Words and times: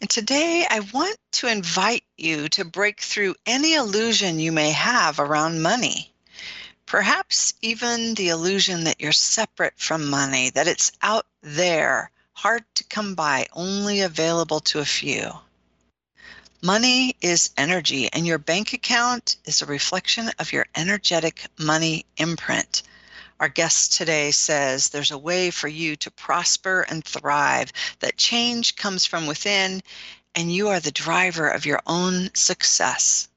And 0.00 0.08
today 0.08 0.64
I 0.70 0.80
want 0.92 1.18
to 1.32 1.48
invite 1.48 2.04
you 2.16 2.48
to 2.50 2.64
break 2.64 3.00
through 3.00 3.34
any 3.46 3.74
illusion 3.74 4.38
you 4.38 4.52
may 4.52 4.70
have 4.70 5.18
around 5.18 5.60
money. 5.60 6.12
Perhaps 6.86 7.54
even 7.62 8.14
the 8.14 8.28
illusion 8.28 8.84
that 8.84 9.00
you're 9.00 9.12
separate 9.12 9.74
from 9.76 10.08
money, 10.08 10.50
that 10.50 10.68
it's 10.68 10.92
out 11.02 11.26
there, 11.42 12.12
hard 12.32 12.64
to 12.76 12.84
come 12.84 13.16
by, 13.16 13.48
only 13.52 14.00
available 14.00 14.60
to 14.60 14.78
a 14.78 14.84
few. 14.84 15.32
Money 16.62 17.16
is 17.20 17.50
energy, 17.56 18.08
and 18.12 18.26
your 18.26 18.38
bank 18.38 18.72
account 18.72 19.36
is 19.44 19.62
a 19.62 19.66
reflection 19.66 20.30
of 20.38 20.52
your 20.52 20.66
energetic 20.76 21.46
money 21.58 22.06
imprint. 22.16 22.82
Our 23.40 23.48
guest 23.48 23.92
today 23.92 24.32
says 24.32 24.88
there's 24.88 25.12
a 25.12 25.18
way 25.18 25.52
for 25.52 25.68
you 25.68 25.94
to 25.96 26.10
prosper 26.10 26.80
and 26.88 27.04
thrive, 27.04 27.72
that 28.00 28.16
change 28.16 28.74
comes 28.74 29.06
from 29.06 29.28
within, 29.28 29.80
and 30.34 30.52
you 30.52 30.68
are 30.70 30.80
the 30.80 30.90
driver 30.90 31.48
of 31.48 31.64
your 31.64 31.80
own 31.86 32.34
success. 32.34 33.28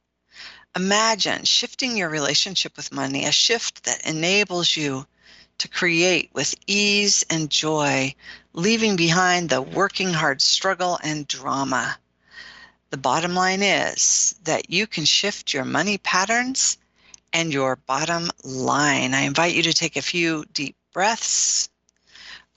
Imagine 0.76 1.46
shifting 1.46 1.96
your 1.96 2.10
relationship 2.10 2.78
with 2.78 2.92
money, 2.92 3.26
a 3.26 3.32
shift 3.32 3.84
that 3.84 4.04
enables 4.04 4.76
you 4.76 5.06
to 5.60 5.68
create 5.68 6.32
with 6.34 6.56
ease 6.66 7.24
and 7.30 7.52
joy, 7.52 8.16
leaving 8.54 8.96
behind 8.96 9.50
the 9.50 9.62
working 9.62 10.14
hard 10.14 10.42
struggle 10.42 10.98
and 11.04 11.28
drama. 11.28 12.00
The 12.90 12.98
bottom 12.98 13.36
line 13.36 13.62
is 13.62 14.34
that 14.46 14.72
you 14.72 14.88
can 14.88 15.06
shift 15.06 15.54
your 15.54 15.66
money 15.66 16.00
patterns 16.00 16.80
and 17.34 17.54
your 17.54 17.76
bottom 17.76 18.30
line. 18.44 19.14
I 19.14 19.22
invite 19.22 19.56
you 19.56 19.64
to 19.64 19.74
take 19.74 19.96
a 19.96 20.02
few 20.02 20.46
deep 20.54 20.76
breaths, 20.94 21.70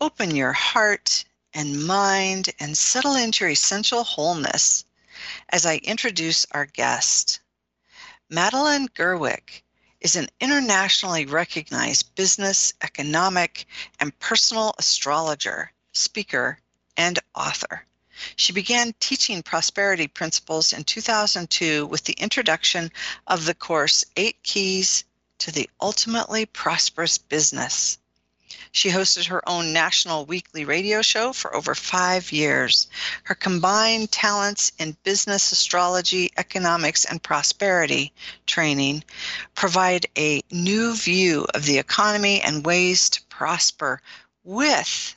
open 0.01 0.35
your 0.35 0.53
heart 0.53 1.25
and 1.53 1.87
mind, 1.87 2.51
and 2.59 2.77
settle 2.77 3.15
into 3.15 3.45
your 3.45 3.51
essential 3.51 4.05
wholeness 4.05 4.85
as 5.51 5.67
I 5.67 5.77
introduce 5.77 6.47
our 6.51 6.67
guest. 6.67 7.41
Madeline 8.29 8.89
Gerwick 8.95 9.65
is 10.01 10.17
an 10.17 10.29
internationally 10.41 11.25
recognized 11.27 12.15
business, 12.15 12.75
economic, 12.83 13.67
and 14.01 14.19
personal 14.19 14.75
astrologer, 14.79 15.73
speaker, 15.93 16.59
and 16.97 17.19
author. 17.35 17.87
She 18.37 18.53
began 18.53 18.95
teaching 19.01 19.43
prosperity 19.43 20.07
principles 20.07 20.73
in 20.73 20.85
2002 20.85 21.87
with 21.87 22.05
the 22.05 22.13
introduction 22.15 22.93
of 23.27 23.45
the 23.45 23.55
course 23.55 24.05
Eight 24.17 24.43
Keys 24.43 25.05
to 25.39 25.51
the 25.51 25.69
Ultimately 25.81 26.47
Prosperous 26.47 27.19
Business. 27.19 27.99
She 28.71 28.91
hosted 28.91 29.27
her 29.27 29.49
own 29.49 29.73
national 29.73 30.27
weekly 30.27 30.65
radio 30.65 31.01
show 31.01 31.33
for 31.33 31.55
over 31.55 31.75
five 31.75 32.33
years. 32.33 32.89
Her 33.23 33.35
combined 33.35 34.11
talents 34.11 34.73
in 34.79 34.97
business 35.05 35.53
astrology, 35.53 36.33
economics, 36.37 37.05
and 37.05 37.23
prosperity 37.23 38.13
training 38.47 39.05
provide 39.55 40.07
a 40.19 40.43
new 40.51 40.97
view 40.97 41.47
of 41.55 41.65
the 41.65 41.79
economy 41.79 42.41
and 42.41 42.67
ways 42.67 43.11
to 43.11 43.23
prosper 43.25 44.03
with 44.43 45.15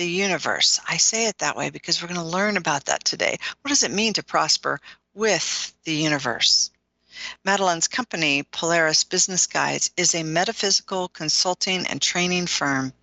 the 0.00 0.06
universe. 0.06 0.80
I 0.88 0.96
say 0.96 1.26
it 1.26 1.36
that 1.38 1.58
way 1.58 1.68
because 1.68 2.00
we're 2.00 2.08
going 2.08 2.18
to 2.20 2.26
learn 2.26 2.56
about 2.56 2.86
that 2.86 3.04
today. 3.04 3.36
What 3.60 3.68
does 3.68 3.82
it 3.82 3.90
mean 3.90 4.14
to 4.14 4.22
prosper 4.22 4.80
with 5.12 5.74
the 5.84 5.92
universe? 5.92 6.70
Madeline's 7.44 7.86
company, 7.86 8.42
Polaris 8.44 9.04
Business 9.04 9.46
Guides, 9.46 9.90
is 9.98 10.14
a 10.14 10.22
metaphysical 10.22 11.08
consulting 11.08 11.86
and 11.86 12.00
training 12.00 12.46
firm 12.46 12.94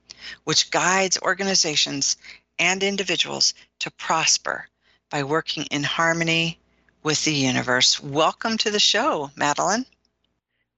which 0.46 0.72
guides 0.72 1.20
organizations 1.22 2.18
and 2.58 2.82
individuals 2.82 3.54
to 3.78 3.92
prosper 3.92 4.68
by 5.12 5.22
working 5.22 5.66
in 5.70 5.84
harmony 5.84 6.58
with 7.04 7.24
the 7.26 7.34
universe. 7.34 8.02
Welcome 8.02 8.58
to 8.58 8.72
the 8.72 8.80
show, 8.80 9.30
Madeline. 9.36 9.86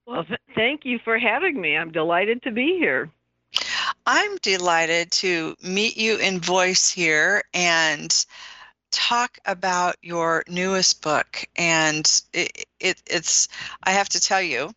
Well, 0.06 0.26
th- 0.26 0.38
thank 0.54 0.84
you 0.84 1.00
for 1.00 1.18
having 1.18 1.62
me. 1.62 1.78
I'm 1.78 1.94
delighted 1.94 2.44
to 2.44 2.52
be 2.52 2.78
here. 2.78 3.10
I'm 4.12 4.38
delighted 4.38 5.12
to 5.12 5.56
meet 5.62 5.96
you 5.96 6.18
in 6.18 6.40
voice 6.40 6.90
here 6.90 7.44
and 7.54 8.26
talk 8.90 9.38
about 9.46 9.98
your 10.02 10.44
newest 10.48 11.04
book. 11.04 11.46
And 11.56 12.10
it, 12.34 12.66
it, 12.80 13.04
it's, 13.06 13.50
I 13.84 13.92
have 13.92 14.10
to 14.10 14.20
tell 14.20 14.42
you, 14.42 14.72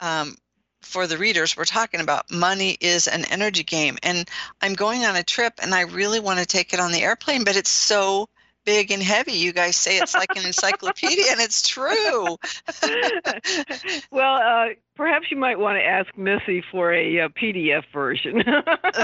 um, 0.00 0.36
for 0.82 1.06
the 1.06 1.16
readers, 1.16 1.56
we're 1.56 1.64
talking 1.64 2.00
about 2.00 2.30
money 2.30 2.76
is 2.78 3.08
an 3.08 3.24
energy 3.30 3.62
game. 3.64 3.96
And 4.02 4.28
I'm 4.60 4.74
going 4.74 5.06
on 5.06 5.16
a 5.16 5.22
trip 5.22 5.54
and 5.62 5.74
I 5.74 5.84
really 5.84 6.20
want 6.20 6.38
to 6.38 6.44
take 6.44 6.74
it 6.74 6.80
on 6.80 6.92
the 6.92 7.02
airplane, 7.02 7.44
but 7.44 7.56
it's 7.56 7.70
so 7.70 8.28
big 8.68 8.90
and 8.90 9.02
heavy. 9.02 9.32
You 9.32 9.54
guys 9.54 9.76
say 9.76 9.96
it's 9.96 10.12
like 10.12 10.36
an 10.36 10.44
encyclopedia, 10.44 11.24
and 11.30 11.40
it's 11.40 11.66
true. 11.66 12.36
well, 14.10 14.34
uh, 14.34 14.74
perhaps 14.94 15.30
you 15.30 15.38
might 15.38 15.58
want 15.58 15.78
to 15.78 15.82
ask 15.82 16.14
Missy 16.18 16.62
for 16.70 16.92
a, 16.92 17.20
uh, 17.20 17.28
PDF 17.30 17.84
version. 17.94 18.42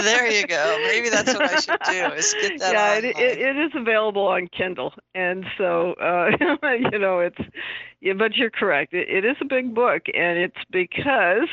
there 0.02 0.30
you 0.30 0.46
go. 0.46 0.78
Maybe 0.82 1.08
that's 1.08 1.32
what 1.32 1.50
I 1.50 1.60
should 1.60 1.80
do. 1.86 2.14
Is 2.14 2.34
get 2.42 2.60
that. 2.60 2.72
Yeah, 2.74 2.94
it, 2.98 3.04
it, 3.16 3.38
it 3.38 3.56
is 3.56 3.72
available 3.74 4.26
on 4.26 4.48
Kindle, 4.48 4.92
and 5.14 5.46
so 5.56 5.94
uh, 5.94 6.30
you 6.92 6.98
know 6.98 7.20
it's. 7.20 7.40
Yeah, 8.02 8.12
but 8.12 8.36
you're 8.36 8.50
correct. 8.50 8.92
It, 8.92 9.08
it 9.08 9.24
is 9.24 9.36
a 9.40 9.46
big 9.46 9.74
book, 9.74 10.02
and 10.12 10.38
it's 10.38 10.58
because 10.70 11.48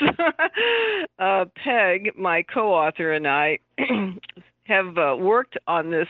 uh, 1.19 1.45
Peg, 1.55 2.11
my 2.17 2.43
co-author, 2.43 3.13
and 3.13 3.25
I 3.25 3.59
have 4.65 4.97
uh, 4.97 5.15
worked 5.17 5.57
on 5.65 5.91
this 5.91 6.07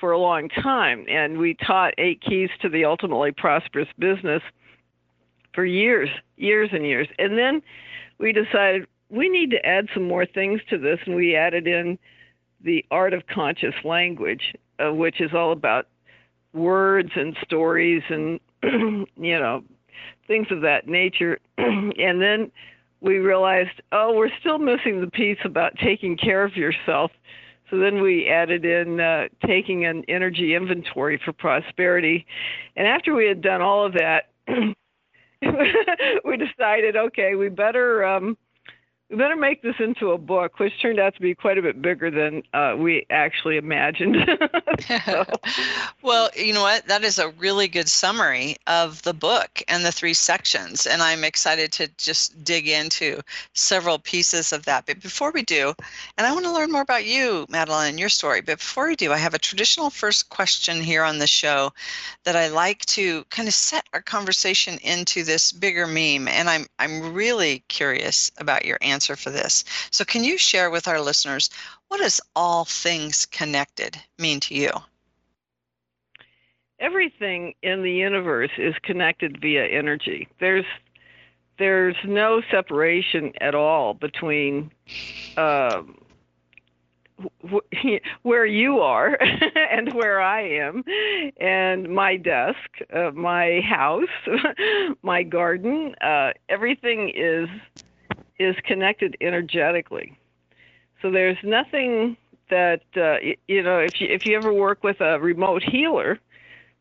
for 0.00 0.12
a 0.12 0.18
long 0.18 0.48
time, 0.48 1.04
and 1.08 1.38
we 1.38 1.54
taught 1.54 1.94
eight 1.98 2.20
keys 2.22 2.50
to 2.62 2.68
the 2.68 2.84
ultimately 2.84 3.32
prosperous 3.32 3.88
business 3.98 4.42
for 5.54 5.64
years, 5.64 6.08
years 6.36 6.70
and 6.72 6.86
years. 6.86 7.06
And 7.18 7.36
then 7.36 7.62
we 8.18 8.32
decided 8.32 8.86
we 9.10 9.28
need 9.28 9.50
to 9.50 9.66
add 9.66 9.88
some 9.92 10.04
more 10.04 10.24
things 10.24 10.60
to 10.70 10.78
this, 10.78 10.98
and 11.06 11.14
we 11.14 11.36
added 11.36 11.66
in 11.66 11.98
the 12.62 12.84
art 12.90 13.12
of 13.12 13.26
conscious 13.26 13.74
language, 13.84 14.54
uh, 14.78 14.92
which 14.92 15.20
is 15.20 15.32
all 15.34 15.52
about 15.52 15.86
words 16.52 17.10
and 17.14 17.36
stories 17.44 18.02
and 18.08 18.40
you 19.16 19.38
know 19.38 19.62
things 20.26 20.46
of 20.50 20.62
that 20.62 20.88
nature. 20.88 21.38
and 21.58 22.22
then 22.22 22.50
we 23.00 23.18
realized, 23.18 23.80
oh, 23.92 24.14
we're 24.14 24.30
still 24.40 24.58
missing 24.58 25.00
the 25.00 25.10
piece 25.10 25.38
about 25.44 25.72
taking 25.82 26.16
care 26.16 26.44
of 26.44 26.56
yourself. 26.56 27.10
So 27.70 27.78
then 27.78 28.02
we 28.02 28.28
added 28.28 28.64
in 28.64 29.00
uh, 29.00 29.28
taking 29.46 29.86
an 29.86 30.04
energy 30.08 30.54
inventory 30.54 31.20
for 31.24 31.32
prosperity. 31.32 32.26
And 32.76 32.86
after 32.86 33.14
we 33.14 33.26
had 33.26 33.40
done 33.40 33.62
all 33.62 33.86
of 33.86 33.92
that, 33.94 34.30
we 36.24 36.36
decided, 36.36 36.96
okay, 36.96 37.36
we 37.36 37.48
better 37.48 38.04
um, 38.04 38.36
better 39.16 39.36
make 39.36 39.62
this 39.62 39.76
into 39.80 40.12
a 40.12 40.18
book, 40.18 40.58
which 40.58 40.72
turned 40.80 41.00
out 41.00 41.14
to 41.14 41.20
be 41.20 41.34
quite 41.34 41.58
a 41.58 41.62
bit 41.62 41.82
bigger 41.82 42.10
than 42.10 42.42
uh, 42.54 42.76
we 42.78 43.06
actually 43.10 43.56
imagined. 43.56 44.16
well, 46.02 46.30
you 46.36 46.54
know 46.54 46.62
what? 46.62 46.86
That 46.86 47.02
is 47.02 47.18
a 47.18 47.30
really 47.30 47.66
good 47.66 47.88
summary 47.88 48.56
of 48.66 49.02
the 49.02 49.12
book 49.12 49.62
and 49.68 49.84
the 49.84 49.92
three 49.92 50.14
sections. 50.14 50.86
And 50.86 51.02
I'm 51.02 51.24
excited 51.24 51.72
to 51.72 51.88
just 51.98 52.44
dig 52.44 52.68
into 52.68 53.20
several 53.54 53.98
pieces 53.98 54.52
of 54.52 54.64
that. 54.66 54.86
But 54.86 55.00
before 55.00 55.32
we 55.32 55.42
do, 55.42 55.74
and 56.16 56.26
I 56.26 56.32
want 56.32 56.44
to 56.44 56.52
learn 56.52 56.70
more 56.70 56.82
about 56.82 57.04
you, 57.04 57.46
Madeline, 57.48 57.90
and 57.90 58.00
your 58.00 58.08
story. 58.08 58.40
But 58.40 58.58
before 58.58 58.86
we 58.86 58.96
do, 58.96 59.12
I 59.12 59.18
have 59.18 59.34
a 59.34 59.38
traditional 59.38 59.90
first 59.90 60.28
question 60.28 60.80
here 60.80 61.02
on 61.02 61.18
the 61.18 61.26
show 61.26 61.72
that 62.24 62.36
I 62.36 62.48
like 62.48 62.84
to 62.86 63.24
kind 63.24 63.48
of 63.48 63.54
set 63.54 63.88
our 63.92 64.02
conversation 64.02 64.78
into 64.82 65.24
this 65.24 65.52
bigger 65.52 65.86
meme. 65.86 66.28
And 66.28 66.48
I'm, 66.48 66.66
I'm 66.78 67.12
really 67.12 67.64
curious 67.68 68.30
about 68.38 68.64
your 68.64 68.78
answer 68.80 68.99
answer 69.00 69.16
for 69.16 69.30
this. 69.30 69.64
So, 69.90 70.04
can 70.04 70.24
you 70.24 70.36
share 70.36 70.70
with 70.70 70.86
our 70.86 71.00
listeners 71.00 71.48
what 71.88 72.00
does 72.00 72.20
all 72.36 72.66
things 72.66 73.24
connected 73.24 73.96
mean 74.18 74.40
to 74.40 74.54
you? 74.54 74.70
Everything 76.78 77.54
in 77.62 77.82
the 77.82 77.92
universe 77.92 78.50
is 78.58 78.74
connected 78.82 79.40
via 79.40 79.64
energy. 79.64 80.28
There's 80.38 80.66
there's 81.58 81.96
no 82.04 82.42
separation 82.50 83.32
at 83.40 83.54
all 83.54 83.94
between 83.94 84.70
um, 85.38 85.96
where 88.22 88.46
you 88.46 88.80
are 88.80 89.18
and 89.70 89.94
where 89.94 90.20
I 90.20 90.42
am, 90.42 90.84
and 91.38 91.88
my 91.88 92.18
desk, 92.18 92.68
uh, 92.94 93.12
my 93.14 93.62
house, 93.62 94.08
my 95.02 95.22
garden, 95.22 95.94
uh, 96.02 96.32
everything 96.50 97.10
is 97.14 97.48
is 98.40 98.56
connected 98.64 99.16
energetically. 99.20 100.18
So 101.02 101.10
there's 101.10 101.36
nothing 101.44 102.16
that 102.48 102.82
uh, 102.96 103.18
you 103.46 103.62
know 103.62 103.78
if 103.78 104.00
you 104.00 104.08
if 104.08 104.26
you 104.26 104.36
ever 104.36 104.52
work 104.52 104.82
with 104.82 105.00
a 105.00 105.20
remote 105.20 105.62
healer, 105.62 106.18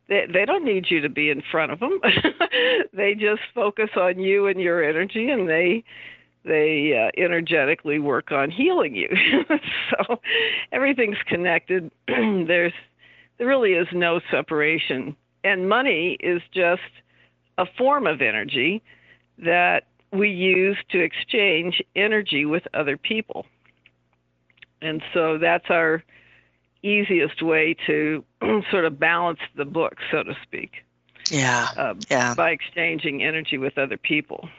they 0.07 0.25
they 0.31 0.45
don't 0.45 0.63
need 0.63 0.89
you 0.89 1.01
to 1.01 1.09
be 1.09 1.29
in 1.29 1.43
front 1.51 1.73
of 1.73 1.79
them. 1.79 1.99
they 2.93 3.13
just 3.13 3.41
focus 3.53 3.89
on 3.95 4.19
you 4.19 4.47
and 4.47 4.59
your 4.59 4.83
energy, 4.83 5.29
and 5.29 5.47
they 5.47 5.83
they 6.45 6.93
uh, 6.97 7.21
energetically 7.21 7.99
work 7.99 8.31
on 8.31 8.49
healing 8.49 8.95
you. 8.95 9.09
so 9.91 10.21
everything's 10.71 11.21
connected. 11.27 11.91
There's 12.07 12.73
there 13.37 13.47
really 13.47 13.73
is 13.73 13.87
no 13.91 14.21
separation, 14.31 15.15
and 15.43 15.67
money 15.67 16.17
is 16.21 16.41
just 16.53 16.81
a 17.57 17.65
form 17.77 18.07
of 18.07 18.21
energy 18.21 18.81
that 19.37 19.88
we 20.11 20.29
use 20.29 20.77
to 20.89 20.99
exchange 20.99 21.83
energy 21.95 22.45
with 22.45 22.67
other 22.73 22.97
people. 22.97 23.45
And 24.81 25.01
so 25.13 25.37
that's 25.37 25.69
our 25.69 26.03
easiest 26.81 27.41
way 27.41 27.75
to 27.85 28.23
sort 28.71 28.85
of 28.85 28.99
balance 28.99 29.39
the 29.55 29.65
book, 29.65 29.97
so 30.11 30.23
to 30.23 30.35
speak. 30.43 30.83
Yeah. 31.29 31.67
Uh, 31.75 31.95
yeah. 32.09 32.33
By 32.33 32.51
exchanging 32.51 33.23
energy 33.23 33.57
with 33.57 33.77
other 33.77 33.97
people. 33.97 34.49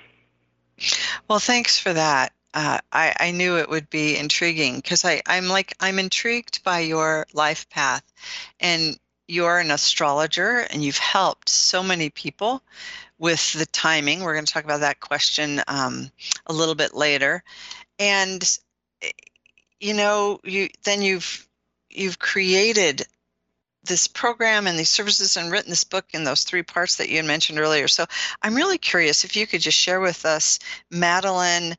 Well, 1.28 1.38
thanks 1.38 1.78
for 1.78 1.92
that. 1.92 2.32
Uh, 2.52 2.78
I, 2.92 3.14
I 3.18 3.30
knew 3.30 3.58
it 3.58 3.68
would 3.68 3.88
be 3.90 4.16
intriguing 4.16 4.76
because 4.76 5.04
I'm 5.04 5.46
like 5.46 5.74
I'm 5.78 6.00
intrigued 6.00 6.64
by 6.64 6.80
your 6.80 7.26
life 7.32 7.68
path, 7.70 8.02
and 8.58 8.98
you're 9.30 9.58
an 9.58 9.70
astrologer 9.70 10.66
and 10.70 10.82
you've 10.82 10.98
helped 10.98 11.48
so 11.48 11.82
many 11.82 12.10
people 12.10 12.62
with 13.20 13.52
the 13.52 13.66
timing. 13.66 14.22
We're 14.22 14.32
going 14.32 14.46
to 14.46 14.52
talk 14.52 14.64
about 14.64 14.80
that 14.80 14.98
question 14.98 15.60
um, 15.68 16.10
a 16.46 16.52
little 16.52 16.74
bit 16.74 16.94
later, 16.94 17.44
and 18.00 18.58
you 19.78 19.94
know 19.94 20.40
you 20.42 20.70
then 20.84 21.02
you've 21.02 21.46
you've 21.90 22.18
created 22.18 23.06
this 23.84 24.08
program 24.08 24.66
and 24.66 24.78
these 24.78 24.90
services 24.90 25.36
and 25.36 25.52
written 25.52 25.70
this 25.70 25.84
book 25.84 26.06
in 26.12 26.24
those 26.24 26.44
three 26.44 26.62
parts 26.62 26.96
that 26.96 27.08
you 27.08 27.16
had 27.16 27.24
mentioned 27.24 27.58
earlier. 27.58 27.88
So 27.88 28.04
I'm 28.42 28.54
really 28.54 28.78
curious 28.78 29.24
if 29.24 29.36
you 29.36 29.46
could 29.46 29.60
just 29.60 29.78
share 29.78 30.00
with 30.00 30.26
us, 30.26 30.58
Madeline, 30.90 31.76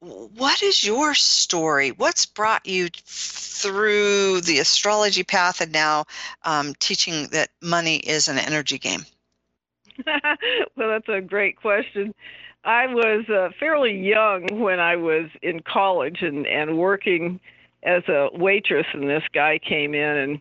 what 0.00 0.62
is 0.62 0.84
your 0.84 1.14
story? 1.14 1.90
What's 1.90 2.26
brought 2.26 2.66
you 2.66 2.88
through 3.06 4.40
the 4.42 4.58
astrology 4.58 5.22
path 5.22 5.60
and 5.60 5.72
now 5.72 6.06
um, 6.42 6.74
teaching 6.78 7.28
that 7.28 7.50
money 7.62 7.96
is 7.96 8.28
an 8.28 8.38
energy 8.38 8.78
game? 8.78 9.04
well, 10.76 10.88
that's 10.88 11.08
a 11.08 11.20
great 11.20 11.56
question. 11.56 12.14
I 12.64 12.86
was 12.86 13.28
uh, 13.28 13.50
fairly 13.58 13.96
young 13.96 14.46
when 14.60 14.80
I 14.80 14.96
was 14.96 15.30
in 15.42 15.60
college 15.60 16.18
and, 16.22 16.46
and 16.46 16.78
working 16.78 17.40
as 17.82 18.02
a 18.08 18.28
waitress, 18.34 18.86
and 18.92 19.08
this 19.08 19.22
guy 19.32 19.58
came 19.58 19.94
in 19.94 20.16
and 20.16 20.40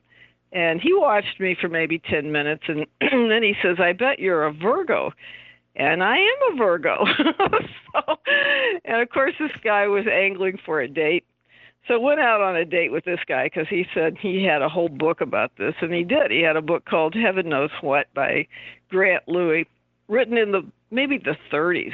and 0.53 0.79
he 0.81 0.93
watched 0.93 1.39
me 1.41 1.57
for 1.59 1.67
maybe 1.67 1.99
10 1.99 2.31
minutes 2.31 2.63
and 2.67 2.85
then 3.01 3.43
he 3.43 3.53
says, 3.61 3.77
I 3.79 3.91
bet 3.91 4.19
you're 4.19 4.45
a 4.45 4.53
Virgo. 4.53 5.11
And 5.75 6.01
I 6.01 6.17
am 6.17 6.53
a 6.53 6.55
Virgo. 6.55 7.05
so, 7.93 8.15
and 8.85 9.01
of 9.01 9.09
course, 9.09 9.33
this 9.39 9.51
guy 9.63 9.87
was 9.87 10.05
angling 10.07 10.57
for 10.65 10.79
a 10.79 10.87
date. 10.87 11.25
So 11.87 11.99
went 11.99 12.19
out 12.19 12.41
on 12.41 12.55
a 12.55 12.65
date 12.65 12.91
with 12.91 13.05
this 13.05 13.19
guy 13.27 13.45
because 13.45 13.67
he 13.69 13.85
said 13.93 14.17
he 14.19 14.43
had 14.43 14.61
a 14.61 14.67
whole 14.67 14.89
book 14.89 15.21
about 15.21 15.51
this, 15.57 15.73
and 15.81 15.93
he 15.93 16.03
did. 16.03 16.31
He 16.31 16.41
had 16.41 16.57
a 16.57 16.61
book 16.61 16.85
called 16.85 17.15
Heaven 17.15 17.47
Knows 17.47 17.69
What 17.81 18.13
by 18.13 18.47
Grant 18.89 19.25
Lewi, 19.27 19.65
written 20.09 20.37
in 20.37 20.51
the 20.51 20.65
maybe 20.91 21.17
the 21.17 21.37
30s. 21.51 21.93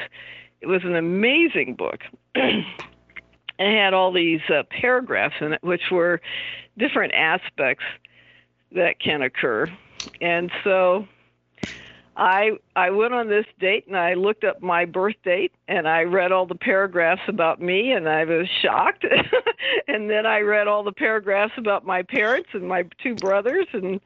It 0.62 0.68
was 0.68 0.84
an 0.84 0.96
amazing 0.96 1.76
book. 1.76 2.02
and 2.34 2.66
it 3.60 3.78
had 3.78 3.94
all 3.94 4.12
these 4.12 4.42
uh, 4.50 4.64
paragraphs 4.70 5.36
in 5.42 5.54
it, 5.54 5.64
which 5.64 5.92
were 5.92 6.22
different 6.78 7.14
aspects 7.14 7.84
that 8.72 9.00
can 9.00 9.22
occur. 9.22 9.68
And 10.22 10.52
so 10.64 11.08
I 12.16 12.52
I 12.76 12.92
went 12.92 13.14
on 13.14 13.28
this 13.28 13.46
date 13.60 13.88
and 13.88 13.98
I 13.98 14.14
looked 14.14 14.44
up 14.44 14.62
my 14.62 14.86
birth 14.86 15.16
date 15.24 15.52
and 15.68 15.88
I 15.88 16.04
read 16.04 16.32
all 16.32 16.46
the 16.46 16.56
paragraphs 16.56 17.22
about 17.28 17.60
me 17.60 17.92
and 17.92 18.08
I 18.08 18.26
was 18.26 18.48
shocked. 18.62 19.06
and 19.88 20.10
then 20.10 20.26
I 20.26 20.42
read 20.42 20.68
all 20.68 20.84
the 20.84 20.92
paragraphs 20.92 21.54
about 21.58 21.86
my 21.86 22.04
parents 22.04 22.50
and 22.54 22.68
my 22.68 22.86
two 23.02 23.16
brothers 23.16 23.68
and 23.74 24.00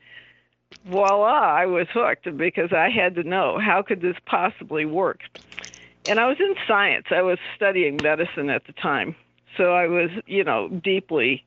voila, 0.86 1.27
I 1.27 1.65
was 1.65 1.88
hooked 1.94 2.36
because 2.38 2.71
I 2.71 2.89
had 2.89 3.15
to 3.15 3.24
know 3.24 3.59
how 3.59 3.81
could 3.81 4.01
this 4.01 4.18
possibly 4.25 4.86
work. 4.86 5.21
And 6.07 6.19
I 6.19 6.27
was 6.27 6.38
in 6.39 6.56
science. 6.68 7.07
I 7.12 7.21
was 7.21 7.38
studying 7.56 8.00
medicine 8.01 8.50
at 8.50 8.65
the 8.65 8.74
time. 8.74 9.15
So 9.57 9.74
I 9.74 9.88
was, 9.88 10.09
you 10.25 10.44
know, 10.44 10.69
deeply 10.69 11.44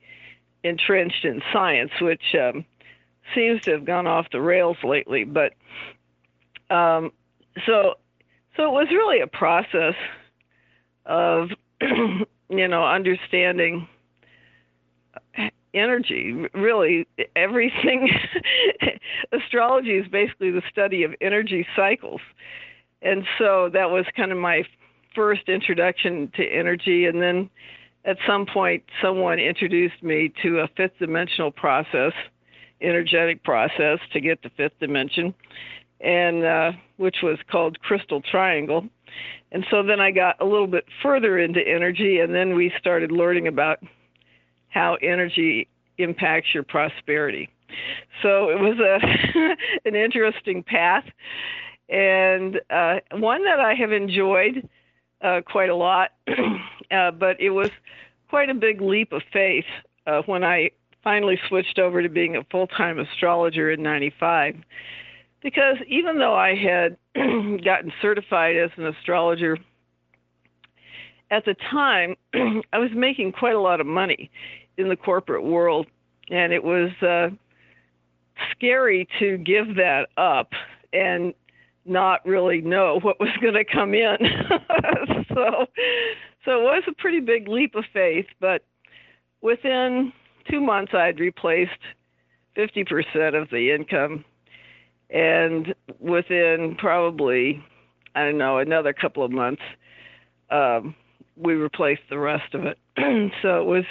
entrenched 0.63 1.25
in 1.25 1.43
science, 1.53 1.93
which 2.01 2.35
um, 2.35 2.65
seems 3.35 3.63
to 3.63 3.73
have 3.73 3.85
gone 3.85 4.07
off 4.07 4.27
the 4.31 4.41
rails 4.41 4.77
lately. 4.83 5.25
But 5.25 5.55
um, 6.71 7.13
so 7.67 7.95
so 8.57 8.65
it 8.65 8.73
was 8.73 8.89
really 8.91 9.21
a 9.21 9.27
process 9.27 9.95
of 11.07 11.51
you 11.81 12.69
know 12.69 12.85
understanding 12.85 13.89
energy. 15.75 16.47
Really 16.55 17.07
everything 17.37 18.11
astrology 19.33 19.97
is 19.97 20.09
basically 20.09 20.51
the 20.51 20.63
study 20.71 21.03
of 21.03 21.15
energy 21.21 21.67
cycles. 21.77 22.21
And 23.03 23.25
so 23.39 23.71
that 23.73 23.91
was 23.91 24.05
kind 24.17 24.31
of 24.33 24.39
my 24.39 24.65
first 25.15 25.49
introduction 25.49 26.31
to 26.37 26.45
energy. 26.45 27.07
And 27.07 27.23
then 27.23 27.49
at 28.05 28.17
some 28.27 28.47
point 28.47 28.83
someone 29.03 29.39
introduced 29.39 30.03
me 30.03 30.33
to 30.43 30.61
a 30.61 30.69
fifth 30.77 30.99
dimensional 30.99 31.51
process 31.51 32.13
energetic 32.83 33.43
process 33.45 33.99
to 34.13 34.21
get 34.21 34.43
to 34.43 34.51
fifth 34.51 34.79
dimension, 34.81 35.35
and 36.01 36.45
uh, 36.45 36.73
which 36.97 37.17
was 37.23 37.39
called 37.51 37.81
crystal 37.81 38.23
triangle. 38.23 38.87
And 39.53 39.67
so 39.71 39.83
then 39.83 40.01
I 40.01 40.11
got 40.11 40.37
a 40.41 40.45
little 40.45 40.67
bit 40.67 40.85
further 41.03 41.39
into 41.39 41.61
energy, 41.61 42.21
and 42.21 42.35
then 42.35 42.55
we 42.55 42.73
started 42.79 43.11
learning 43.11 43.49
about 43.49 43.81
how 44.69 44.97
energy 45.03 45.69
impacts 45.99 46.55
your 46.55 46.63
prosperity. 46.63 47.49
So 48.23 48.51
it 48.51 48.61
was 48.61 48.79
a 48.79 49.49
an 49.89 49.95
interesting 49.97 50.63
path, 50.63 51.05
and 51.89 52.61
uh, 52.71 52.97
one 53.13 53.45
that 53.45 53.61
I 53.61 53.75
have 53.75 53.93
enjoyed 53.93 54.69
uh, 55.23 55.41
quite 55.45 55.71
a 55.71 55.77
lot. 55.77 56.11
uh, 56.91 57.11
but 57.11 57.41
it 57.41 57.51
was 57.51 57.71
quite 58.29 58.51
a 58.51 58.55
big 58.55 58.81
leap 58.81 59.13
of 59.13 59.23
faith 59.33 59.65
uh, 60.07 60.23
when 60.27 60.45
I 60.45 60.71
finally 61.03 61.39
switched 61.49 61.79
over 61.79 62.03
to 62.03 62.09
being 62.09 62.37
a 62.37 62.45
full 62.51 62.67
time 62.67 62.99
astrologer 62.99 63.71
in 63.71 63.83
95. 63.83 64.57
Because 65.43 65.77
even 65.89 66.19
though 66.19 66.35
I 66.35 66.55
had 66.55 66.97
gotten 67.65 67.93
certified 68.03 68.57
as 68.57 68.71
an 68.77 68.87
astrologer 68.87 69.57
at 71.31 71.45
the 71.45 71.55
time, 71.71 72.17
I 72.73 72.79
was 72.79 72.91
making 72.95 73.33
quite 73.33 73.55
a 73.55 73.61
lot 73.61 73.81
of 73.81 73.87
money 73.87 74.31
in 74.77 74.89
the 74.89 74.97
corporate 74.97 75.45
world, 75.45 75.87
and 76.31 76.53
it 76.53 76.63
was 76.63 76.91
uh, 77.03 77.29
scary 78.53 79.09
to 79.19 79.39
give 79.39 79.77
that 79.77 80.09
up 80.17 80.53
and 80.93 81.35
not 81.85 82.25
really 82.27 82.61
know 82.61 82.99
what 83.03 83.19
was 83.21 83.31
going 83.41 83.55
to 83.55 83.65
come 83.65 83.95
in. 83.95 84.17
so, 85.29 85.67
so 86.45 86.51
it 86.51 86.63
was 86.63 86.83
a 86.89 86.93
pretty 86.93 87.21
big 87.21 87.49
leap 87.49 87.75
of 87.75 87.85
faith, 87.93 88.27
but 88.41 88.65
within 89.41 90.13
two 90.51 90.61
months, 90.61 90.93
I'd 90.95 91.21
replaced 91.21 91.71
50% 92.57 93.41
of 93.41 93.49
the 93.51 93.73
income. 93.75 94.25
And 95.13 95.75
within 95.99 96.77
probably, 96.77 97.65
I 98.15 98.25
don't 98.25 98.39
know, 98.39 98.59
another 98.59 98.93
couple 98.93 99.25
of 99.25 99.31
months, 99.31 99.63
um, 100.51 100.95
we 101.37 101.55
replaced 101.55 102.03
the 102.09 102.19
rest 102.19 102.55
of 102.55 102.65
it. 102.65 102.79
so 103.43 103.61
it 103.61 103.65
was 103.65 103.85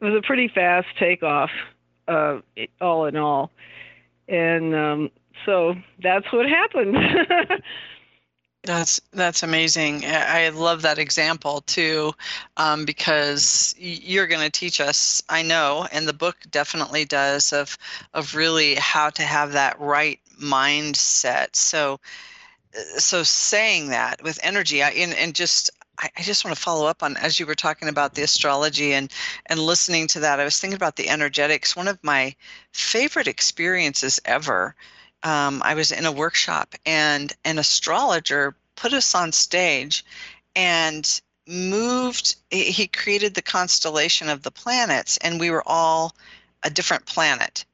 it 0.00 0.04
was 0.04 0.14
a 0.14 0.26
pretty 0.26 0.48
fast 0.48 0.88
takeoff, 0.98 1.50
uh, 2.08 2.38
all 2.80 3.06
in 3.06 3.16
all. 3.16 3.50
And 4.28 4.74
um, 4.74 5.10
so 5.44 5.74
that's 6.02 6.32
what 6.32 6.48
happened. 6.48 6.96
That's 8.62 9.00
that's 9.14 9.42
amazing. 9.42 10.04
I 10.04 10.50
love 10.50 10.82
that 10.82 10.98
example 10.98 11.62
too, 11.62 12.12
um, 12.58 12.84
because 12.84 13.74
you're 13.78 14.26
going 14.26 14.42
to 14.42 14.50
teach 14.50 14.82
us. 14.82 15.22
I 15.30 15.42
know, 15.42 15.88
and 15.90 16.06
the 16.06 16.12
book 16.12 16.36
definitely 16.50 17.06
does 17.06 17.54
of 17.54 17.78
of 18.12 18.34
really 18.34 18.74
how 18.74 19.08
to 19.10 19.22
have 19.22 19.52
that 19.52 19.80
right 19.80 20.20
mindset. 20.40 21.54
So, 21.54 22.00
uh, 22.76 22.98
so 22.98 23.22
saying 23.22 23.88
that 23.90 24.22
with 24.22 24.38
energy, 24.42 24.82
I, 24.82 24.90
and 24.90 25.14
and 25.14 25.34
just 25.34 25.70
I, 25.98 26.10
I 26.16 26.22
just 26.22 26.44
want 26.44 26.56
to 26.56 26.62
follow 26.62 26.86
up 26.86 27.02
on 27.02 27.16
as 27.16 27.38
you 27.38 27.46
were 27.46 27.54
talking 27.54 27.88
about 27.88 28.14
the 28.14 28.22
astrology 28.22 28.92
and 28.92 29.12
and 29.46 29.60
listening 29.60 30.06
to 30.08 30.20
that. 30.20 30.40
I 30.40 30.44
was 30.44 30.58
thinking 30.58 30.76
about 30.76 30.96
the 30.96 31.08
energetics. 31.08 31.76
One 31.76 31.88
of 31.88 31.98
my 32.02 32.34
favorite 32.72 33.28
experiences 33.28 34.20
ever. 34.24 34.74
Um, 35.22 35.60
I 35.62 35.74
was 35.74 35.92
in 35.92 36.06
a 36.06 36.12
workshop 36.12 36.74
and 36.86 37.30
an 37.44 37.58
astrologer 37.58 38.56
put 38.74 38.94
us 38.94 39.14
on 39.14 39.32
stage 39.32 40.02
and 40.56 41.20
moved 41.46 42.36
he 42.50 42.86
created 42.86 43.34
the 43.34 43.42
constellation 43.42 44.28
of 44.28 44.42
the 44.42 44.50
planets 44.50 45.16
and 45.18 45.40
we 45.40 45.50
were 45.50 45.66
all 45.66 46.14
a 46.62 46.70
different 46.70 47.04
planet 47.06 47.64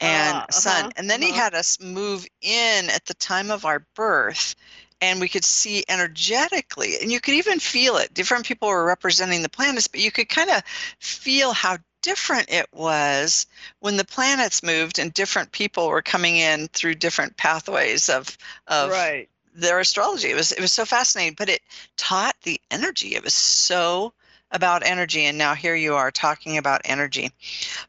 and 0.00 0.36
uh, 0.36 0.46
uh-huh, 0.48 0.90
and 0.96 1.10
then 1.10 1.22
uh-huh. 1.22 1.32
he 1.32 1.38
had 1.38 1.54
us 1.54 1.80
move 1.80 2.26
in 2.40 2.90
at 2.90 3.04
the 3.06 3.14
time 3.14 3.50
of 3.50 3.64
our 3.64 3.84
birth 3.94 4.54
and 5.00 5.20
we 5.20 5.28
could 5.28 5.44
see 5.44 5.84
energetically 5.88 6.94
and 7.00 7.12
you 7.12 7.20
could 7.20 7.34
even 7.34 7.58
feel 7.58 7.96
it 7.96 8.12
different 8.14 8.46
people 8.46 8.68
were 8.68 8.84
representing 8.84 9.42
the 9.42 9.48
planets 9.48 9.88
but 9.88 10.00
you 10.00 10.10
could 10.10 10.28
kind 10.28 10.50
of 10.50 10.62
feel 10.98 11.52
how 11.52 11.76
different 12.00 12.48
it 12.48 12.66
was 12.72 13.46
when 13.80 13.96
the 13.96 14.04
planets 14.04 14.62
moved 14.62 14.98
and 14.98 15.12
different 15.14 15.50
people 15.52 15.88
were 15.88 16.02
coming 16.02 16.36
in 16.36 16.68
through 16.68 16.94
different 16.94 17.36
pathways 17.36 18.08
of 18.08 18.36
of 18.66 18.90
right 18.90 19.28
their 19.58 19.80
astrology. 19.80 20.30
It 20.30 20.36
was 20.36 20.52
it 20.52 20.60
was 20.60 20.72
so 20.72 20.84
fascinating, 20.84 21.34
but 21.36 21.48
it 21.48 21.60
taught 21.96 22.36
the 22.42 22.60
energy. 22.70 23.14
It 23.14 23.24
was 23.24 23.34
so 23.34 24.14
about 24.50 24.86
energy, 24.86 25.24
and 25.24 25.36
now 25.36 25.54
here 25.54 25.74
you 25.74 25.94
are 25.94 26.10
talking 26.10 26.56
about 26.56 26.80
energy. 26.84 27.30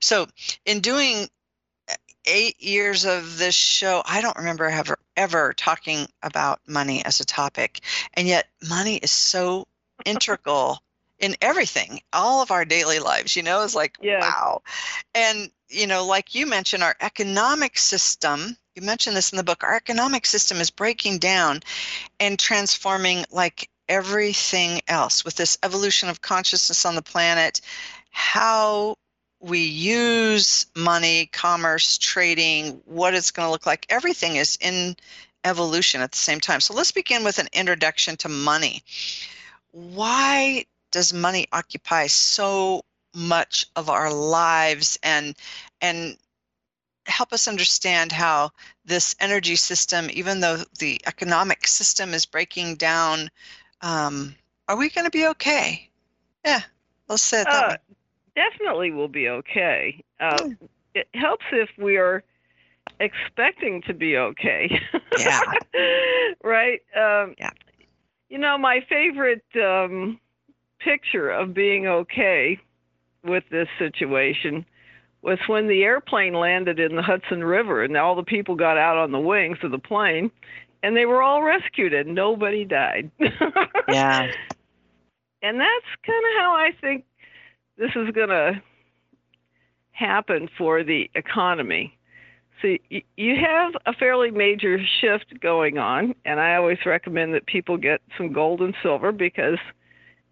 So 0.01 0.27
in 0.65 0.81
doing 0.81 1.29
eight 2.25 2.61
years 2.61 3.05
of 3.05 3.38
this 3.38 3.55
show, 3.55 4.01
I 4.05 4.21
don't 4.21 4.38
remember 4.38 4.65
ever 4.65 4.97
ever 5.15 5.53
talking 5.53 6.07
about 6.23 6.59
money 6.67 7.03
as 7.05 7.19
a 7.19 7.25
topic, 7.25 7.81
and 8.13 8.27
yet 8.27 8.47
money 8.67 8.97
is 8.97 9.11
so 9.11 9.67
integral 10.05 10.79
in 11.19 11.35
everything 11.41 11.99
all 12.13 12.41
of 12.41 12.49
our 12.49 12.63
daily 12.63 12.97
lives 12.97 13.35
you 13.35 13.43
know 13.43 13.61
is 13.63 13.75
like 13.75 13.97
yeah. 14.01 14.21
wow. 14.21 14.61
And 15.13 15.51
you 15.67 15.85
know 15.85 16.05
like 16.05 16.33
you 16.33 16.47
mentioned 16.47 16.81
our 16.81 16.95
economic 17.01 17.77
system 17.77 18.55
you 18.73 18.81
mentioned 18.81 19.17
this 19.17 19.33
in 19.33 19.35
the 19.35 19.43
book 19.43 19.61
our 19.61 19.75
economic 19.75 20.25
system 20.25 20.59
is 20.61 20.71
breaking 20.71 21.17
down 21.17 21.59
and 22.21 22.39
transforming 22.39 23.25
like 23.31 23.69
everything 23.89 24.81
else 24.88 25.25
with 25.25 25.35
this 25.35 25.57
evolution 25.63 26.07
of 26.07 26.21
consciousness 26.21 26.85
on 26.85 26.95
the 26.95 27.01
planet. 27.01 27.59
How 28.11 28.95
we 29.39 29.60
use 29.60 30.65
money 30.75 31.27
commerce 31.27 31.98
trading 31.98 32.81
what 32.86 33.13
it's 33.13 33.31
going 33.31 33.46
to 33.46 33.51
look 33.51 33.65
like 33.65 33.86
everything 33.89 34.36
is 34.36 34.58
in 34.62 34.96
evolution 35.46 36.01
at 36.01 36.12
the 36.12 36.17
same 36.17 36.39
time 36.39 36.60
so 36.60 36.74
let's 36.74 36.91
begin 36.91 37.24
with 37.24 37.39
an 37.39 37.48
introduction 37.53 38.17
to 38.17 38.27
money 38.27 38.84
why 39.72 40.65
does 40.91 41.13
money 41.13 41.48
occupy 41.53 42.08
so 42.08 42.84
much 43.15 43.65
of 43.75 43.89
our 43.89 44.13
lives 44.13 45.00
and 45.03 45.36
and 45.81 46.17
help 47.10 47.34
us 47.34 47.48
understand 47.48 48.12
how 48.12 48.51
this 48.86 49.15
energy 49.19 49.55
system, 49.55 50.10
even 50.13 50.39
though 50.39 50.63
the 50.77 51.01
economic 51.05 51.67
system 51.67 52.13
is 52.13 52.25
breaking 52.25 52.75
down, 52.75 53.29
um, 53.81 54.36
are 54.67 54.77
we 54.77 54.89
going 54.89 55.05
to 55.05 55.12
be 55.12 55.27
okay? 55.27 55.89
Yeah, 56.46 56.62
let's 57.08 57.24
say 57.24 57.41
it 57.41 57.46
that 57.46 57.65
uh, 57.65 57.67
way. 57.69 57.77
Definitely 58.39 58.91
will 58.91 59.10
be 59.10 59.27
okay. 59.27 60.01
Uh, 60.19 60.38
mm. 60.38 60.58
It 60.96 61.08
helps 61.13 61.43
if 61.51 61.69
we 61.77 61.98
are 61.98 62.24
expecting 63.00 63.81
to 63.88 63.93
be 63.93 64.15
okay. 64.15 64.79
Yeah. 65.17 65.41
right? 66.43 66.79
Um, 66.96 67.36
yeah. 67.38 67.50
You 68.29 68.38
know, 68.38 68.58
my 68.58 68.79
favorite 68.88 69.43
um, 69.55 70.19
picture 70.79 71.29
of 71.29 71.53
being 71.53 71.88
okay 71.88 72.58
with 73.25 73.43
this 73.51 73.67
situation 73.77 74.65
was 75.22 75.39
when 75.48 75.67
the 75.67 75.84
airplane 75.84 76.34
landed 76.34 76.79
in 76.79 76.96
the 76.96 77.01
Hudson 77.01 77.43
River 77.43 77.84
and 77.84 77.98
all 77.98 78.15
the 78.15 78.24
people 78.24 78.55
got 78.55 78.77
out 78.77 78.98
on 78.98 79.12
the 79.12 79.19
wings 79.19 79.58
of 79.63 79.72
the 79.72 79.79
plane 79.79 80.31
and 80.81 80.96
they 80.96 81.05
were 81.05 81.22
all 81.22 81.43
rescued 81.43 81.93
and 81.93 82.15
nobody 82.15 82.63
died. 82.63 83.12
yeah. 83.89 84.31
And 85.41 85.60
that's 85.60 85.89
kind 86.05 86.24
of 86.25 86.39
how 86.39 86.53
I 86.53 86.69
think 86.79 87.03
this 87.79 87.91
is 87.95 88.12
going 88.13 88.29
to 88.29 88.62
happen 89.91 90.50
for 90.57 90.83
the 90.83 91.09
economy. 91.15 91.98
So 92.62 92.75
you 93.15 93.36
have 93.36 93.74
a 93.86 93.93
fairly 93.98 94.31
major 94.31 94.77
shift 95.00 95.39
going 95.39 95.77
on, 95.77 96.13
and 96.25 96.41
I 96.41 96.55
always 96.55 96.79
recommend 96.86 97.33
that 97.33 97.45
people 97.45 97.77
get 97.77 98.01
some 98.17 98.33
gold 98.33 98.59
and 98.59 98.75
silver 98.83 99.13
because 99.13 99.57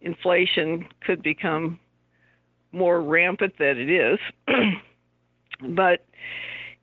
inflation 0.02 0.88
could 1.02 1.24
become 1.24 1.80
more 2.74 3.02
rampant 3.02 3.54
than 3.58 3.78
it 3.78 3.90
is. 3.90 4.20
but 5.70 6.06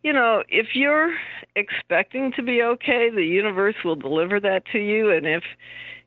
you 0.02 0.12
know, 0.12 0.42
if 0.48 0.68
you're 0.74 1.14
expecting 1.56 2.32
to 2.36 2.42
be 2.42 2.62
okay, 2.62 3.10
the 3.14 3.24
universe 3.24 3.76
will 3.84 3.96
deliver 3.96 4.40
that 4.40 4.64
to 4.72 4.78
you. 4.78 5.10
And 5.10 5.26
if 5.26 5.42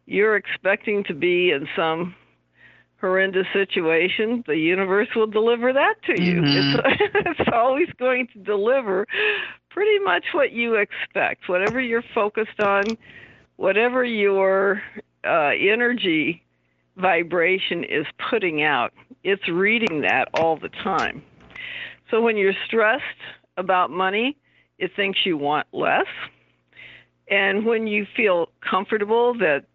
you're 0.06 0.36
expecting 0.36 1.04
to 1.06 1.14
be 1.14 1.52
in 1.52 1.68
some 1.76 2.16
horrendous 3.00 3.46
situation, 3.54 4.44
the 4.48 4.58
universe 4.58 5.08
will 5.16 5.28
deliver 5.28 5.72
that 5.74 5.96
to 6.06 6.22
you. 6.22 6.42
Mm-hmm. 6.42 6.80
It's, 6.88 7.02
it's 7.40 7.50
always 7.54 7.88
going 8.00 8.28
to 8.34 8.40
deliver 8.40 9.06
pretty 9.70 10.00
much 10.04 10.26
what 10.34 10.52
you 10.52 10.76
expect. 10.76 11.48
Whatever 11.48 11.80
you're 11.80 12.04
focused 12.16 12.60
on, 12.60 12.84
whatever 13.58 14.04
your 14.04 14.82
uh, 15.24 15.52
energy 15.60 16.44
vibration 16.96 17.84
is 17.84 18.06
putting 18.30 18.64
out, 18.64 18.94
it's 19.24 19.48
reading 19.48 20.02
that 20.02 20.30
all 20.34 20.58
the 20.58 20.70
time. 20.70 21.22
So 22.10 22.22
when 22.22 22.38
you're 22.38 22.54
stressed 22.66 23.04
about 23.58 23.92
money, 23.92 24.38
it 24.80 24.92
thinks 24.96 25.20
you 25.26 25.38
want 25.38 25.68
less. 25.74 26.08
And 27.30 27.66
when 27.66 27.88
you 27.88 28.08
feel 28.16 28.50
comfortable 28.62 29.34
that 29.36 29.66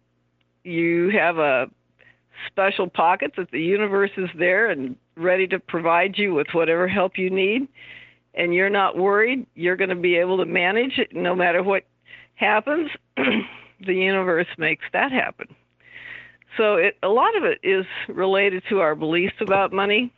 you 0.63 1.09
have 1.09 1.37
a 1.37 1.69
special 2.47 2.89
pocket, 2.89 3.33
that 3.37 3.51
the 3.51 3.61
universe 3.61 4.11
is 4.17 4.29
there 4.37 4.69
and 4.69 4.95
ready 5.15 5.47
to 5.47 5.59
provide 5.59 6.17
you 6.17 6.33
with 6.33 6.47
whatever 6.53 6.87
help 6.87 7.17
you 7.17 7.29
need, 7.29 7.67
and 8.33 8.53
you're 8.53 8.69
not 8.69 8.97
worried, 8.97 9.45
you're 9.55 9.75
going 9.75 9.89
to 9.89 9.95
be 9.95 10.15
able 10.15 10.37
to 10.37 10.45
manage 10.45 10.97
it 10.97 11.13
no 11.13 11.35
matter 11.35 11.61
what 11.63 11.83
happens. 12.35 12.89
the 13.17 13.93
universe 13.93 14.47
makes 14.57 14.85
that 14.93 15.11
happen. 15.11 15.47
So 16.57 16.75
it, 16.75 16.97
a 17.03 17.07
lot 17.07 17.35
of 17.35 17.43
it 17.43 17.59
is 17.63 17.85
related 18.07 18.63
to 18.69 18.79
our 18.79 18.95
beliefs 18.95 19.35
about 19.41 19.73
money. 19.73 20.11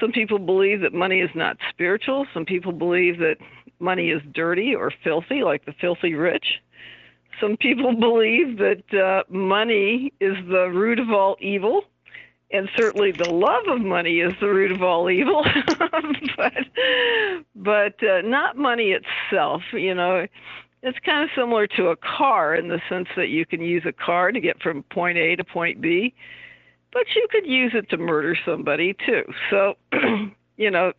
Some 0.00 0.12
people 0.12 0.38
believe 0.38 0.80
that 0.80 0.92
money 0.92 1.20
is 1.20 1.30
not 1.34 1.56
spiritual. 1.70 2.26
Some 2.32 2.44
people 2.44 2.72
believe 2.72 3.18
that 3.18 3.36
money 3.78 4.10
is 4.10 4.22
dirty 4.34 4.74
or 4.74 4.92
filthy, 5.04 5.42
like 5.42 5.64
the 5.66 5.74
filthy 5.80 6.14
rich. 6.14 6.46
Some 7.40 7.56
people 7.56 7.94
believe 7.94 8.58
that 8.58 8.94
uh, 8.94 9.22
money 9.32 10.12
is 10.20 10.36
the 10.48 10.70
root 10.70 10.98
of 10.98 11.10
all 11.10 11.36
evil, 11.40 11.84
and 12.50 12.68
certainly 12.76 13.12
the 13.12 13.30
love 13.30 13.64
of 13.68 13.80
money 13.80 14.20
is 14.20 14.32
the 14.40 14.48
root 14.48 14.72
of 14.72 14.82
all 14.82 15.10
evil. 15.10 15.44
but 16.36 16.52
but 17.54 18.02
uh, 18.02 18.20
not 18.22 18.56
money 18.56 18.92
itself. 18.92 19.62
You 19.72 19.94
know, 19.94 20.26
it's 20.82 20.98
kind 21.00 21.24
of 21.24 21.30
similar 21.34 21.66
to 21.68 21.88
a 21.88 21.96
car 21.96 22.54
in 22.54 22.68
the 22.68 22.80
sense 22.88 23.08
that 23.16 23.28
you 23.28 23.46
can 23.46 23.62
use 23.62 23.84
a 23.86 23.92
car 23.92 24.32
to 24.32 24.40
get 24.40 24.62
from 24.62 24.82
point 24.84 25.18
A 25.18 25.36
to 25.36 25.44
point 25.44 25.80
B, 25.80 26.14
but 26.92 27.04
you 27.14 27.26
could 27.30 27.46
use 27.46 27.72
it 27.74 27.88
to 27.90 27.96
murder 27.96 28.36
somebody 28.44 28.94
too. 29.06 29.24
So, 29.50 29.76
you 30.56 30.70
know, 30.70 30.92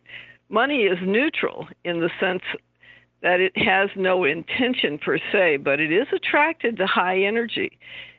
money 0.49 0.83
is 0.83 0.97
neutral 1.01 1.67
in 1.83 1.99
the 1.99 2.09
sense 2.19 2.43
that 3.21 3.39
it 3.39 3.55
has 3.57 3.89
no 3.95 4.23
intention 4.23 4.97
per 4.97 5.17
se, 5.31 5.57
but 5.57 5.79
it 5.79 5.91
is 5.91 6.07
attracted 6.13 6.77
to 6.77 6.87
high 6.87 7.19
energy. 7.19 7.77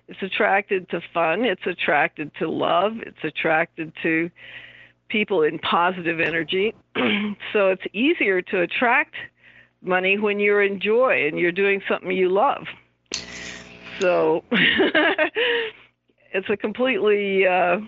It's 0.08 0.22
attracted 0.22 0.88
to 0.90 1.00
fun, 1.12 1.44
it's 1.44 1.66
attracted 1.66 2.32
to 2.38 2.48
love, 2.48 2.94
it's 2.98 3.22
attracted 3.24 3.92
to 4.02 4.30
people 5.08 5.42
in 5.42 5.58
positive 5.58 6.20
energy. 6.20 6.74
so 7.52 7.68
it's 7.68 7.82
easier 7.92 8.42
to 8.42 8.60
attract 8.60 9.14
money 9.82 10.18
when 10.18 10.38
you're 10.38 10.62
in 10.62 10.80
joy 10.80 11.26
and 11.26 11.38
you're 11.38 11.52
doing 11.52 11.82
something 11.88 12.10
you 12.10 12.30
love. 12.30 12.66
So 14.00 14.44
it's 16.32 16.48
a 16.48 16.56
completely 16.56 17.46
uh, 17.46 17.78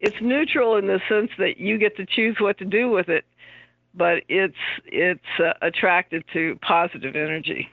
it's 0.00 0.16
neutral 0.20 0.76
in 0.76 0.86
the 0.86 1.00
sense 1.08 1.30
that 1.38 1.58
you 1.58 1.78
get 1.78 1.96
to 1.96 2.06
choose 2.06 2.36
what 2.38 2.58
to 2.58 2.64
do 2.64 2.90
with 2.90 3.08
it, 3.08 3.24
but 3.94 4.22
it's 4.28 4.56
it's 4.86 5.24
uh, 5.38 5.52
attracted 5.62 6.24
to 6.32 6.58
positive 6.62 7.16
energy. 7.16 7.68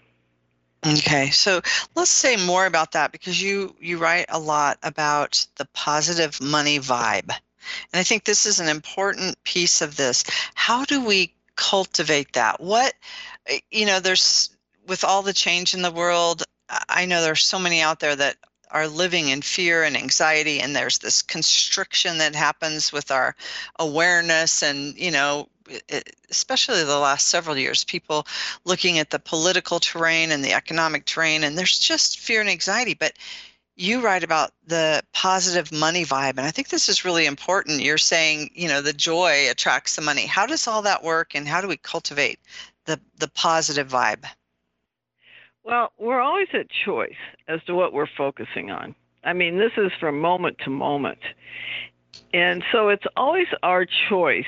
Okay, 0.86 1.30
so 1.30 1.62
let's 1.96 2.10
say 2.10 2.44
more 2.44 2.66
about 2.66 2.94
that 2.94 3.12
because 3.12 3.42
you 3.42 3.76
you 3.80 3.98
write 3.98 4.26
a 4.30 4.40
lot 4.40 4.80
about 4.84 5.46
the 5.58 5.66
positive 5.74 6.42
money 6.42 6.80
vibe. 6.80 7.30
And 7.94 8.00
I 8.00 8.04
think 8.04 8.24
this 8.24 8.48
is 8.48 8.60
an 8.60 8.68
important 8.68 9.42
piece 9.44 9.82
of 9.82 9.96
this. 9.96 10.24
How 10.56 10.84
do 10.84 11.06
we 11.06 11.34
cultivate 11.56 12.34
that 12.34 12.60
what 12.60 12.94
eh, 13.48 13.60
you 13.70 13.86
know 13.86 14.00
there's 14.00 14.50
with 14.88 15.04
all 15.04 15.22
the 15.22 15.34
change 15.34 15.74
in 15.74 15.82
the 15.82 15.92
world 15.92 16.44
i 16.90 17.06
know 17.06 17.22
there's 17.22 17.44
so 17.44 17.60
many 17.60 17.82
out 17.82 18.00
there 18.00 18.16
that 18.16 18.36
are 18.72 18.88
living 18.88 19.28
in 19.28 19.42
fear 19.42 19.84
and 19.84 19.98
anxiety 19.98 20.60
and 20.60 20.76
there's 20.76 21.00
this 21.00 21.22
constriction 21.22 22.18
that 22.18 22.34
happens 22.34 22.92
with 22.92 23.12
our 23.12 23.36
awareness 23.78 24.64
and 24.64 24.98
you 24.98 25.12
know 25.12 25.48
especially 26.30 26.84
the 26.84 26.98
last 26.98 27.28
several 27.28 27.58
years 27.58 27.84
people 27.84 28.26
looking 28.66 29.00
at 29.00 29.10
the 29.10 29.20
political 29.20 29.80
terrain 29.80 30.32
and 30.32 30.44
the 30.44 30.54
economic 30.54 31.06
terrain 31.06 31.44
and 31.44 31.58
there's 31.58 31.80
just 31.80 32.20
fear 32.20 32.42
and 32.42 32.50
anxiety. 32.50 32.94
But 32.94 33.14
you 33.76 34.02
write 34.02 34.24
about 34.24 34.52
the 34.68 35.02
positive 35.14 35.72
money 35.72 36.06
vibe 36.06 36.38
and 36.38 36.42
i 36.42 36.52
think 36.52 36.70
this 36.70 36.90
is 36.90 37.06
really 37.06 37.26
important. 37.26 37.82
You're 37.82 37.98
saying 37.98 38.52
you 38.54 38.68
know 38.68 38.82
the 38.82 38.94
joy 38.94 39.50
attracts 39.50 39.96
the 39.96 40.02
money. 40.02 40.26
How 40.26 40.46
does 40.46 40.68
all 40.68 40.82
that 40.84 41.04
work 41.04 41.36
and 41.36 41.48
how 41.48 41.62
do 41.62 41.68
we 41.68 41.78
cultivate 41.78 42.40
the 42.86 43.00
the 43.18 43.30
positive 43.30 43.90
vibe? 43.90 44.26
Well 45.64 45.94
we're 45.98 46.22
always 46.22 46.50
at 46.54 46.68
choice 46.70 47.22
as 47.48 47.64
to 47.64 47.76
what 47.76 47.94
we're 47.94 48.08
focusing 48.18 48.72
on. 48.72 48.96
I 49.24 49.34
mean 49.34 49.58
this 49.58 49.74
is 49.78 49.92
from 50.00 50.20
moment 50.20 50.58
to 50.60 50.70
moment. 50.70 51.20
And 52.34 52.64
so 52.72 52.90
it's 52.90 53.06
always 53.16 53.48
our 53.64 53.86
choice 54.10 54.46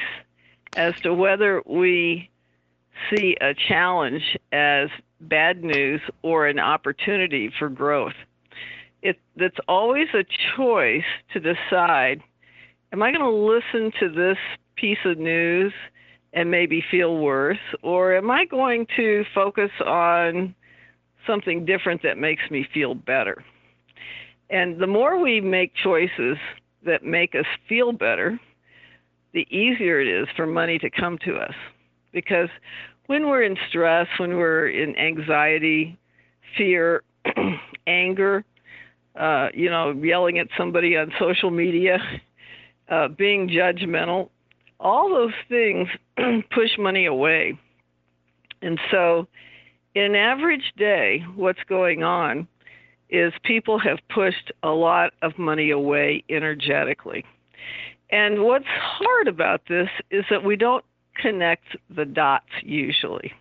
as 0.75 0.93
to 1.01 1.13
whether 1.13 1.61
we 1.65 2.29
see 3.09 3.35
a 3.41 3.53
challenge 3.53 4.37
as 4.51 4.89
bad 5.19 5.63
news 5.63 6.01
or 6.21 6.47
an 6.47 6.59
opportunity 6.59 7.51
for 7.57 7.69
growth 7.69 8.13
it 9.03 9.19
it's 9.35 9.57
always 9.67 10.07
a 10.13 10.23
choice 10.55 11.03
to 11.31 11.39
decide 11.39 12.21
am 12.91 13.03
I 13.03 13.11
going 13.11 13.21
to 13.21 13.29
listen 13.29 13.91
to 13.99 14.09
this 14.09 14.37
piece 14.75 14.97
of 15.05 15.17
news 15.17 15.73
and 16.31 16.49
maybe 16.49 16.83
feel 16.89 17.17
worse 17.17 17.59
or 17.83 18.15
am 18.15 18.31
I 18.31 18.45
going 18.45 18.87
to 18.95 19.23
focus 19.35 19.71
on 19.85 20.55
something 21.27 21.65
different 21.65 22.01
that 22.03 22.17
makes 22.17 22.49
me 22.49 22.65
feel 22.73 22.95
better? 22.95 23.43
And 24.49 24.79
the 24.79 24.87
more 24.87 25.19
we 25.19 25.41
make 25.41 25.73
choices 25.75 26.37
that 26.85 27.03
make 27.03 27.33
us 27.35 27.45
feel 27.67 27.91
better, 27.91 28.39
the 29.33 29.47
easier 29.49 29.99
it 29.99 30.07
is 30.07 30.27
for 30.35 30.45
money 30.45 30.77
to 30.79 30.89
come 30.89 31.17
to 31.25 31.35
us. 31.35 31.53
Because 32.11 32.49
when 33.07 33.27
we're 33.27 33.43
in 33.43 33.57
stress, 33.69 34.07
when 34.17 34.37
we're 34.37 34.69
in 34.69 34.95
anxiety, 34.97 35.97
fear, 36.57 37.03
anger, 37.87 38.45
uh, 39.15 39.49
you 39.53 39.69
know, 39.69 39.91
yelling 39.91 40.39
at 40.39 40.47
somebody 40.57 40.95
on 40.95 41.11
social 41.19 41.51
media, 41.51 41.97
uh, 42.89 43.07
being 43.07 43.49
judgmental, 43.49 44.29
all 44.79 45.09
those 45.09 45.33
things 45.49 45.87
push 46.51 46.71
money 46.77 47.05
away. 47.05 47.57
And 48.61 48.79
so, 48.91 49.27
in 49.95 50.03
an 50.03 50.15
average 50.15 50.73
day, 50.77 51.23
what's 51.35 51.63
going 51.67 52.03
on 52.03 52.47
is 53.09 53.31
people 53.43 53.77
have 53.77 53.99
pushed 54.13 54.51
a 54.63 54.69
lot 54.69 55.13
of 55.21 55.37
money 55.37 55.69
away 55.69 56.23
energetically. 56.29 57.23
And 58.13 58.43
what's 58.43 58.67
hard 58.67 59.27
about 59.27 59.61
this 59.67 59.89
is 60.11 60.23
that 60.29 60.43
we 60.43 60.55
don't 60.55 60.85
connect 61.15 61.75
the 61.89 62.05
dots 62.05 62.45
usually. 62.61 63.33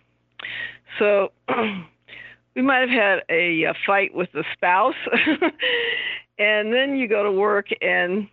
So, 0.97 1.31
we 2.55 2.63
might 2.63 2.79
have 2.79 2.89
had 2.89 3.19
a, 3.29 3.65
a 3.65 3.75
fight 3.85 4.15
with 4.15 4.31
the 4.31 4.43
spouse, 4.51 4.95
and 6.39 6.73
then 6.73 6.95
you 6.95 7.07
go 7.07 7.21
to 7.21 7.31
work 7.31 7.67
and 7.83 8.27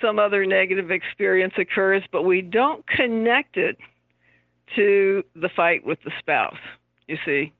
some 0.00 0.18
other 0.18 0.44
negative 0.44 0.90
experience 0.90 1.54
occurs, 1.56 2.02
but 2.10 2.22
we 2.22 2.42
don't 2.42 2.84
connect 2.88 3.56
it 3.56 3.78
to 4.74 5.22
the 5.36 5.48
fight 5.54 5.86
with 5.86 6.00
the 6.04 6.10
spouse. 6.18 6.58
You 7.06 7.16
see, 7.24 7.52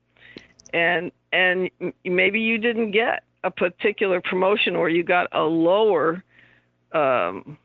and 0.73 1.13
and 1.31 1.69
maybe 2.03 2.41
you 2.41 2.57
didn't 2.57 2.91
get 2.91 3.23
a 3.45 3.51
particular 3.51 4.19
promotion, 4.19 4.75
or 4.75 4.89
you 4.89 5.05
got 5.05 5.29
a 5.31 5.43
lower. 5.43 6.25
Um, 6.91 7.57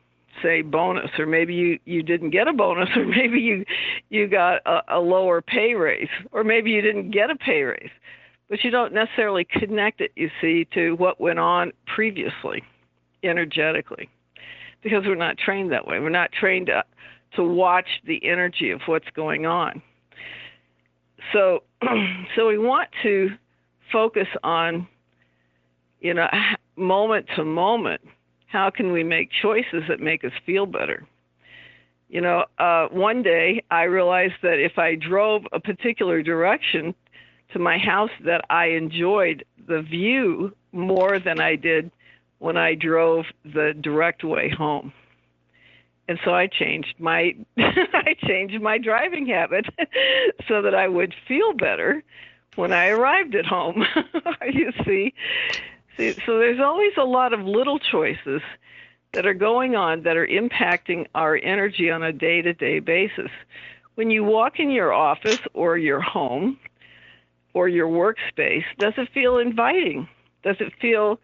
say 0.43 0.63
bonus 0.63 1.11
or 1.19 1.27
maybe 1.27 1.55
you 1.55 1.79
you 1.85 2.03
didn't 2.03 2.31
get 2.31 2.49
a 2.49 2.53
bonus 2.53 2.89
or 2.97 3.05
maybe 3.05 3.41
you 3.41 3.65
you 4.11 4.27
got 4.27 4.61
a, 4.67 4.83
a 4.89 5.01
lower 5.01 5.41
pay 5.41 5.75
raise 5.75 6.09
or 6.33 6.45
maybe 6.45 6.71
you 6.71 6.81
didn't 6.81 7.11
get 7.11 7.31
a 7.31 7.37
pay 7.37 7.63
raise 7.63 7.91
but 8.53 8.63
you 8.63 8.71
don't 8.71 8.93
necessarily 8.93 9.47
connect 9.47 10.03
it, 10.03 10.13
you 10.15 10.29
see, 10.39 10.67
to 10.75 10.93
what 10.97 11.19
went 11.19 11.39
on 11.39 11.73
previously, 11.87 12.63
energetically, 13.23 14.11
because 14.83 15.05
we're 15.07 15.15
not 15.15 15.39
trained 15.39 15.73
that 15.73 15.87
way. 15.87 15.99
We're 16.01 16.11
not 16.11 16.33
trained 16.33 16.67
to, 16.67 16.85
to 17.37 17.45
watch 17.45 17.87
the 18.05 18.21
energy 18.23 18.71
of 18.71 18.83
what's 18.85 19.09
going 19.17 19.47
on. 19.47 19.81
So, 21.33 21.63
so 22.37 22.47
we 22.47 22.59
want 22.59 22.91
to 23.03 23.31
focus 23.91 24.29
on, 24.45 24.87
you 26.01 26.13
know, 26.13 26.29
moment 26.77 27.29
to 27.37 27.47
moment. 27.47 28.03
How 28.53 28.69
can 28.69 28.93
we 28.93 29.03
make 29.03 29.31
choices 29.31 29.85
that 29.89 29.99
make 29.99 30.25
us 30.25 30.33
feel 30.45 30.67
better? 30.67 31.07
You 32.11 32.21
know, 32.21 32.45
uh, 32.59 32.89
one 32.89 33.23
day 33.23 33.63
I 33.71 33.85
realized 33.85 34.35
that 34.43 34.63
if 34.63 34.79
I 34.79 34.95
drove 34.95 35.45
a 35.53 35.59
particular 35.59 36.23
direction 36.23 36.95
to 37.55 37.59
my 37.59 37.79
house 37.79 38.11
that 38.27 38.45
I 38.51 38.67
enjoyed 38.67 39.47
the 39.67 39.81
view 39.81 40.55
more 40.73 41.19
than 41.19 41.41
I 41.41 41.57
did 41.57 41.91
when 42.41 42.59
I 42.59 42.75
drove 42.75 43.25
the 43.43 43.73
direct 43.81 44.23
way 44.23 44.51
home. 44.51 44.93
And 46.07 46.19
so 46.23 46.35
I 46.35 46.47
changed 46.47 46.97
my 46.99 47.35
I 47.57 48.17
changed 48.27 48.61
my 48.61 48.77
driving 48.77 49.27
habit 49.29 49.65
so 50.47 50.61
that 50.61 50.75
I 50.75 50.89
would 50.89 51.15
feel 51.27 51.55
better 51.55 52.05
when 52.57 52.71
I 52.71 52.89
arrived 52.89 53.35
at 53.35 53.47
home. 53.47 53.87
you 54.53 54.73
see? 54.85 55.15
So 55.97 56.39
there's 56.39 56.61
always 56.61 56.93
a 56.97 57.05
lot 57.05 57.33
of 57.33 57.41
little 57.41 57.79
choices 57.79 58.43
that 59.13 59.27
are 59.27 59.35
going 59.35 59.77
on 59.77 60.03
that 60.03 60.17
are 60.17 60.27
impacting 60.27 61.07
our 61.15 61.37
energy 61.37 61.91
on 61.91 62.03
a 62.03 62.13
day-to-day 62.13 62.81
basis. 62.81 63.31
When 63.95 64.11
you 64.11 64.25
walk 64.25 64.59
in 64.59 64.71
your 64.71 64.93
office 64.93 65.41
or 65.53 65.77
your 65.77 66.01
home, 66.01 66.59
or 67.55 67.69
your 67.69 67.89
workspace, 67.89 68.65
does 68.79 68.95
it 68.97 69.09
feel 69.13 69.39
inviting? 69.39 70.09
Does 70.43 70.57
it 70.61 70.73
feel 70.81 71.21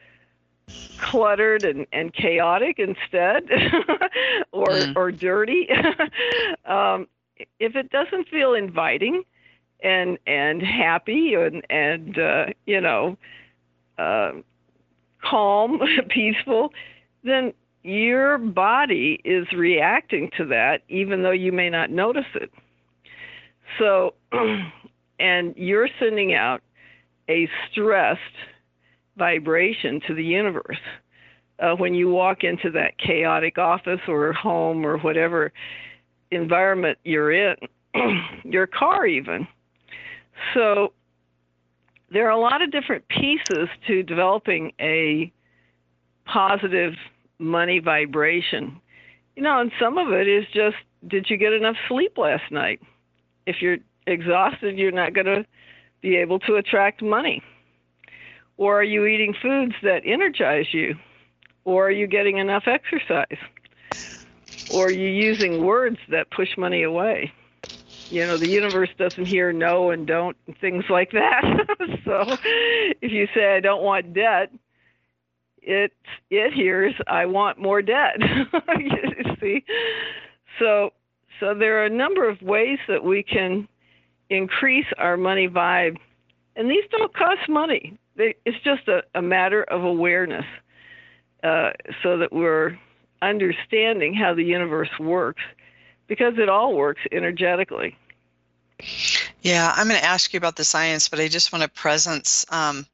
cluttered 0.98 1.64
and, 1.64 1.86
and 1.92 2.12
chaotic 2.12 2.78
instead 2.78 3.44
or 4.52 4.66
mm. 4.66 4.96
or 4.96 5.10
dirty 5.10 5.66
um, 6.66 7.08
if 7.58 7.74
it 7.74 7.90
doesn't 7.90 8.28
feel 8.28 8.52
inviting 8.52 9.22
and 9.82 10.18
and 10.26 10.60
happy 10.62 11.32
and 11.34 11.64
and 11.70 12.18
uh, 12.18 12.46
you 12.66 12.82
know 12.82 13.16
uh, 13.96 14.32
calm 15.22 15.80
peaceful 16.08 16.72
then 17.24 17.52
your 17.82 18.38
body 18.38 19.20
is 19.24 19.46
reacting 19.52 20.30
to 20.36 20.44
that 20.44 20.82
even 20.88 21.22
though 21.22 21.30
you 21.30 21.52
may 21.52 21.70
not 21.70 21.90
notice 21.90 22.26
it 22.34 22.50
so 23.78 24.14
and 25.18 25.54
you're 25.56 25.88
sending 25.98 26.34
out 26.34 26.62
a 27.28 27.48
stressed 27.70 28.20
vibration 29.16 30.00
to 30.06 30.14
the 30.14 30.24
universe. 30.24 30.78
Uh, 31.60 31.74
when 31.74 31.92
you 31.92 32.08
walk 32.08 32.44
into 32.44 32.70
that 32.70 32.96
chaotic 32.98 33.58
office 33.58 34.00
or 34.06 34.32
home 34.32 34.86
or 34.86 34.96
whatever 34.98 35.52
environment 36.30 36.96
you're 37.04 37.32
in, 37.32 37.56
your 38.44 38.66
car 38.66 39.06
even. 39.06 39.46
So 40.54 40.92
there 42.10 42.26
are 42.26 42.30
a 42.30 42.40
lot 42.40 42.62
of 42.62 42.70
different 42.70 43.06
pieces 43.08 43.68
to 43.86 44.02
developing 44.02 44.72
a 44.80 45.32
positive 46.24 46.94
money 47.38 47.78
vibration. 47.78 48.80
You 49.36 49.42
know, 49.42 49.60
and 49.60 49.70
some 49.80 49.98
of 49.98 50.12
it 50.12 50.26
is 50.26 50.44
just 50.52 50.76
did 51.06 51.30
you 51.30 51.36
get 51.36 51.52
enough 51.52 51.76
sleep 51.88 52.18
last 52.18 52.50
night? 52.50 52.80
If 53.46 53.62
you're 53.62 53.78
exhausted, 54.06 54.78
you're 54.78 54.90
not 54.90 55.14
going 55.14 55.26
to 55.26 55.46
be 56.00 56.16
able 56.16 56.38
to 56.40 56.56
attract 56.56 57.02
money. 57.02 57.42
Or 58.56 58.80
are 58.80 58.84
you 58.84 59.06
eating 59.06 59.34
foods 59.40 59.74
that 59.82 60.02
energize 60.04 60.66
you? 60.72 60.96
Or 61.64 61.86
are 61.86 61.92
you 61.92 62.06
getting 62.06 62.38
enough 62.38 62.64
exercise? 62.66 63.38
Or 64.74 64.86
are 64.86 64.90
you 64.90 65.08
using 65.08 65.64
words 65.64 65.98
that 66.08 66.30
push 66.30 66.56
money 66.56 66.82
away? 66.82 67.32
You 68.10 68.26
know, 68.26 68.38
the 68.38 68.46
universe 68.48 68.88
doesn't 68.98 69.26
hear 69.26 69.52
no 69.52 69.90
and 69.90 70.06
don't 70.06 70.36
and 70.46 70.56
things 70.58 70.84
like 70.88 71.10
that. 71.12 71.42
so 72.04 72.36
if 73.02 73.12
you 73.12 73.26
say 73.34 73.56
I 73.56 73.60
don't 73.60 73.82
want 73.82 74.14
debt, 74.14 74.50
it 75.62 75.92
it 76.30 76.52
hears 76.54 76.94
I 77.06 77.26
want 77.26 77.58
more 77.58 77.82
debt. 77.82 78.16
you 78.78 79.36
see? 79.40 79.64
So 80.58 80.90
so 81.40 81.54
there 81.54 81.82
are 81.82 81.84
a 81.86 81.90
number 81.90 82.28
of 82.28 82.40
ways 82.40 82.78
that 82.88 83.04
we 83.04 83.22
can 83.22 83.68
increase 84.30 84.86
our 84.98 85.16
money 85.16 85.48
vibe. 85.48 85.96
And 86.56 86.70
these 86.70 86.84
don't 86.90 87.14
cost 87.14 87.48
money. 87.48 87.98
They, 88.16 88.34
it's 88.44 88.58
just 88.64 88.88
a, 88.88 89.02
a 89.14 89.22
matter 89.22 89.62
of 89.64 89.84
awareness 89.84 90.44
uh, 91.44 91.70
so 92.02 92.18
that 92.18 92.32
we're 92.32 92.76
understanding 93.22 94.14
how 94.14 94.34
the 94.34 94.42
universe 94.42 94.90
works 94.98 95.42
because 96.08 96.38
it 96.38 96.48
all 96.48 96.74
works 96.74 97.02
energetically. 97.12 97.96
Yeah, 99.42 99.72
I'm 99.76 99.88
going 99.88 100.00
to 100.00 100.06
ask 100.06 100.32
you 100.32 100.38
about 100.38 100.56
the 100.56 100.64
science, 100.64 101.08
but 101.08 101.20
I 101.20 101.28
just 101.28 101.52
want 101.52 101.62
to 101.62 101.68
presence 101.68 102.44
um, 102.50 102.86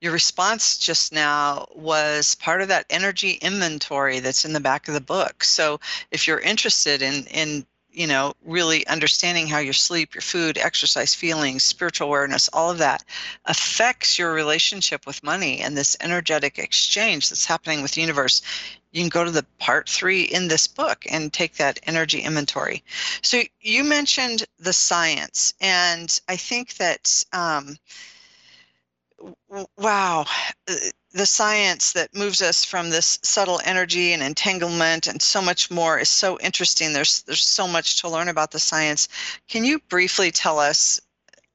your 0.00 0.12
response 0.12 0.78
just 0.78 1.12
now 1.12 1.66
was 1.74 2.34
part 2.36 2.62
of 2.62 2.68
that 2.68 2.86
energy 2.90 3.32
inventory 3.42 4.20
that's 4.20 4.44
in 4.44 4.52
the 4.52 4.60
back 4.60 4.88
of 4.88 4.94
the 4.94 5.00
book. 5.00 5.42
So 5.42 5.80
if 6.10 6.26
you're 6.26 6.40
interested 6.40 7.02
in 7.02 7.24
in 7.26 7.66
you 7.90 8.06
know 8.06 8.34
really 8.44 8.86
understanding 8.88 9.46
how 9.46 9.58
your 9.58 9.72
sleep, 9.72 10.14
your 10.14 10.22
food, 10.22 10.58
exercise, 10.58 11.14
feelings, 11.14 11.62
spiritual 11.62 12.08
awareness, 12.08 12.48
all 12.52 12.70
of 12.70 12.78
that 12.78 13.04
affects 13.46 14.18
your 14.18 14.32
relationship 14.32 15.06
with 15.06 15.22
money 15.22 15.60
and 15.60 15.76
this 15.76 15.96
energetic 16.00 16.58
exchange 16.58 17.30
that's 17.30 17.46
happening 17.46 17.80
with 17.80 17.92
the 17.92 18.02
universe, 18.02 18.42
you 18.96 19.02
can 19.02 19.10
go 19.10 19.24
to 19.24 19.30
the 19.30 19.44
part 19.58 19.88
three 19.88 20.22
in 20.22 20.48
this 20.48 20.66
book 20.66 21.04
and 21.10 21.30
take 21.30 21.56
that 21.56 21.78
energy 21.82 22.20
inventory. 22.20 22.82
So 23.20 23.42
you 23.60 23.84
mentioned 23.84 24.44
the 24.58 24.72
science, 24.72 25.52
and 25.60 26.18
I 26.28 26.36
think 26.36 26.74
that. 26.76 27.24
Um, 27.32 27.76
wow 29.78 30.26
the 31.12 31.24
science 31.24 31.92
that 31.92 32.14
moves 32.14 32.42
us 32.42 32.62
from 32.64 32.90
this 32.90 33.18
subtle 33.22 33.58
energy 33.64 34.12
and 34.12 34.22
entanglement 34.22 35.06
and 35.06 35.22
so 35.22 35.40
much 35.40 35.70
more 35.70 35.98
is 35.98 36.10
so 36.10 36.38
interesting 36.40 36.92
there's 36.92 37.22
there's 37.22 37.42
so 37.42 37.66
much 37.66 38.02
to 38.02 38.10
learn 38.10 38.28
about 38.28 38.50
the 38.50 38.58
science 38.58 39.08
can 39.48 39.64
you 39.64 39.78
briefly 39.88 40.30
tell 40.30 40.58
us 40.58 41.00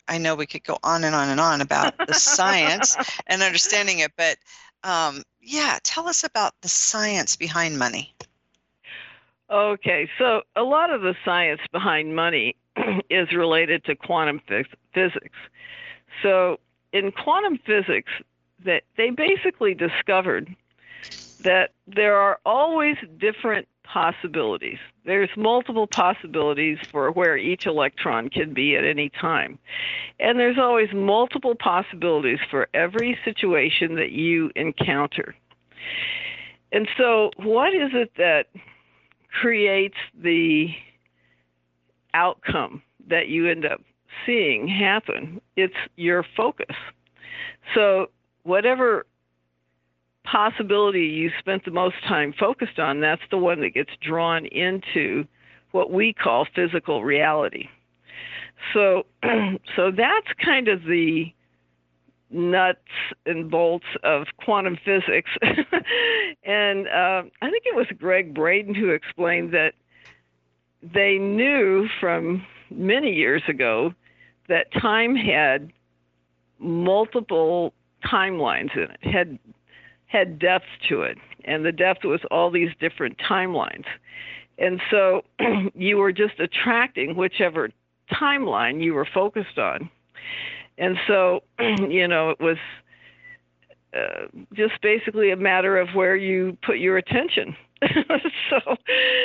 i 0.08 0.18
know 0.18 0.34
we 0.34 0.48
could 0.48 0.64
go 0.64 0.80
on 0.84 1.04
and 1.04 1.14
on 1.14 1.30
and 1.30 1.40
on 1.40 1.62
about 1.62 1.96
the 2.08 2.14
science 2.16 2.98
and 3.28 3.44
understanding 3.44 4.00
it 4.00 4.12
but 4.18 4.38
um, 4.84 5.22
yeah 5.42 5.80
tell 5.84 6.08
us 6.08 6.24
about 6.24 6.54
the 6.62 6.70
science 6.70 7.36
behind 7.36 7.78
money. 7.78 8.14
Okay 9.50 10.10
so 10.18 10.42
a 10.56 10.64
lot 10.64 10.92
of 10.92 11.02
the 11.02 11.16
science 11.26 11.62
behind 11.72 12.16
money 12.16 12.56
is 13.10 13.32
related 13.34 13.84
to 13.86 13.96
quantum 13.96 14.42
phys- 14.48 14.66
physics. 14.94 15.38
So 16.22 16.60
in 16.94 17.12
quantum 17.12 17.58
physics 17.66 18.12
that 18.64 18.84
they 18.98 19.10
basically 19.10 19.74
discovered 19.74 20.56
that 21.44 21.72
there 21.88 22.18
are 22.18 22.40
always 22.46 22.96
different 23.18 23.68
possibilities. 23.92 24.78
There's 25.06 25.30
multiple 25.36 25.88
possibilities 25.88 26.78
for 26.92 27.12
where 27.12 27.38
each 27.38 27.66
electron 27.66 28.30
can 28.30 28.54
be 28.54 28.76
at 28.76 28.86
any 28.86 29.10
time. 29.10 29.58
And 30.20 30.40
there's 30.40 30.58
always 30.58 30.94
multiple 30.94 31.56
possibilities 31.56 32.40
for 32.50 32.68
every 32.74 33.18
situation 33.26 33.96
that 33.96 34.12
you 34.12 34.52
encounter. 34.56 35.36
And 36.72 36.88
so, 36.98 37.32
what 37.38 37.74
is 37.74 37.92
it 37.94 38.12
that 38.18 38.48
creates 39.32 39.98
the 40.14 40.70
outcome 42.14 42.82
that 43.08 43.28
you 43.28 43.48
end 43.48 43.66
up 43.66 43.82
seeing 44.26 44.68
happen. 44.68 45.42
It's 45.56 45.76
your 45.96 46.26
focus. 46.36 46.76
So, 47.74 48.10
whatever 48.44 49.06
possibility 50.24 51.02
you 51.06 51.32
spent 51.40 51.66
the 51.66 51.72
most 51.72 51.96
time 52.08 52.34
focused 52.38 52.80
on, 52.80 53.02
that's 53.02 53.22
the 53.32 53.38
one 53.38 53.62
that 53.62 53.74
gets 53.74 53.92
drawn 54.02 54.46
into 54.46 55.26
what 55.72 55.92
we 55.92 56.14
call 56.14 56.46
physical 56.54 57.04
reality. 57.04 57.68
So, 58.74 59.06
so 59.76 59.92
that's 59.92 60.28
kind 60.44 60.68
of 60.68 60.84
the 60.84 61.34
nuts 62.30 62.80
and 63.26 63.52
bolts 63.52 63.86
of 64.04 64.28
quantum 64.38 64.78
physics. 64.84 65.30
and 66.46 66.88
uh, 66.88 67.24
I 67.42 67.50
think 67.50 67.64
it 67.66 67.76
was 67.76 67.88
Gregg 67.98 68.34
Braden 68.34 68.74
who 68.74 68.90
explained 68.90 69.54
that 69.54 69.74
they 70.82 71.18
knew 71.18 71.88
from 72.00 72.46
many 72.70 73.14
years 73.14 73.44
ago 73.48 73.94
that 74.48 74.72
time 74.74 75.16
had 75.16 75.72
multiple 76.60 77.74
timelines 78.06 78.76
in 78.76 78.84
it, 78.84 78.98
had 79.02 79.40
had 80.12 80.38
depth 80.40 80.66
to 80.90 81.04
it, 81.04 81.18
and 81.46 81.66
the 81.66 81.72
depth 81.72 82.04
was 82.04 82.20
all 82.30 82.52
these 82.52 82.72
different 82.80 83.18
timelines. 83.18 83.86
And 84.58 84.82
so 84.92 85.24
you 85.74 85.98
were 85.98 86.12
just 86.12 86.40
attracting 86.40 87.16
whichever 87.16 87.70
timeline 88.12 88.84
you 88.84 88.94
were 88.94 89.08
focused 89.12 89.58
on. 89.58 89.90
And 90.78 90.98
so, 91.08 91.44
you 91.60 92.08
know, 92.08 92.32
it 92.32 92.42
was 92.42 92.58
uh, 93.94 94.28
just 94.54 94.82
basically 94.82 95.32
a 95.32 95.38
matter 95.38 95.78
of 95.78 95.90
where 95.96 96.16
you 96.16 96.58
put 96.62 96.78
your 96.78 96.98
attention. 96.98 97.56
so, 98.50 98.76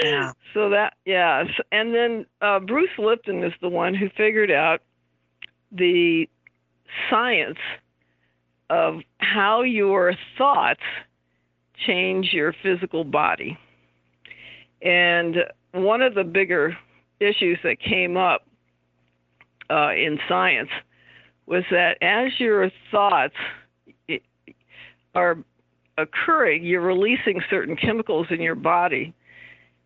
yeah. 0.02 0.32
so 0.54 0.70
that, 0.70 0.94
yeah. 1.04 1.44
And 1.72 1.94
then 1.94 2.26
uh, 2.40 2.60
Bruce 2.60 2.96
Lipton 2.96 3.42
is 3.42 3.52
the 3.60 3.68
one 3.68 3.92
who 3.92 4.08
figured 4.16 4.52
out 4.52 4.82
the 5.72 6.28
science 7.10 7.58
of 8.70 9.00
how 9.18 9.62
your 9.62 10.14
thoughts 10.36 10.80
change 11.86 12.32
your 12.32 12.54
physical 12.62 13.04
body. 13.04 13.58
And 14.82 15.36
one 15.72 16.02
of 16.02 16.14
the 16.14 16.24
bigger 16.24 16.76
issues 17.20 17.58
that 17.64 17.80
came 17.80 18.16
up 18.16 18.46
uh, 19.70 19.92
in 19.92 20.18
science 20.28 20.70
was 21.46 21.64
that 21.70 21.96
as 22.02 22.32
your 22.38 22.70
thoughts 22.90 23.34
are 25.14 25.38
occurring, 25.98 26.64
you're 26.64 26.80
releasing 26.80 27.40
certain 27.48 27.76
chemicals 27.76 28.26
in 28.30 28.40
your 28.40 28.54
body. 28.54 29.14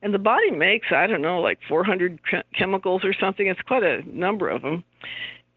And 0.03 0.15
the 0.15 0.19
body 0.19 0.51
makes, 0.51 0.89
I 0.91 1.07
don't 1.07 1.23
know, 1.23 1.41
like 1.41 1.59
400 1.69 2.19
chemicals 2.57 3.05
or 3.05 3.13
something. 3.13 3.47
It's 3.47 3.61
quite 3.61 3.83
a 3.83 4.03
number 4.07 4.49
of 4.49 4.63
them. 4.63 4.83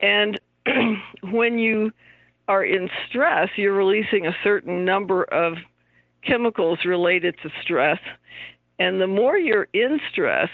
And 0.01 0.39
when 1.31 1.57
you 1.57 1.91
are 2.47 2.63
in 2.63 2.89
stress, 3.08 3.49
you're 3.56 3.73
releasing 3.73 4.27
a 4.27 4.36
certain 4.43 4.84
number 4.86 5.23
of 5.23 5.53
chemicals 6.25 6.79
related 6.86 7.36
to 7.43 7.49
stress. 7.62 7.99
And 8.79 8.99
the 8.99 9.08
more 9.08 9.38
you're 9.38 9.67
in 9.73 9.99
stress, 10.12 10.49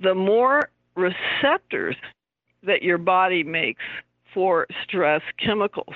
the 0.00 0.14
more 0.14 0.70
receptors 0.94 1.96
that 2.62 2.82
your 2.82 2.98
body 2.98 3.42
makes 3.42 3.82
for 4.34 4.66
stress 4.84 5.22
chemicals. 5.44 5.94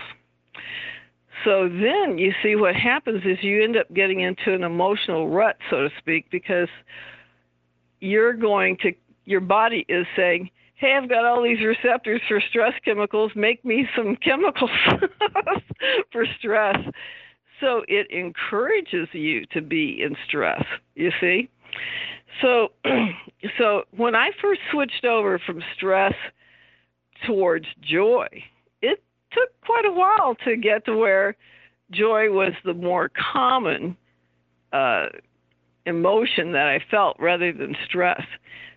So 1.44 1.68
then 1.68 2.16
you 2.16 2.32
see 2.42 2.56
what 2.56 2.74
happens 2.74 3.22
is 3.24 3.38
you 3.42 3.62
end 3.62 3.76
up 3.76 3.92
getting 3.92 4.20
into 4.20 4.54
an 4.54 4.62
emotional 4.62 5.28
rut, 5.28 5.56
so 5.68 5.82
to 5.82 5.90
speak, 5.98 6.26
because 6.30 6.68
you're 8.00 8.32
going 8.32 8.76
to, 8.78 8.92
your 9.24 9.40
body 9.40 9.84
is 9.88 10.06
saying, 10.16 10.50
hey, 10.84 10.98
I've 11.00 11.08
got 11.08 11.24
all 11.24 11.42
these 11.42 11.64
receptors 11.64 12.20
for 12.28 12.42
stress 12.50 12.74
chemicals, 12.84 13.32
make 13.34 13.64
me 13.64 13.88
some 13.96 14.16
chemicals 14.16 14.70
for 16.12 16.26
stress. 16.38 16.76
So 17.58 17.84
it 17.88 18.10
encourages 18.10 19.08
you 19.12 19.46
to 19.46 19.62
be 19.62 20.02
in 20.02 20.14
stress, 20.28 20.62
you 20.94 21.10
see? 21.20 21.48
So 22.42 22.72
so 23.58 23.84
when 23.96 24.14
I 24.14 24.30
first 24.42 24.60
switched 24.70 25.06
over 25.06 25.38
from 25.38 25.62
stress 25.74 26.12
towards 27.26 27.64
joy, 27.80 28.26
it 28.82 29.02
took 29.32 29.58
quite 29.64 29.86
a 29.86 29.92
while 29.92 30.34
to 30.44 30.54
get 30.54 30.84
to 30.84 30.96
where 30.96 31.34
joy 31.92 32.30
was 32.30 32.52
the 32.62 32.74
more 32.74 33.10
common 33.32 33.96
uh, 34.74 35.06
emotion 35.86 36.52
that 36.52 36.66
I 36.66 36.80
felt 36.90 37.16
rather 37.18 37.54
than 37.54 37.74
stress 37.86 38.20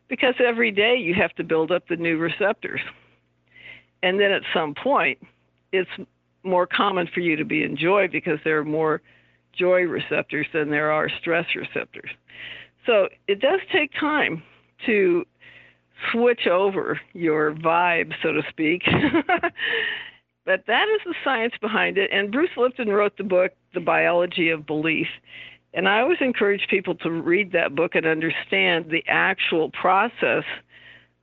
because 0.09 0.35
every 0.39 0.71
day 0.71 0.95
you 0.95 1.13
have 1.13 1.33
to 1.35 1.43
build 1.43 1.71
up 1.71 1.87
the 1.87 1.95
new 1.95 2.17
receptors. 2.17 2.81
And 4.03 4.19
then 4.19 4.31
at 4.31 4.43
some 4.53 4.73
point, 4.73 5.19
it's 5.71 5.89
more 6.43 6.67
common 6.67 7.07
for 7.13 7.19
you 7.19 7.35
to 7.35 7.45
be 7.45 7.63
in 7.63 7.75
joy 7.75 8.07
because 8.07 8.39
there 8.43 8.59
are 8.59 8.65
more 8.65 9.01
joy 9.57 9.81
receptors 9.81 10.47
than 10.53 10.69
there 10.69 10.91
are 10.91 11.09
stress 11.19 11.45
receptors. 11.55 12.09
So 12.85 13.09
it 13.27 13.41
does 13.41 13.59
take 13.71 13.91
time 13.99 14.43
to 14.85 15.25
switch 16.11 16.47
over 16.47 16.99
your 17.13 17.53
vibe, 17.53 18.13
so 18.21 18.31
to 18.31 18.41
speak. 18.49 18.83
but 20.45 20.63
that 20.67 20.87
is 20.89 21.01
the 21.05 21.15
science 21.23 21.53
behind 21.59 21.97
it. 21.97 22.11
And 22.13 22.31
Bruce 22.31 22.51
Lipton 22.55 22.89
wrote 22.89 23.17
the 23.17 23.23
book, 23.23 23.51
The 23.73 23.79
Biology 23.79 24.49
of 24.49 24.65
Belief. 24.65 25.07
And 25.77 25.87
I 25.87 26.01
always 26.01 26.17
encourage 26.21 26.65
people 26.71 26.95
to 26.95 27.11
read 27.11 27.51
that 27.51 27.75
book 27.75 27.93
and 27.93 28.07
understand 28.07 28.85
the 28.89 29.03
actual 29.07 29.69
process 29.69 30.43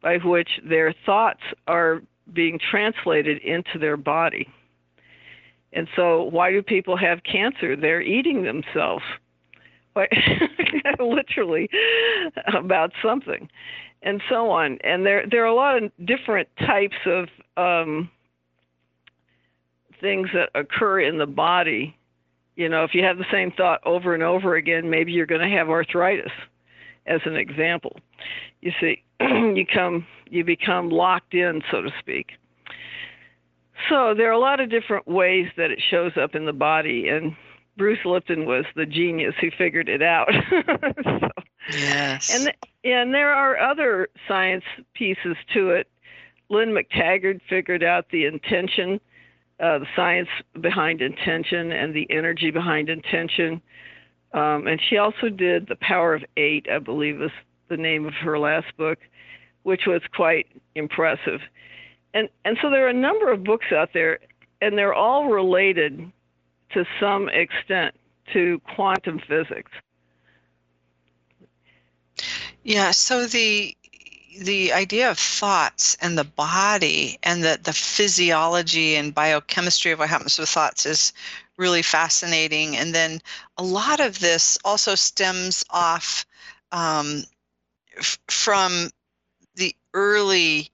by 0.01 0.19
which 0.19 0.49
their 0.65 0.95
thoughts 1.05 1.41
are 1.67 2.03
being 2.33 2.61
translated 2.71 3.39
into 3.39 3.81
their 3.81 3.97
body. 3.97 4.47
And 5.73 5.89
so, 5.97 6.23
why 6.23 6.53
do 6.53 6.63
people 6.63 6.97
have 6.97 7.25
cancer? 7.25 7.75
They're 7.75 8.01
eating 8.01 8.45
themselves, 8.45 9.03
literally, 11.01 11.69
about 12.55 12.93
something, 13.03 13.49
and 14.03 14.23
so 14.29 14.51
on. 14.51 14.79
And 14.85 15.05
there, 15.05 15.25
there 15.29 15.43
are 15.43 15.47
a 15.47 15.55
lot 15.55 15.83
of 15.83 15.91
different 16.07 16.49
types 16.61 16.95
of 17.07 17.27
um, 17.57 18.09
things 20.01 20.29
that 20.33 20.51
occur 20.55 21.01
in 21.01 21.19
the 21.19 21.27
body 21.27 21.97
you 22.57 22.69
know, 22.69 22.85
if 22.85 22.95
you 22.95 23.05
have 23.05 23.19
the 23.19 23.27
same 23.33 23.51
thought 23.51 23.81
over 23.85 24.15
and 24.15 24.23
over 24.23 24.57
again, 24.57 24.91
maybe 24.91 25.13
you're 25.13 25.27
going 25.27 25.41
to 25.41 25.57
have 25.57 25.69
arthritis, 25.69 26.33
as 27.07 27.21
an 27.25 27.37
example. 27.37 27.99
You 28.61 28.73
see, 28.81 29.03
you 29.21 29.67
come, 29.67 30.07
you 30.31 30.45
become 30.45 30.91
locked 30.91 31.35
in, 31.35 31.63
so 31.71 31.83
to 31.83 31.91
speak. 31.99 32.33
So 33.89 34.15
there 34.17 34.29
are 34.29 34.33
a 34.33 34.39
lot 34.39 34.61
of 34.61 34.71
different 34.71 35.07
ways 35.07 35.49
that 35.57 35.71
it 35.71 35.81
shows 35.91 36.13
up 36.17 36.35
in 36.35 36.47
the 36.47 36.53
body, 36.53 37.09
and 37.09 37.37
Bruce 37.77 38.05
Lipton 38.05 38.47
was 38.47 38.65
the 38.77 38.87
genius 38.87 39.35
who 39.41 39.51
figured 39.51 39.89
it 39.89 40.03
out. 40.03 40.29
so, 41.05 41.29
yes. 41.71 42.35
And 42.35 42.55
and 42.85 43.15
there 43.15 43.33
are 43.33 43.59
other 43.59 44.09
science 44.29 44.65
pieces 44.95 45.37
to 45.55 45.71
it. 45.71 45.89
Lynne 46.51 46.75
McTaggart 46.75 47.41
figured 47.49 47.83
out 47.83 48.11
the 48.11 48.27
intention, 48.27 49.01
uh, 49.61 49.79
the 49.79 49.87
science 49.95 50.29
behind 50.61 51.01
intention, 51.01 51.73
and 51.73 51.95
the 51.95 52.07
energy 52.11 52.51
behind 52.51 52.89
intention. 52.89 53.61
Um, 54.33 54.67
and 54.67 54.81
she 54.89 54.97
also 54.97 55.29
did 55.29 55.69
The 55.69 55.77
Power 55.77 56.15
of 56.15 56.25
Eight, 56.37 56.67
I 56.71 56.79
believe 56.79 57.23
is 57.23 57.31
the 57.69 57.77
name 57.77 58.05
of 58.07 58.15
her 58.15 58.39
last 58.39 58.77
book, 58.77 58.99
which 59.63 59.87
was 59.87 60.03
quite 60.15 60.47
impressive. 60.75 61.41
And 62.13 62.29
and 62.45 62.59
so 62.61 62.71
there 62.71 62.87
are 62.87 62.91
a 62.91 62.93
number 62.93 63.31
of 63.33 63.45
books 63.45 63.67
out 63.73 63.91
there, 63.93 64.19
and 64.61 64.77
they're 64.77 64.95
all 64.95 65.29
related 65.29 66.11
to 66.73 66.85
some 67.01 67.29
extent 67.29 67.95
to 68.33 68.61
quantum 68.75 69.21
physics. 69.21 69.71
Yeah, 72.63 72.91
so 72.93 73.27
the 73.27 73.77
the 74.41 74.73
idea 74.73 75.11
of 75.11 75.19
thoughts 75.19 75.97
and 76.01 76.17
the 76.17 76.25
body 76.25 77.19
and 77.23 77.43
the, 77.43 77.59
the 77.63 77.73
physiology 77.73 78.97
and 78.97 79.15
biochemistry 79.15 79.93
of 79.93 79.99
what 79.99 80.09
happens 80.09 80.39
with 80.39 80.49
thoughts 80.49 80.87
is 80.87 81.13
really 81.57 81.83
fascinating. 81.83 82.77
And 82.77 82.95
then 82.95 83.21
a 83.57 83.63
lot 83.63 84.01
of 84.01 84.19
this 84.19 84.59
also 84.65 84.95
stems 84.95 85.65
off 85.71 86.27
um, 86.73 87.25
f- 87.97 88.19
from 88.29 88.91
the 89.55 89.75
early 89.93 90.71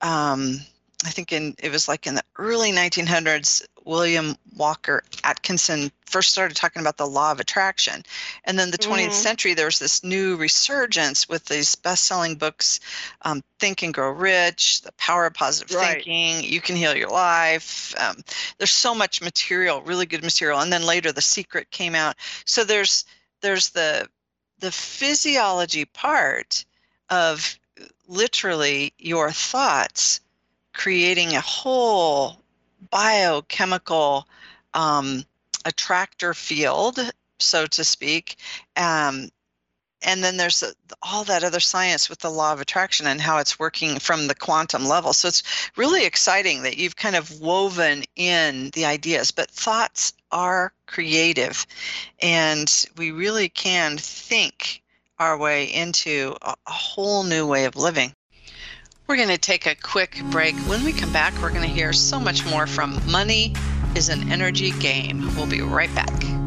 um, 0.00 0.60
I 1.04 1.10
think 1.10 1.32
in 1.32 1.54
it 1.58 1.70
was 1.70 1.88
like 1.88 2.06
in 2.06 2.14
the 2.14 2.24
early 2.36 2.72
1900s, 2.72 3.66
William 3.84 4.36
Walker 4.56 5.02
Atkinson 5.24 5.90
first 6.04 6.30
started 6.30 6.56
talking 6.56 6.80
about 6.80 6.98
the 6.98 7.06
law 7.06 7.32
of 7.32 7.40
attraction. 7.40 8.02
And 8.44 8.58
then 8.58 8.70
the 8.70 8.78
20th 8.78 9.04
mm-hmm. 9.04 9.12
century, 9.12 9.54
there 9.54 9.66
was 9.66 9.78
this 9.78 10.04
new 10.04 10.36
resurgence 10.36 11.28
with 11.28 11.46
these 11.46 11.74
best-selling 11.74 12.36
books, 12.36 12.80
um, 13.22 13.42
Think 13.58 13.82
and 13.82 13.94
Grow 13.94 14.10
Rich, 14.10 14.82
The 14.82 14.92
Power 14.92 15.26
of 15.26 15.34
Positive 15.34 15.74
right. 15.76 15.94
Thinking, 15.94 16.44
You 16.44 16.60
Can 16.60 16.76
Heal 16.76 16.94
Your 16.94 17.08
Life. 17.08 17.94
Um, 17.98 18.16
there's 18.58 18.70
so 18.70 18.94
much 18.94 19.22
material, 19.22 19.82
really 19.82 20.06
good 20.06 20.22
material. 20.22 20.60
And 20.60 20.72
then 20.72 20.84
later, 20.84 21.12
The 21.12 21.22
Secret 21.22 21.70
came 21.70 21.94
out. 21.94 22.16
So 22.44 22.64
there's 22.64 23.04
there's 23.40 23.70
the 23.70 24.08
the 24.60 24.70
physiology 24.70 25.84
part 25.84 26.64
of 27.10 27.58
literally 28.06 28.92
your 28.98 29.30
thoughts 29.30 30.20
creating 30.72 31.34
a 31.34 31.40
whole 31.40 32.41
biochemical 32.90 34.26
um, 34.74 35.24
attractor 35.64 36.34
field, 36.34 36.98
so 37.38 37.66
to 37.66 37.84
speak. 37.84 38.36
Um, 38.76 39.30
and 40.04 40.22
then 40.22 40.36
there's 40.36 40.64
all 41.02 41.24
that 41.24 41.44
other 41.44 41.60
science 41.60 42.08
with 42.08 42.18
the 42.18 42.30
law 42.30 42.52
of 42.52 42.60
attraction 42.60 43.06
and 43.06 43.20
how 43.20 43.38
it's 43.38 43.58
working 43.58 43.98
from 43.98 44.26
the 44.26 44.34
quantum 44.34 44.86
level. 44.86 45.12
So 45.12 45.28
it's 45.28 45.42
really 45.76 46.04
exciting 46.04 46.62
that 46.62 46.76
you've 46.76 46.96
kind 46.96 47.14
of 47.14 47.40
woven 47.40 48.04
in 48.16 48.70
the 48.70 48.84
ideas, 48.84 49.30
but 49.30 49.50
thoughts 49.50 50.12
are 50.32 50.72
creative 50.86 51.66
and 52.20 52.86
we 52.96 53.12
really 53.12 53.48
can 53.48 53.96
think 53.98 54.82
our 55.18 55.38
way 55.38 55.64
into 55.64 56.36
a, 56.42 56.54
a 56.66 56.72
whole 56.72 57.22
new 57.22 57.46
way 57.46 57.64
of 57.64 57.76
living. 57.76 58.12
We're 59.12 59.16
going 59.16 59.28
to 59.28 59.36
take 59.36 59.66
a 59.66 59.74
quick 59.74 60.22
break. 60.30 60.54
When 60.60 60.82
we 60.84 60.92
come 60.94 61.12
back, 61.12 61.34
we're 61.42 61.50
going 61.50 61.68
to 61.68 61.68
hear 61.68 61.92
so 61.92 62.18
much 62.18 62.46
more 62.46 62.66
from 62.66 62.98
Money 63.10 63.54
is 63.94 64.08
an 64.08 64.32
Energy 64.32 64.70
Game. 64.70 65.36
We'll 65.36 65.46
be 65.46 65.60
right 65.60 65.94
back. 65.94 66.41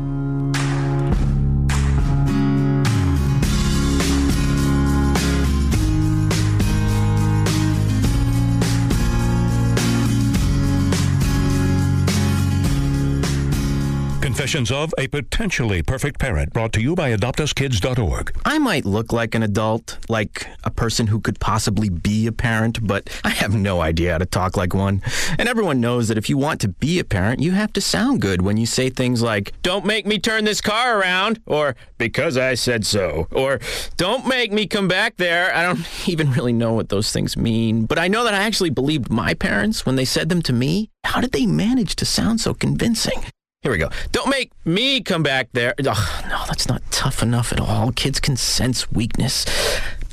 Confessions 14.46 14.70
of 14.72 14.94
a 15.00 15.08
Potentially 15.08 15.82
Perfect 15.82 16.20
Parent, 16.20 16.54
brought 16.54 16.72
to 16.74 16.80
you 16.80 16.94
by 16.94 17.12
AdoptUsKids.org. 17.18 18.38
I 18.46 18.60
might 18.60 18.86
look 18.86 19.12
like 19.12 19.34
an 19.34 19.42
adult, 19.42 19.98
like 20.08 20.48
a 20.64 20.70
person 20.70 21.08
who 21.08 21.20
could 21.20 21.40
possibly 21.40 21.90
be 21.90 22.28
a 22.28 22.32
parent, 22.32 22.86
but 22.86 23.10
I 23.24 23.32
have 23.32 23.56
no 23.56 23.82
idea 23.82 24.12
how 24.12 24.20
to 24.20 24.26
talk 24.28 24.56
like 24.56 24.76
one. 24.76 25.02
And 25.40 25.50
everyone 25.50 25.82
knows 25.82 26.10
that 26.10 26.20
if 26.20 26.30
you 26.30 26.38
want 26.38 26.62
to 26.62 26.68
be 26.68 27.00
a 27.00 27.04
parent, 27.04 27.40
you 27.40 27.54
have 27.54 27.74
to 27.74 27.82
sound 27.82 28.22
good 28.22 28.44
when 28.44 28.56
you 28.56 28.68
say 28.68 28.92
things 28.92 29.24
like, 29.24 29.52
Don't 29.64 29.84
make 29.84 30.06
me 30.06 30.20
turn 30.20 30.46
this 30.46 30.62
car 30.62 31.00
around, 31.00 31.42
or 31.48 31.76
Because 31.98 32.38
I 32.38 32.54
said 32.54 32.86
so, 32.86 33.28
or 33.32 33.60
Don't 33.98 34.28
make 34.28 34.52
me 34.52 34.68
come 34.68 34.88
back 34.88 35.18
there. 35.18 35.56
I 35.56 35.64
don't 35.64 35.84
even 36.08 36.32
really 36.34 36.54
know 36.54 36.74
what 36.74 36.90
those 36.90 37.12
things 37.12 37.36
mean, 37.36 37.88
but 37.88 37.98
I 37.98 38.08
know 38.08 38.24
that 38.24 38.36
I 38.36 38.44
actually 38.44 38.70
believed 38.70 39.10
my 39.10 39.34
parents 39.34 39.88
when 39.88 39.96
they 39.96 40.06
said 40.06 40.30
them 40.30 40.44
to 40.44 40.54
me. 40.54 40.92
How 41.04 41.20
did 41.20 41.32
they 41.32 41.48
manage 41.48 41.96
to 41.96 42.06
sound 42.06 42.42
so 42.42 42.54
convincing? 42.54 43.24
Here 43.66 43.72
we 43.72 43.80
go. 43.80 43.90
Don't 44.12 44.30
make 44.30 44.52
me 44.64 45.02
come 45.02 45.24
back 45.24 45.50
there. 45.54 45.74
Ugh, 45.80 46.26
no, 46.30 46.44
that's 46.46 46.68
not 46.68 46.84
tough 46.92 47.24
enough 47.24 47.52
at 47.52 47.60
all. 47.60 47.92
Kids 47.94 48.20
can 48.20 48.38
sense 48.38 48.92
weakness. 48.92 49.44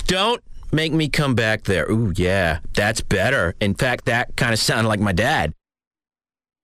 Don't 0.07 0.43
make 0.71 0.91
me 0.91 1.07
come 1.07 1.35
back 1.35 1.65
there. 1.65 1.85
Ooh, 1.91 2.11
yeah, 2.15 2.61
that's 2.73 3.01
better. 3.01 3.53
In 3.61 3.75
fact, 3.75 4.05
that 4.05 4.35
kind 4.37 4.53
of 4.53 4.59
sounded 4.59 4.89
like 4.89 4.99
my 4.99 5.11
dad. 5.11 5.53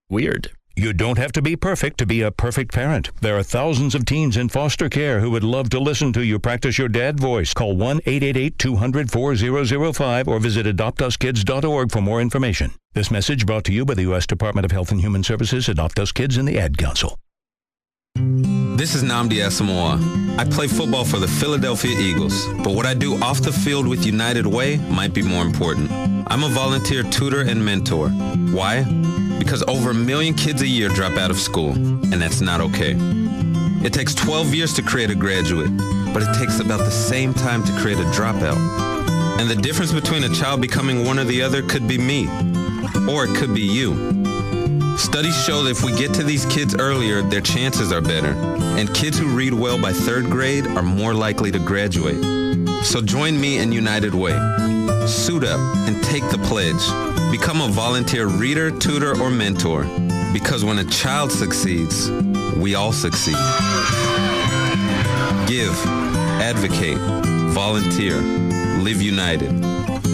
Weird. 0.10 0.50
You 0.80 0.94
don't 0.94 1.18
have 1.18 1.34
to 1.34 1.42
be 1.42 1.58
perfect 1.58 1.98
to 1.98 2.06
be 2.06 2.22
a 2.22 2.32
perfect 2.32 2.74
parent. 2.74 3.12
There 3.20 3.38
are 3.38 3.44
thousands 3.44 3.96
of 3.96 4.06
teens 4.06 4.38
in 4.38 4.48
foster 4.48 4.88
care 4.88 5.20
who 5.20 5.30
would 5.32 5.44
love 5.44 5.70
to 5.72 5.80
listen 5.80 6.14
to 6.14 6.24
you 6.24 6.40
practice 6.40 6.78
your 6.78 6.88
dad 6.88 7.20
voice. 7.20 7.54
Call 7.54 7.76
1 7.76 7.98
888 8.06 8.58
200 8.58 9.12
4005 9.12 10.28
or 10.30 10.40
visit 10.40 10.66
adoptuskids.org 10.66 11.92
for 11.92 12.00
more 12.00 12.22
information. 12.22 12.72
This 12.94 13.12
message 13.12 13.46
brought 13.46 13.66
to 13.66 13.74
you 13.74 13.84
by 13.84 13.96
the 13.96 14.04
U.S. 14.04 14.26
Department 14.26 14.64
of 14.64 14.72
Health 14.72 14.92
and 14.92 15.02
Human 15.02 15.22
Services, 15.22 15.68
Adopt 15.68 16.00
Us 16.00 16.14
Kids, 16.14 16.38
and 16.38 16.48
the 16.48 16.58
Ad 16.58 16.78
Council. 16.78 17.20
This 18.16 18.96
is 18.96 19.04
Nnamdi 19.04 19.44
Asomugha. 19.44 20.40
I 20.40 20.46
play 20.46 20.68
football 20.68 21.04
for 21.04 21.20
the 21.20 21.28
Philadelphia 21.28 22.00
Eagles, 22.00 22.48
but 22.64 22.74
what 22.74 22.86
I 22.86 22.94
do 22.94 23.22
off 23.22 23.42
the 23.42 23.52
field 23.52 23.86
with 23.86 24.06
United 24.06 24.48
Way 24.48 24.78
might 24.78 25.14
be 25.14 25.24
more 25.24 25.44
important. 25.44 25.92
I'm 26.28 26.46
a 26.46 26.50
volunteer 26.50 27.04
tutor 27.04 27.42
and 27.42 27.64
mentor. 27.66 28.08
Why? 28.08 28.86
Because 29.40 29.64
over 29.64 29.92
a 29.92 29.94
million 29.94 30.36
kids 30.36 30.62
a 30.62 30.68
year 30.68 30.90
drop 30.90 31.18
out 31.18 31.32
of 31.32 31.40
school, 31.40 31.72
and 31.72 32.22
that's 32.22 32.42
not 32.42 32.62
okay. 32.62 32.96
It 33.82 33.94
takes 33.94 34.14
12 34.14 34.54
years 34.54 34.74
to 34.74 34.82
create 34.82 35.10
a 35.10 35.16
graduate, 35.16 35.72
but 36.14 36.22
it 36.22 36.38
takes 36.38 36.60
about 36.60 36.80
the 36.80 36.92
same 36.92 37.34
time 37.34 37.64
to 37.64 37.72
create 37.80 37.98
a 37.98 38.04
dropout. 38.12 38.58
And 39.40 39.50
the 39.50 39.56
difference 39.56 39.94
between 39.94 40.26
a 40.26 40.30
child 40.30 40.62
becoming 40.62 41.06
one 41.06 41.18
or 41.18 41.24
the 41.24 41.42
other 41.42 41.62
could 41.64 41.88
be 41.88 41.98
me, 41.98 42.28
or 43.10 43.24
it 43.24 43.36
could 43.38 43.56
be 43.56 43.62
you. 43.62 43.96
Studies 44.98 45.42
show 45.46 45.64
that 45.64 45.72
if 45.72 45.82
we 45.82 45.96
get 45.96 46.14
to 46.16 46.24
these 46.24 46.46
kids 46.48 46.76
earlier, 46.76 47.22
their 47.22 47.40
chances 47.40 47.94
are 47.94 48.02
better, 48.02 48.34
and 48.78 48.94
kids 48.94 49.18
who 49.18 49.28
read 49.28 49.54
well 49.54 49.82
by 49.82 49.94
third 49.94 50.26
grade 50.26 50.68
are 50.68 50.84
more 50.84 51.14
likely 51.14 51.52
to 51.52 51.60
graduate. 51.60 52.22
So 52.84 53.02
join 53.02 53.40
me 53.40 53.60
in 53.60 53.72
United 53.72 54.14
Way. 54.14 54.34
Suit 55.08 55.44
up 55.44 55.60
and 55.88 56.04
take 56.04 56.28
the 56.30 56.38
pledge. 56.40 57.32
Become 57.32 57.62
a 57.62 57.68
volunteer 57.68 58.28
reader, 58.28 58.72
tutor, 58.72 59.20
or 59.22 59.30
mentor. 59.30 59.84
Because 60.34 60.64
when 60.64 60.80
a 60.80 60.86
child 60.86 61.32
succeeds, 61.32 62.10
we 62.58 62.76
all 62.76 62.92
succeed. 62.92 63.38
Give, 65.48 65.74
advocate, 66.42 66.98
volunteer, 67.54 68.18
live 68.82 69.02
united. 69.02 69.50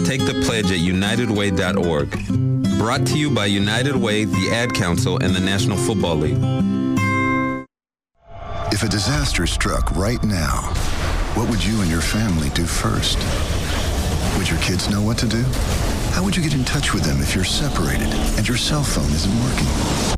Take 0.06 0.24
the 0.24 0.42
pledge 0.46 0.66
at 0.66 0.78
unitedway.org. 0.78 2.78
Brought 2.78 3.06
to 3.06 3.18
you 3.18 3.30
by 3.30 3.46
United 3.46 3.96
Way, 3.96 4.24
the 4.24 4.50
Ad 4.52 4.74
Council, 4.74 5.18
and 5.18 5.34
the 5.34 5.40
National 5.40 5.76
Football 5.76 6.16
League. 6.16 6.38
If 8.72 8.82
a 8.82 8.88
disaster 8.88 9.46
struck 9.46 9.90
right 9.96 10.22
now, 10.22 10.72
what 11.34 11.48
would 11.48 11.64
you 11.64 11.80
and 11.80 11.90
your 11.90 12.02
family 12.02 12.50
do 12.50 12.66
first? 12.66 13.18
Would 14.36 14.48
your 14.48 14.60
kids 14.60 14.88
know 14.90 15.02
what 15.02 15.18
to 15.18 15.26
do? 15.28 15.42
How 16.12 16.22
would 16.22 16.36
you 16.36 16.42
get 16.42 16.54
in 16.54 16.64
touch 16.64 16.92
with 16.92 17.02
them 17.02 17.20
if 17.20 17.34
you're 17.34 17.44
separated 17.44 18.08
and 18.36 18.46
your 18.46 18.56
cell 18.56 18.82
phone 18.82 19.10
isn't 19.12 19.42
working? 19.44 20.16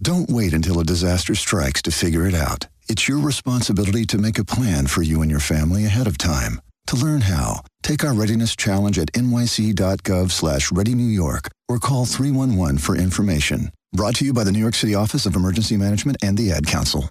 Don't 0.00 0.30
wait 0.30 0.52
until 0.52 0.78
a 0.78 0.84
disaster 0.84 1.34
strikes 1.34 1.82
to 1.82 1.90
figure 1.90 2.26
it 2.26 2.34
out. 2.34 2.66
It's 2.88 3.08
your 3.08 3.18
responsibility 3.18 4.04
to 4.06 4.18
make 4.18 4.38
a 4.38 4.44
plan 4.44 4.86
for 4.86 5.02
you 5.02 5.22
and 5.22 5.30
your 5.30 5.40
family 5.40 5.84
ahead 5.84 6.06
of 6.06 6.18
time. 6.18 6.60
To 6.88 6.96
learn 6.96 7.22
how, 7.22 7.62
take 7.82 8.04
our 8.04 8.14
readiness 8.14 8.54
challenge 8.54 8.98
at 8.98 9.12
nyc.gov 9.12 10.30
slash 10.30 10.70
readynewyork 10.70 11.48
or 11.68 11.78
call 11.78 12.06
311 12.06 12.78
for 12.78 12.94
information. 12.94 13.72
Brought 13.92 14.16
to 14.16 14.24
you 14.24 14.32
by 14.32 14.44
the 14.44 14.52
New 14.52 14.60
York 14.60 14.74
City 14.74 14.94
Office 14.94 15.26
of 15.26 15.34
Emergency 15.34 15.76
Management 15.76 16.18
and 16.22 16.38
the 16.38 16.52
Ad 16.52 16.66
Council. 16.66 17.10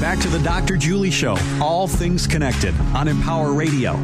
Back 0.00 0.18
to 0.20 0.28
the 0.28 0.40
Dr. 0.40 0.76
Julie 0.76 1.10
Show, 1.10 1.36
all 1.62 1.88
things 1.88 2.26
connected 2.26 2.74
on 2.94 3.08
Empower 3.08 3.52
Radio. 3.52 3.94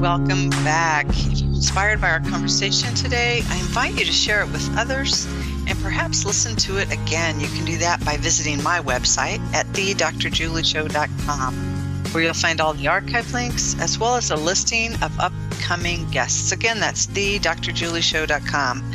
Welcome 0.00 0.50
back. 0.50 1.06
If 1.08 1.40
you're 1.40 1.48
inspired 1.50 2.00
by 2.00 2.10
our 2.10 2.20
conversation 2.20 2.94
today, 2.94 3.42
I 3.48 3.58
invite 3.58 3.98
you 3.98 4.04
to 4.04 4.12
share 4.12 4.42
it 4.42 4.50
with 4.50 4.76
others 4.76 5.26
and 5.66 5.78
perhaps 5.80 6.24
listen 6.24 6.56
to 6.56 6.78
it 6.78 6.92
again. 6.92 7.40
You 7.40 7.48
can 7.48 7.64
do 7.64 7.76
that 7.78 8.04
by 8.04 8.16
visiting 8.16 8.62
my 8.62 8.80
website 8.80 9.40
at 9.54 9.66
thedrjulieshow.com, 9.66 11.54
where 12.12 12.22
you'll 12.22 12.34
find 12.34 12.60
all 12.60 12.74
the 12.74 12.88
archive 12.88 13.32
links 13.32 13.74
as 13.80 13.98
well 13.98 14.14
as 14.16 14.30
a 14.30 14.36
listing 14.36 14.94
of 15.02 15.18
upcoming 15.20 16.08
guests. 16.10 16.52
Again, 16.52 16.80
that's 16.80 17.06
thedrjulieshow.com. 17.06 18.92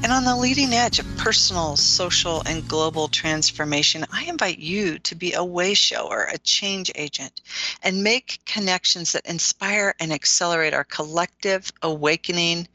And 0.00 0.12
on 0.12 0.24
the 0.24 0.36
leading 0.36 0.72
edge 0.72 1.00
of 1.00 1.16
personal, 1.16 1.76
social, 1.76 2.42
and 2.46 2.66
global 2.68 3.08
transformation, 3.08 4.06
I 4.12 4.24
invite 4.24 4.58
you 4.58 4.98
to 5.00 5.14
be 5.16 5.32
a 5.32 5.44
way 5.44 5.74
shower, 5.74 6.28
a 6.32 6.38
change 6.38 6.90
agent, 6.94 7.40
and 7.82 8.04
make 8.04 8.40
connections 8.46 9.12
that 9.12 9.26
inspire 9.26 9.94
and 9.98 10.12
accelerate 10.12 10.72
our 10.72 10.84
collective 10.84 11.72
awakening 11.82 12.68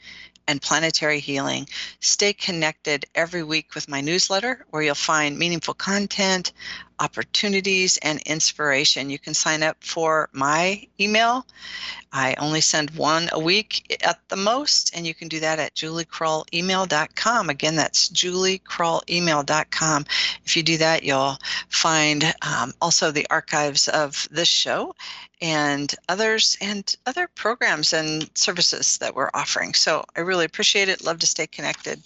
and 0.48 0.62
planetary 0.62 1.22
healing. 1.22 1.68
Stay 2.02 2.34
connected 2.34 3.06
every 3.16 3.44
week 3.44 3.74
with 3.74 3.88
my 3.88 4.02
newsletter, 4.02 4.66
where 4.72 4.84
you'll 4.84 4.96
find 4.96 5.40
meaningful 5.40 5.74
content, 5.74 6.52
opportunities, 7.00 7.98
and 7.98 8.22
inspiration. 8.24 9.10
You 9.10 9.20
can 9.20 9.34
sign 9.34 9.64
up 9.64 9.78
for 9.84 10.30
my 10.32 10.88
email. 11.00 11.46
I 12.12 12.36
only 12.38 12.62
send 12.62 12.92
one 12.92 13.30
a 13.32 13.40
week 13.40 14.00
at 14.06 14.20
the 14.30 14.36
most, 14.36 14.96
and 14.96 15.08
you 15.08 15.16
can 15.16 15.28
do 15.28 15.40
that 15.40 15.60
at 15.60 15.74
juliecrawlemail.com. 15.74 17.50
Again, 17.50 17.76
that's 17.76 18.10
juliecrawlemail.com. 18.10 20.06
If 20.46 20.56
you 20.56 20.64
do 20.64 20.78
that, 20.78 21.04
you'll 21.04 21.38
find 21.70 22.34
um, 22.42 22.74
also 22.80 23.12
the 23.12 23.28
archives 23.30 23.88
of 23.88 24.28
this 24.30 24.48
show 24.48 24.94
and 25.44 25.94
others 26.08 26.58
and 26.62 26.96
other 27.06 27.28
programs 27.36 27.92
and 27.92 28.30
services 28.34 28.98
that 29.00 29.14
we're 29.14 29.30
offering. 29.34 29.74
So 29.74 30.06
I 30.16 30.22
really 30.22 30.46
appreciate 30.46 30.88
it. 30.88 31.04
Love 31.04 31.20
to 31.20 31.28
stay 31.28 31.48
connected 31.48 32.02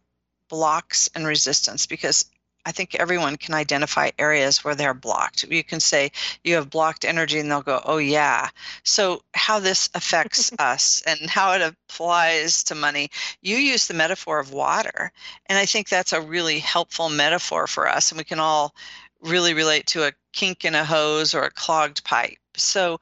blocks 0.49 1.11
and 1.15 1.27
resistance 1.27 1.85
because 1.87 2.25
I 2.69 2.73
think 2.73 2.95
everyone 2.97 3.39
can 3.39 3.55
identify 3.55 4.11
areas 4.19 4.63
where 4.63 4.75
they're 4.75 4.93
blocked. 4.93 5.43
You 5.45 5.65
can 5.65 5.81
say 5.81 6.13
you 6.45 6.57
have 6.57 6.69
blocked 6.69 7.07
energy, 7.07 7.39
and 7.39 7.51
they'll 7.51 7.63
go, 7.63 7.81
"Oh 7.83 7.97
yeah." 7.97 8.51
So 8.85 9.23
how 9.33 9.59
this 9.59 9.89
affects 9.95 10.53
us 10.59 11.03
and 11.07 11.31
how 11.31 11.55
it 11.55 11.63
applies 11.63 12.65
to 12.65 12.75
money. 12.75 13.09
You 13.41 13.57
use 13.57 13.87
the 13.87 13.95
metaphor 13.95 14.39
of 14.39 14.53
water, 14.53 15.11
and 15.47 15.59
I 15.59 15.65
think 15.65 15.89
that's 15.89 16.13
a 16.13 16.21
really 16.21 16.59
helpful 16.59 17.09
metaphor 17.09 17.67
for 17.67 17.89
us, 17.89 18.11
and 18.11 18.19
we 18.19 18.25
can 18.25 18.39
all 18.39 18.75
really 19.23 19.55
relate 19.55 19.87
to 19.87 20.07
a 20.07 20.13
kink 20.35 20.67
in 20.67 20.75
a 20.75 20.85
hose 20.85 21.35
or 21.35 21.45
a 21.45 21.51
clogged 21.51 22.05
pipe. 22.05 22.37
So, 22.55 23.01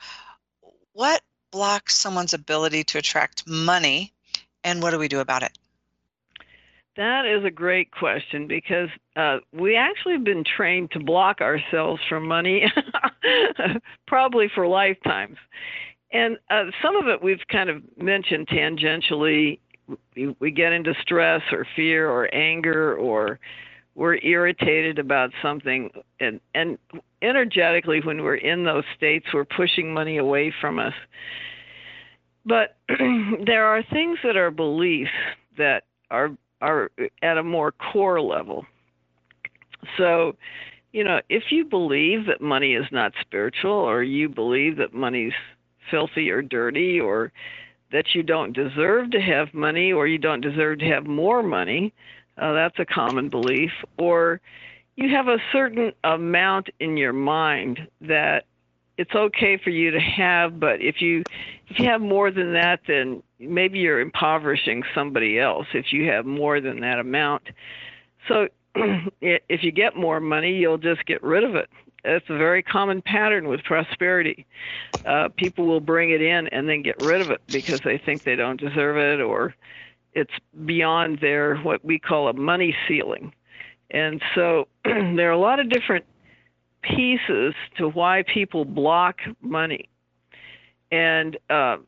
what 0.92 1.22
blocks 1.50 1.96
someone's 1.96 2.34
ability 2.34 2.84
to 2.84 2.98
attract 2.98 3.48
money, 3.48 4.14
and 4.62 4.80
what 4.80 4.92
do 4.92 4.98
we 5.00 5.08
do 5.08 5.18
about 5.18 5.42
it? 5.42 5.58
That 6.96 7.26
is 7.26 7.44
a 7.44 7.50
great 7.50 7.90
question 7.90 8.46
because 8.46 8.88
uh, 9.16 9.38
we 9.52 9.76
actually 9.76 10.14
have 10.14 10.24
been 10.24 10.44
trained 10.44 10.90
to 10.92 11.00
block 11.00 11.40
ourselves 11.42 12.00
from 12.08 12.26
money, 12.26 12.72
probably 14.06 14.48
for 14.54 14.66
lifetimes. 14.66 15.36
And 16.12 16.38
uh, 16.50 16.64
some 16.82 16.96
of 16.96 17.08
it 17.08 17.22
we've 17.22 17.46
kind 17.50 17.68
of 17.68 17.82
mentioned 17.98 18.48
tangentially. 18.48 19.58
We, 20.14 20.34
we 20.40 20.50
get 20.50 20.72
into 20.72 20.94
stress 21.02 21.42
or 21.52 21.66
fear 21.76 22.08
or 22.08 22.34
anger 22.34 22.96
or 22.96 23.38
we're 23.94 24.16
irritated 24.22 24.98
about 24.98 25.30
something. 25.42 25.90
And, 26.20 26.40
and 26.54 26.78
energetically, 27.22 28.00
when 28.00 28.22
we're 28.22 28.36
in 28.36 28.64
those 28.64 28.84
states, 28.96 29.26
we're 29.34 29.44
pushing 29.44 29.92
money 29.92 30.18
away 30.18 30.52
from 30.60 30.78
us. 30.78 30.94
But 32.44 32.76
there 33.46 33.66
are 33.66 33.82
things 33.82 34.18
that 34.22 34.36
are 34.36 34.50
beliefs 34.50 35.10
that 35.58 35.84
are 36.10 36.30
are 36.60 36.90
at 37.22 37.38
a 37.38 37.42
more 37.42 37.72
core 37.72 38.20
level. 38.20 38.66
So, 39.96 40.36
you 40.92 41.04
know, 41.04 41.20
if 41.28 41.44
you 41.50 41.64
believe 41.64 42.26
that 42.26 42.40
money 42.40 42.74
is 42.74 42.86
not 42.90 43.12
spiritual, 43.20 43.72
or 43.72 44.02
you 44.02 44.28
believe 44.28 44.76
that 44.78 44.94
money's 44.94 45.34
filthy 45.90 46.30
or 46.30 46.42
dirty, 46.42 46.98
or 47.00 47.32
that 47.92 48.14
you 48.14 48.22
don't 48.22 48.52
deserve 48.52 49.10
to 49.12 49.20
have 49.20 49.54
money, 49.54 49.92
or 49.92 50.06
you 50.06 50.18
don't 50.18 50.40
deserve 50.40 50.78
to 50.80 50.86
have 50.86 51.06
more 51.06 51.42
money, 51.42 51.92
uh, 52.38 52.52
that's 52.52 52.78
a 52.78 52.84
common 52.84 53.28
belief. 53.28 53.70
Or 53.98 54.40
you 54.96 55.14
have 55.14 55.28
a 55.28 55.38
certain 55.52 55.92
amount 56.04 56.70
in 56.80 56.96
your 56.96 57.12
mind 57.12 57.80
that 58.00 58.44
it's 58.98 59.14
okay 59.14 59.58
for 59.62 59.70
you 59.70 59.90
to 59.90 60.00
have, 60.00 60.58
but 60.58 60.80
if 60.80 61.00
you 61.00 61.24
if 61.68 61.78
you 61.78 61.86
have 61.86 62.00
more 62.00 62.30
than 62.30 62.54
that, 62.54 62.80
then 62.88 63.22
maybe 63.38 63.78
you're 63.78 64.00
impoverishing 64.00 64.82
somebody 64.94 65.38
else 65.38 65.66
if 65.74 65.92
you 65.92 66.08
have 66.10 66.26
more 66.26 66.60
than 66.60 66.80
that 66.80 66.98
amount. 66.98 67.42
So 68.28 68.48
if 69.20 69.62
you 69.62 69.72
get 69.72 69.96
more 69.96 70.20
money, 70.20 70.54
you'll 70.56 70.78
just 70.78 71.04
get 71.06 71.22
rid 71.22 71.44
of 71.44 71.54
it. 71.54 71.68
It's 72.04 72.26
a 72.28 72.36
very 72.36 72.62
common 72.62 73.02
pattern 73.02 73.48
with 73.48 73.64
prosperity. 73.64 74.46
Uh, 75.04 75.28
people 75.36 75.66
will 75.66 75.80
bring 75.80 76.10
it 76.10 76.22
in 76.22 76.46
and 76.48 76.68
then 76.68 76.82
get 76.82 77.02
rid 77.02 77.20
of 77.20 77.30
it 77.30 77.40
because 77.48 77.80
they 77.80 77.98
think 77.98 78.22
they 78.22 78.36
don't 78.36 78.60
deserve 78.60 78.96
it 78.96 79.20
or 79.20 79.54
it's 80.12 80.32
beyond 80.64 81.18
their 81.20 81.56
what 81.56 81.84
we 81.84 81.98
call 81.98 82.28
a 82.28 82.32
money 82.32 82.74
ceiling. 82.86 83.32
And 83.90 84.22
so 84.34 84.68
there 84.84 85.28
are 85.28 85.32
a 85.32 85.38
lot 85.38 85.60
of 85.60 85.68
different 85.68 86.04
pieces 86.82 87.54
to 87.76 87.88
why 87.88 88.22
people 88.22 88.64
block 88.64 89.18
money. 89.40 89.88
And 90.90 91.36
uh, 91.50 91.78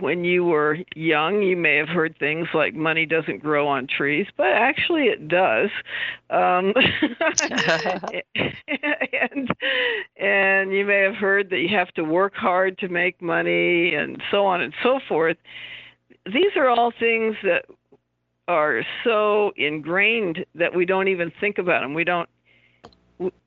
when 0.00 0.24
you 0.24 0.44
were 0.44 0.78
young, 0.94 1.42
you 1.42 1.56
may 1.56 1.76
have 1.76 1.88
heard 1.88 2.16
things 2.18 2.48
like 2.54 2.74
money 2.74 3.06
doesn't 3.06 3.38
grow 3.38 3.66
on 3.68 3.86
trees, 3.86 4.26
but 4.36 4.48
actually 4.48 5.04
it 5.04 5.28
does. 5.28 5.70
Um, 6.30 6.74
and, 9.30 9.50
and 10.16 10.72
you 10.72 10.84
may 10.84 11.00
have 11.02 11.14
heard 11.14 11.50
that 11.50 11.58
you 11.58 11.68
have 11.76 11.92
to 11.94 12.04
work 12.04 12.34
hard 12.34 12.78
to 12.78 12.88
make 12.88 13.20
money 13.22 13.94
and 13.94 14.22
so 14.30 14.46
on 14.46 14.60
and 14.60 14.74
so 14.82 15.00
forth. 15.08 15.36
These 16.26 16.56
are 16.56 16.68
all 16.68 16.92
things 16.98 17.36
that 17.42 17.64
are 18.48 18.82
so 19.04 19.52
ingrained 19.56 20.44
that 20.54 20.74
we 20.74 20.86
don't 20.86 21.08
even 21.08 21.30
think 21.40 21.58
about 21.58 21.82
them. 21.82 21.94
We 21.94 22.04
don't, 22.04 22.28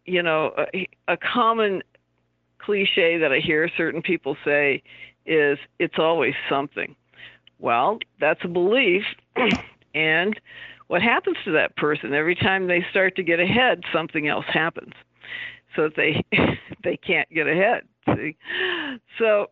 you 0.05 0.21
know, 0.21 0.53
a, 0.73 0.88
a 1.07 1.17
common 1.17 1.82
cliche 2.59 3.17
that 3.17 3.32
I 3.32 3.39
hear 3.39 3.69
certain 3.76 4.01
people 4.01 4.38
say 4.45 4.84
is 5.26 5.57
it's 5.80 5.99
always 5.99 6.34
something. 6.49 6.95
Well, 7.59 7.99
that's 8.19 8.43
a 8.43 8.47
belief. 8.47 9.03
and 9.93 10.39
what 10.88 11.01
happens 11.01 11.38
to 11.45 11.51
that 11.51 11.76
person 11.78 12.13
every 12.13 12.36
time 12.36 12.67
they 12.67 12.86
start 12.89 13.15
to 13.15 13.24
get 13.24 13.39
ahead, 13.39 13.84
something 13.93 14.28
else 14.28 14.45
happens. 14.47 14.93
So 15.76 15.89
they 15.95 16.24
they 16.84 16.97
can't 16.97 17.30
get 17.30 17.47
ahead. 17.47 17.84
See? 18.15 18.36
So 19.17 19.47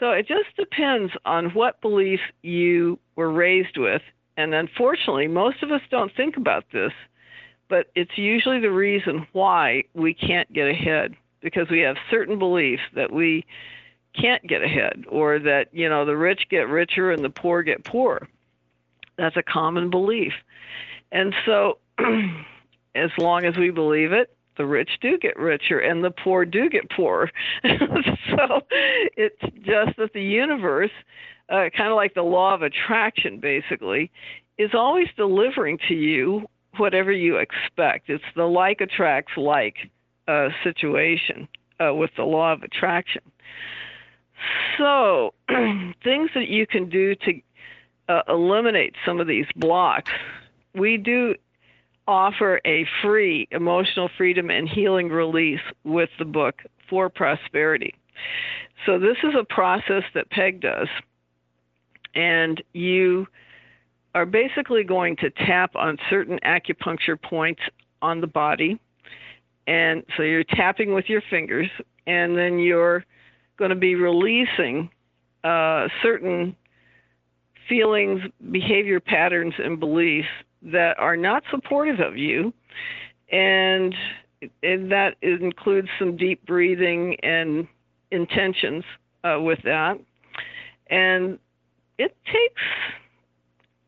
So 0.00 0.10
it 0.12 0.26
just 0.26 0.56
depends 0.56 1.12
on 1.26 1.50
what 1.50 1.80
belief 1.82 2.20
you 2.42 2.98
were 3.16 3.30
raised 3.30 3.76
with. 3.76 4.02
And 4.36 4.54
unfortunately, 4.54 5.28
most 5.28 5.62
of 5.62 5.70
us 5.70 5.82
don't 5.90 6.12
think 6.16 6.38
about 6.38 6.64
this, 6.72 6.92
but 7.68 7.88
it's 7.94 8.16
usually 8.16 8.60
the 8.60 8.70
reason 8.70 9.26
why 9.32 9.84
we 9.92 10.14
can't 10.14 10.50
get 10.52 10.68
ahead 10.68 11.14
because 11.42 11.68
we 11.70 11.80
have 11.80 11.96
certain 12.10 12.38
beliefs 12.38 12.82
that 12.94 13.12
we 13.12 13.44
can't 14.14 14.46
get 14.46 14.62
ahead 14.62 15.04
or 15.08 15.38
that, 15.38 15.68
you 15.72 15.88
know, 15.88 16.04
the 16.04 16.16
rich 16.16 16.42
get 16.50 16.68
richer 16.68 17.10
and 17.10 17.24
the 17.24 17.30
poor 17.30 17.62
get 17.62 17.84
poorer. 17.84 18.28
That's 19.16 19.36
a 19.36 19.42
common 19.42 19.90
belief. 19.90 20.32
And 21.12 21.34
so, 21.44 21.78
as 22.94 23.10
long 23.18 23.44
as 23.44 23.56
we 23.56 23.70
believe 23.70 24.12
it, 24.12 24.34
the 24.56 24.66
rich 24.66 24.90
do 25.00 25.16
get 25.18 25.38
richer 25.38 25.78
and 25.78 26.04
the 26.04 26.10
poor 26.10 26.44
do 26.44 26.68
get 26.68 26.90
poorer. 26.90 27.30
so 27.64 28.60
it's 29.16 29.40
just 29.64 29.96
that 29.96 30.12
the 30.12 30.22
universe, 30.22 30.90
uh, 31.48 31.70
kind 31.76 31.90
of 31.90 31.96
like 31.96 32.14
the 32.14 32.22
law 32.22 32.54
of 32.54 32.62
attraction, 32.62 33.40
basically, 33.40 34.10
is 34.58 34.70
always 34.74 35.08
delivering 35.16 35.78
to 35.88 35.94
you 35.94 36.46
whatever 36.76 37.12
you 37.12 37.36
expect. 37.36 38.10
It's 38.10 38.24
the 38.36 38.44
like 38.44 38.80
attracts 38.80 39.32
like 39.36 39.76
uh, 40.28 40.48
situation 40.62 41.48
uh, 41.80 41.94
with 41.94 42.10
the 42.16 42.24
law 42.24 42.52
of 42.52 42.62
attraction. 42.62 43.22
So, 44.78 45.34
things 45.48 46.30
that 46.34 46.48
you 46.48 46.66
can 46.66 46.88
do 46.88 47.14
to 47.14 47.40
uh, 48.08 48.22
eliminate 48.28 48.94
some 49.04 49.20
of 49.20 49.26
these 49.26 49.46
blocks, 49.56 50.10
we 50.74 50.96
do 50.96 51.34
offer 52.08 52.60
a 52.64 52.86
free 53.02 53.46
emotional 53.50 54.10
freedom 54.16 54.50
and 54.50 54.68
healing 54.68 55.08
release 55.08 55.60
with 55.84 56.10
the 56.18 56.24
book 56.24 56.62
for 56.88 57.08
prosperity. 57.08 57.94
So, 58.86 58.98
this 58.98 59.16
is 59.22 59.34
a 59.38 59.44
process 59.44 60.04
that 60.14 60.30
Peg 60.30 60.60
does, 60.60 60.88
and 62.14 62.62
you 62.72 63.26
are 64.14 64.26
basically 64.26 64.84
going 64.84 65.16
to 65.16 65.30
tap 65.30 65.76
on 65.76 65.96
certain 66.08 66.38
acupuncture 66.44 67.20
points 67.20 67.62
on 68.02 68.20
the 68.20 68.26
body. 68.26 68.80
And 69.66 70.04
so 70.16 70.22
you're 70.22 70.44
tapping 70.44 70.94
with 70.94 71.08
your 71.08 71.22
fingers, 71.30 71.68
and 72.06 72.36
then 72.36 72.58
you're 72.58 73.04
going 73.60 73.70
to 73.70 73.76
be 73.76 73.94
releasing 73.94 74.90
uh, 75.44 75.86
certain 76.02 76.56
feelings, 77.68 78.20
behavior 78.50 78.98
patterns, 78.98 79.54
and 79.58 79.78
beliefs 79.78 80.26
that 80.62 80.98
are 80.98 81.16
not 81.16 81.44
supportive 81.50 82.00
of 82.00 82.16
you. 82.16 82.52
And, 83.30 83.94
and 84.64 84.90
that 84.90 85.14
includes 85.22 85.88
some 85.98 86.16
deep 86.16 86.44
breathing 86.44 87.16
and 87.22 87.68
intentions 88.10 88.82
uh, 89.22 89.38
with 89.40 89.60
that. 89.62 90.00
And 90.88 91.38
it 91.98 92.16
takes, 92.26 92.62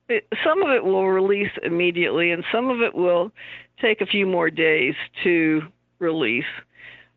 it, 0.09 0.29
some 0.45 0.62
of 0.62 0.70
it 0.70 0.85
will 0.85 1.09
release 1.09 1.51
immediately, 1.64 2.31
and 2.31 2.45
some 2.53 2.68
of 2.68 2.83
it 2.83 2.95
will 2.95 3.33
take 3.81 4.01
a 4.03 4.07
few 4.07 4.27
more 4.27 4.51
days 4.51 4.95
to 5.25 5.62
release. 5.99 6.45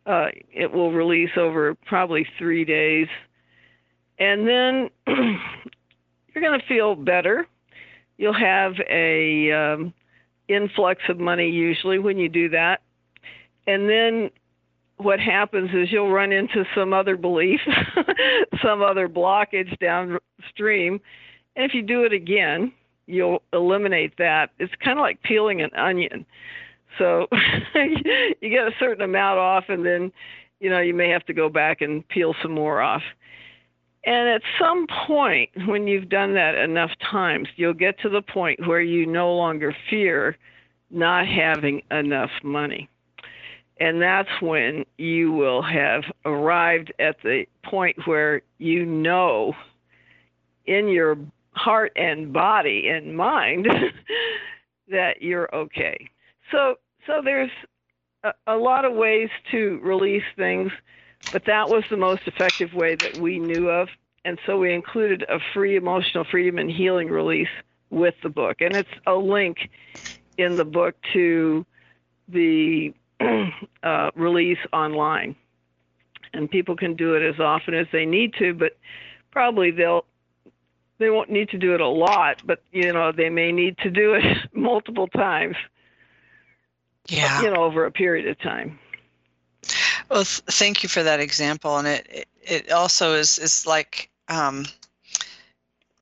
Uh, 0.06 0.28
it 0.54 0.72
will 0.72 0.92
release 0.92 1.32
over 1.36 1.76
probably 1.86 2.28
three 2.38 2.64
days. 2.64 3.08
And 4.20 4.48
then 4.48 4.90
you're 5.08 6.44
going 6.44 6.60
to 6.60 6.66
feel 6.68 6.96
better 6.96 7.48
you'll 8.18 8.34
have 8.34 8.74
a 8.90 9.52
um, 9.52 9.94
influx 10.48 11.02
of 11.10 11.20
money 11.20 11.50
usually 11.50 12.00
when 12.00 12.18
you 12.18 12.30
do 12.30 12.50
that, 12.50 12.82
and 13.68 13.90
then 13.90 14.30
what 14.98 15.20
happens 15.20 15.70
is 15.74 15.92
you'll 15.92 16.12
run 16.12 16.32
into 16.32 16.64
some 16.74 16.94
other 16.94 17.18
belief, 17.18 17.60
some 18.64 18.82
other 18.82 19.10
blockage 19.10 19.78
downstream, 19.80 21.00
and 21.56 21.66
if 21.66 21.74
you 21.74 21.82
do 21.82 22.04
it 22.04 22.14
again, 22.14 22.72
you'll 23.08 23.42
eliminate 23.54 24.18
that. 24.18 24.52
It's 24.60 24.74
kind 24.84 24.98
of 24.98 25.04
like 25.04 25.22
peeling 25.24 25.62
an 25.62 25.72
onion. 25.76 26.26
So 26.98 27.28
you 27.76 28.50
get 28.50 28.68
a 28.68 28.74
certain 28.80 29.02
amount 29.04 29.40
off, 29.40 29.66
and 29.70 29.86
then 29.86 30.12
you 30.60 30.70
know 30.70 30.80
you 30.80 30.94
may 30.94 31.10
have 31.10 31.26
to 31.26 31.34
go 31.34 31.50
back 31.50 31.82
and 31.82 32.08
peel 32.08 32.36
some 32.42 32.54
more 32.54 32.82
off. 32.82 33.04
And 34.06 34.30
at 34.30 34.42
some 34.60 34.86
point, 35.08 35.50
when 35.66 35.88
you've 35.88 36.10
done 36.10 36.36
that 36.36 36.54
enough 36.56 36.92
times, 37.12 37.48
you'll 37.56 37.74
get 37.74 38.00
to 38.02 38.10
the 38.10 38.22
point 38.22 38.68
where 38.68 38.82
you 38.82 39.08
no 39.08 39.34
longer 39.34 39.76
fear 39.90 40.38
not 40.92 41.28
having 41.28 41.82
enough 41.90 42.30
money. 42.44 42.88
And 43.80 44.02
that's 44.02 44.30
when 44.42 44.86
you 44.98 45.32
will 45.32 45.62
have 45.62 46.04
arrived 46.24 46.94
at 47.00 47.18
the 47.24 47.46
point 47.64 47.98
where 48.06 48.42
you 48.60 48.86
know 48.86 49.54
in 50.66 50.88
your 50.88 51.18
heart 51.52 51.92
and 51.96 52.32
body 52.32 52.88
and 52.88 53.18
mind 53.18 53.68
that 54.90 55.22
you're 55.22 55.54
okay. 55.54 56.10
So 56.52 56.76
so 57.08 57.22
there's 57.24 57.52
a, 58.24 58.32
a 58.48 58.56
lot 58.56 58.86
of 58.86 58.94
ways 58.94 59.30
to 59.52 59.80
release 59.84 60.24
things 60.36 60.72
but 61.36 61.44
that 61.48 61.70
was 61.70 61.84
the 61.90 61.98
most 61.98 62.22
effective 62.28 62.74
way 62.74 62.96
that 62.96 63.14
we 63.14 63.40
knew 63.40 63.70
of. 63.70 63.90
And 64.24 64.40
so 64.46 64.58
we 64.58 64.74
included 64.74 65.24
a 65.24 65.40
free 65.54 65.76
emotional 65.76 66.26
freedom 66.32 66.58
and 66.58 66.72
healing 66.72 67.10
release 67.10 67.50
with 67.90 68.16
the 68.24 68.30
book. 68.30 68.62
And 68.62 68.74
it's 68.74 68.90
a 69.06 69.14
link 69.14 69.58
in 70.38 70.56
the 70.56 70.64
book 70.64 70.96
to 71.12 71.66
the 72.30 72.94
uh, 73.84 74.12
release 74.16 74.60
online. 74.74 75.36
And 76.34 76.50
people 76.50 76.78
can 76.78 76.96
do 76.96 77.16
it 77.16 77.22
as 77.28 77.40
often 77.40 77.74
as 77.74 77.88
they 77.92 78.06
need 78.06 78.34
to, 78.40 78.54
but 78.54 78.78
probably 79.32 79.72
they'll 79.72 80.06
they 81.00 81.10
won't 81.10 81.30
need 81.30 81.50
to 81.50 81.58
do 81.58 81.74
it 81.74 81.82
a 81.82 81.88
lot, 81.88 82.38
but 82.46 82.64
you 82.72 82.94
know 82.94 83.12
they 83.12 83.30
may 83.30 83.52
need 83.52 83.78
to 83.80 83.90
do 83.90 84.14
it 84.14 84.24
multiple 84.54 85.08
times. 85.08 85.58
Yeah. 87.08 87.42
You 87.42 87.52
know, 87.52 87.64
over 87.64 87.86
a 87.86 87.92
period 87.92 88.28
of 88.28 88.40
time. 88.40 88.80
Well, 90.10 90.24
th- 90.24 90.42
thank 90.48 90.84
you 90.84 90.90
for 90.90 91.04
that 91.04 91.20
example, 91.20 91.78
and 91.78 91.88
it 91.88 92.08
it, 92.10 92.28
it 92.42 92.72
also 92.72 93.14
is 93.14 93.40
is 93.40 93.66
like 93.66 94.10
um, 94.28 94.66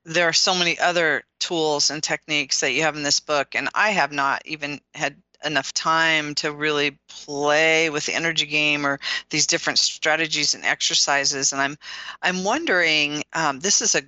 there 0.04 0.28
are 0.28 0.34
so 0.34 0.54
many 0.54 0.78
other 0.78 1.24
tools 1.40 1.90
and 1.90 2.02
techniques 2.02 2.60
that 2.60 2.72
you 2.72 2.82
have 2.82 2.96
in 2.96 3.02
this 3.02 3.20
book, 3.20 3.54
and 3.54 3.68
I 3.74 3.90
have 3.90 4.12
not 4.12 4.42
even 4.44 4.80
had 4.94 5.16
enough 5.44 5.72
time 5.74 6.34
to 6.34 6.52
really 6.52 6.98
play 7.08 7.90
with 7.90 8.06
the 8.06 8.14
energy 8.14 8.46
game 8.46 8.86
or 8.86 8.98
these 9.30 9.46
different 9.46 9.78
strategies 9.78 10.54
and 10.54 10.64
exercises. 10.64 11.52
And 11.52 11.60
I'm 11.60 11.76
I'm 12.22 12.44
wondering, 12.44 13.22
um, 13.32 13.60
this 13.60 13.80
is 13.80 13.94
a 13.94 14.02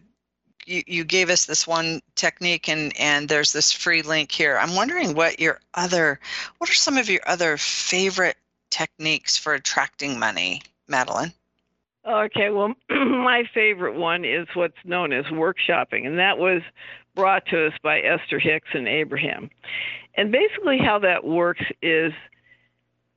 you, 0.67 0.83
you 0.87 1.05
gave 1.05 1.31
us 1.31 1.47
this 1.47 1.67
one 1.67 2.03
technique 2.15 2.69
and 2.69 2.93
and 2.99 3.29
there's 3.29 3.53
this 3.53 3.73
free 3.73 4.03
link 4.03 4.31
here. 4.33 4.59
I'm 4.59 4.75
wondering 4.75 5.15
what 5.15 5.41
your 5.41 5.61
other 5.75 6.21
what 6.59 6.69
are 6.69 6.75
some 6.75 6.99
of 6.99 7.09
your 7.09 7.23
other 7.27 7.57
favorite 7.57 8.37
techniques 8.71 9.37
for 9.37 9.55
attracting 9.55 10.19
money, 10.19 10.63
Madeline? 10.89 11.33
Okay, 12.07 12.51
well, 12.51 12.75
my 12.91 13.45
favorite 13.53 13.95
one 13.95 14.25
is 14.25 14.47
what's 14.55 14.77
known 14.85 15.13
as 15.13 15.25
workshopping, 15.27 16.07
and 16.07 16.19
that 16.19 16.39
was 16.39 16.63
brought 17.15 17.47
to 17.47 17.67
us 17.67 17.73
by 17.83 18.01
Esther 18.01 18.39
Hicks 18.39 18.69
and 18.75 18.87
Abraham. 18.87 19.51
And 20.15 20.31
basically, 20.31 20.79
how 20.79 20.99
that 21.01 21.25
works 21.25 21.65
is 21.83 22.13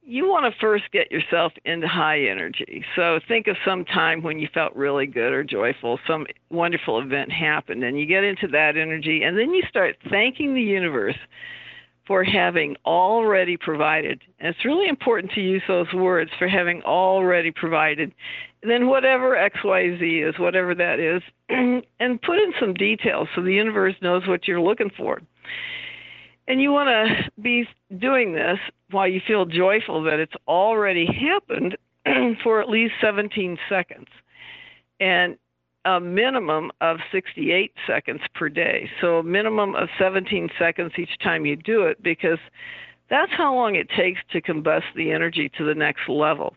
you 0.10 0.28
want 0.28 0.52
to 0.52 0.60
first 0.60 0.86
get 0.92 1.12
yourself 1.12 1.54
into 1.66 1.88
high 1.88 2.20
energy. 2.20 2.84
So 2.96 3.20
think 3.28 3.46
of 3.46 3.56
some 3.64 3.86
time 3.86 4.24
when 4.24 4.40
you 4.40 4.48
felt 4.52 4.76
really 4.76 5.06
good 5.06 5.32
or 5.32 5.44
joyful, 5.44 6.00
some 6.08 6.26
wonderful 6.50 7.00
event 7.00 7.32
happened, 7.32 7.84
and 7.84 8.00
you 8.00 8.08
get 8.08 8.24
into 8.24 8.48
that 8.48 8.76
energy, 8.76 9.22
and 9.22 9.38
then 9.38 9.54
you 9.54 9.62
start 9.70 9.98
thanking 10.10 10.56
the 10.56 10.64
universe 10.64 11.18
for 12.08 12.24
having 12.24 12.76
already 12.88 13.56
provided. 13.56 14.24
And 14.40 14.50
it's 14.50 14.66
really 14.66 14.90
important 14.90 15.32
to 15.34 15.42
use 15.42 15.62
those 15.68 15.94
words 15.94 16.32
for 16.40 16.48
having 16.48 16.82
already 16.82 17.52
provided. 17.52 18.12
And 18.64 18.72
then 18.72 18.88
whatever 18.88 19.36
XYZ 19.36 20.28
is, 20.28 20.40
whatever 20.40 20.74
that 20.74 21.00
is, 21.00 21.22
and 22.00 22.22
put 22.24 22.40
in 22.40 22.52
some 22.60 22.74
details 22.74 23.28
so 23.36 23.44
the 23.44 23.54
universe 23.54 23.94
knows 24.02 24.28
what 24.28 24.48
you're 24.48 24.60
looking 24.60 24.90
for. 24.98 25.22
And 26.50 26.60
you 26.60 26.72
want 26.72 26.90
to 26.90 27.42
be 27.42 27.68
doing 28.00 28.34
this 28.34 28.58
while 28.90 29.08
you 29.08 29.22
feel 29.26 29.46
joyful 29.46 30.02
that 30.04 30.20
it's 30.20 30.34
already 30.48 31.06
happened 31.06 31.78
for 32.44 32.60
at 32.60 32.68
least 32.68 32.96
17 33.00 33.58
seconds. 33.70 34.08
And 35.00 35.38
a 35.86 36.00
minimum 36.00 36.72
of 36.82 36.98
68 37.12 37.72
seconds 37.88 38.22
per 38.34 38.50
day. 38.50 38.90
So 39.00 39.20
a 39.20 39.24
minimum 39.24 39.76
of 39.76 39.90
17 39.98 40.50
seconds 40.58 40.92
each 40.98 41.18
time 41.24 41.46
you 41.46 41.56
do 41.56 41.84
it 41.84 42.02
because 42.04 42.40
that's 43.10 43.32
how 43.32 43.56
long 43.56 43.76
it 43.76 43.88
takes 43.96 44.20
to 44.32 44.42
combust 44.42 44.94
the 44.96 45.12
energy 45.12 45.50
to 45.58 45.64
the 45.64 45.76
next 45.76 46.10
level. 46.10 46.56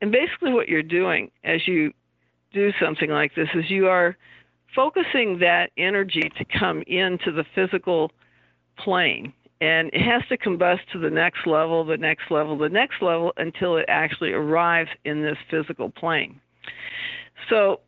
And 0.00 0.10
basically 0.10 0.52
what 0.52 0.68
you're 0.68 0.82
doing 0.82 1.30
as 1.44 1.66
you 1.66 1.92
do 2.54 2.72
something 2.80 3.10
like 3.10 3.34
this 3.34 3.48
is 3.54 3.70
you 3.70 3.88
are 3.88 4.16
focusing 4.74 5.38
that 5.40 5.70
energy 5.76 6.30
to 6.38 6.44
come 6.58 6.82
into 6.86 7.30
the 7.30 7.44
physical 7.54 8.10
plane 8.82 9.32
and 9.62 9.90
it 9.92 10.02
has 10.02 10.22
to 10.28 10.36
combust 10.36 10.80
to 10.92 10.98
the 10.98 11.08
next 11.08 11.46
level, 11.46 11.84
the 11.84 11.96
next 11.96 12.32
level, 12.32 12.58
the 12.58 12.68
next 12.68 13.00
level 13.00 13.32
until 13.36 13.76
it 13.76 13.84
actually 13.86 14.32
arrives 14.32 14.90
in 15.04 15.22
this 15.22 15.38
physical 15.48 15.88
plane. 15.88 16.40
So 17.48 17.78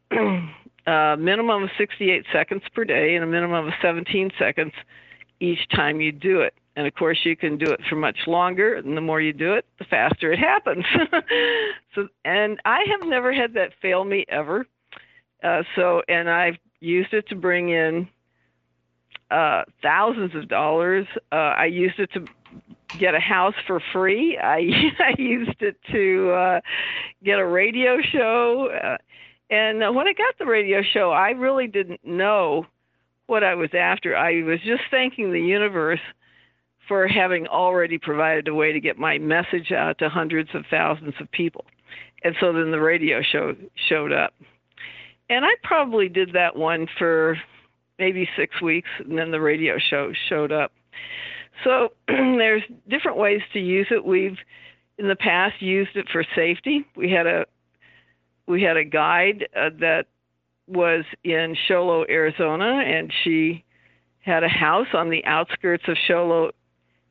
a 0.87 1.17
minimum 1.19 1.65
of 1.65 1.71
68 1.77 2.27
seconds 2.33 2.63
per 2.75 2.85
day 2.85 3.17
and 3.17 3.25
a 3.25 3.27
minimum 3.27 3.67
of 3.67 3.73
17 3.83 4.31
seconds 4.39 4.73
each 5.41 5.69
time 5.75 6.01
you 6.01 6.13
do 6.13 6.43
it. 6.43 6.55
And 6.77 6.87
of 6.87 6.95
course, 6.95 7.19
you 7.25 7.37
can 7.37 7.59
do 7.59 7.71
it 7.71 7.81
for 7.89 7.97
much 7.97 8.19
longer, 8.27 8.75
and 8.75 8.97
the 8.97 9.01
more 9.01 9.21
you 9.21 9.33
do 9.33 9.55
it, 9.55 9.65
the 9.79 9.85
faster 9.85 10.33
it 10.33 10.39
happens. 10.39 10.85
so, 11.95 12.09
and 12.25 12.61
I 12.65 12.85
have 12.91 13.09
never 13.09 13.33
had 13.33 13.55
that 13.55 13.71
fail 13.81 14.05
me 14.05 14.25
ever. 14.29 14.67
Uh, 15.43 15.63
so, 15.77 16.03
and 16.09 16.29
I've 16.29 16.57
used 16.81 17.13
it 17.13 17.29
to 17.29 17.37
bring 17.37 17.71
in 17.71 18.09
uh, 19.31 19.63
thousands 19.83 20.35
of 20.35 20.49
dollars. 20.49 21.07
Uh, 21.33 21.55
I 21.57 21.67
used 21.67 21.99
it 21.99 22.11
to 22.13 22.25
get 22.99 23.15
a 23.15 23.21
house 23.21 23.55
for 23.67 23.81
free. 23.93 24.39
I 24.39 24.59
I 24.99 25.15
used 25.19 25.61
it 25.61 25.77
to 25.93 26.31
uh, 26.31 26.61
get 27.23 27.39
a 27.39 27.47
radio 27.47 27.99
show. 28.13 28.71
Uh, 28.71 28.97
and 29.51 29.79
when 29.95 30.09
I 30.09 30.13
got 30.13 30.39
the 30.39 30.47
radio 30.47 30.83
show, 30.83 31.11
I 31.11 31.31
really 31.31 31.67
didn't 31.67 32.05
know 32.05 32.67
what 33.27 33.45
I 33.45 33.55
was 33.55 33.71
after. 33.75 34.17
I 34.17 34.43
was 34.43 34.61
just 34.65 34.83
thanking 34.91 35.33
the 35.33 35.41
universe 35.41 36.01
for 36.89 37.09
having 37.09 37.47
already 37.47 37.99
provided 37.99 38.49
a 38.49 38.55
way 38.55 38.73
to 38.73 38.81
get 38.81 38.99
my 38.99 39.19
message 39.19 39.73
out 39.73 39.99
to 39.99 40.09
hundreds 40.09 40.51
of 40.55 40.65
thousands 40.71 41.15
of 41.21 41.31
people. 41.31 41.65
And 42.23 42.35
so 42.41 42.53
then 42.53 42.71
the 42.71 42.81
radio 42.81 43.23
show 43.23 43.55
showed 43.89 44.13
up. 44.13 44.35
And 45.31 45.45
I 45.45 45.55
probably 45.63 46.09
did 46.09 46.33
that 46.35 46.57
one 46.57 46.87
for 46.99 47.39
maybe 47.99 48.29
six 48.37 48.61
weeks, 48.61 48.89
and 48.99 49.19
then 49.19 49.31
the 49.31 49.41
radio 49.41 49.79
show 49.79 50.13
showed 50.29 50.53
up. 50.53 50.73
So 51.63 51.93
there's 52.09 52.63
different 52.89 53.19
ways 53.19 53.41
to 53.53 53.61
use 53.61 53.87
it. 53.91 54.05
We've 54.05 54.39
in 54.99 55.09
the 55.09 55.17
past 55.17 55.61
used 55.61 55.97
it 55.97 56.07
for 56.13 56.25
safety. 56.35 56.85
We 56.97 57.11
had 57.11 57.27
a 57.27 57.47
we 58.47 58.63
had 58.63 58.77
a 58.77 58.85
guide 58.85 59.49
uh, 59.57 59.71
that 59.81 60.07
was 60.67 61.05
in 61.25 61.57
Show 61.69 61.87
Low, 61.87 62.05
Arizona, 62.09 62.83
and 62.87 63.13
she 63.23 63.65
had 64.21 64.45
a 64.45 64.49
house 64.49 64.89
on 64.95 65.11
the 65.11 65.25
outskirts 65.25 65.85
of 65.89 65.97
Show 66.07 66.27
Low, 66.27 66.51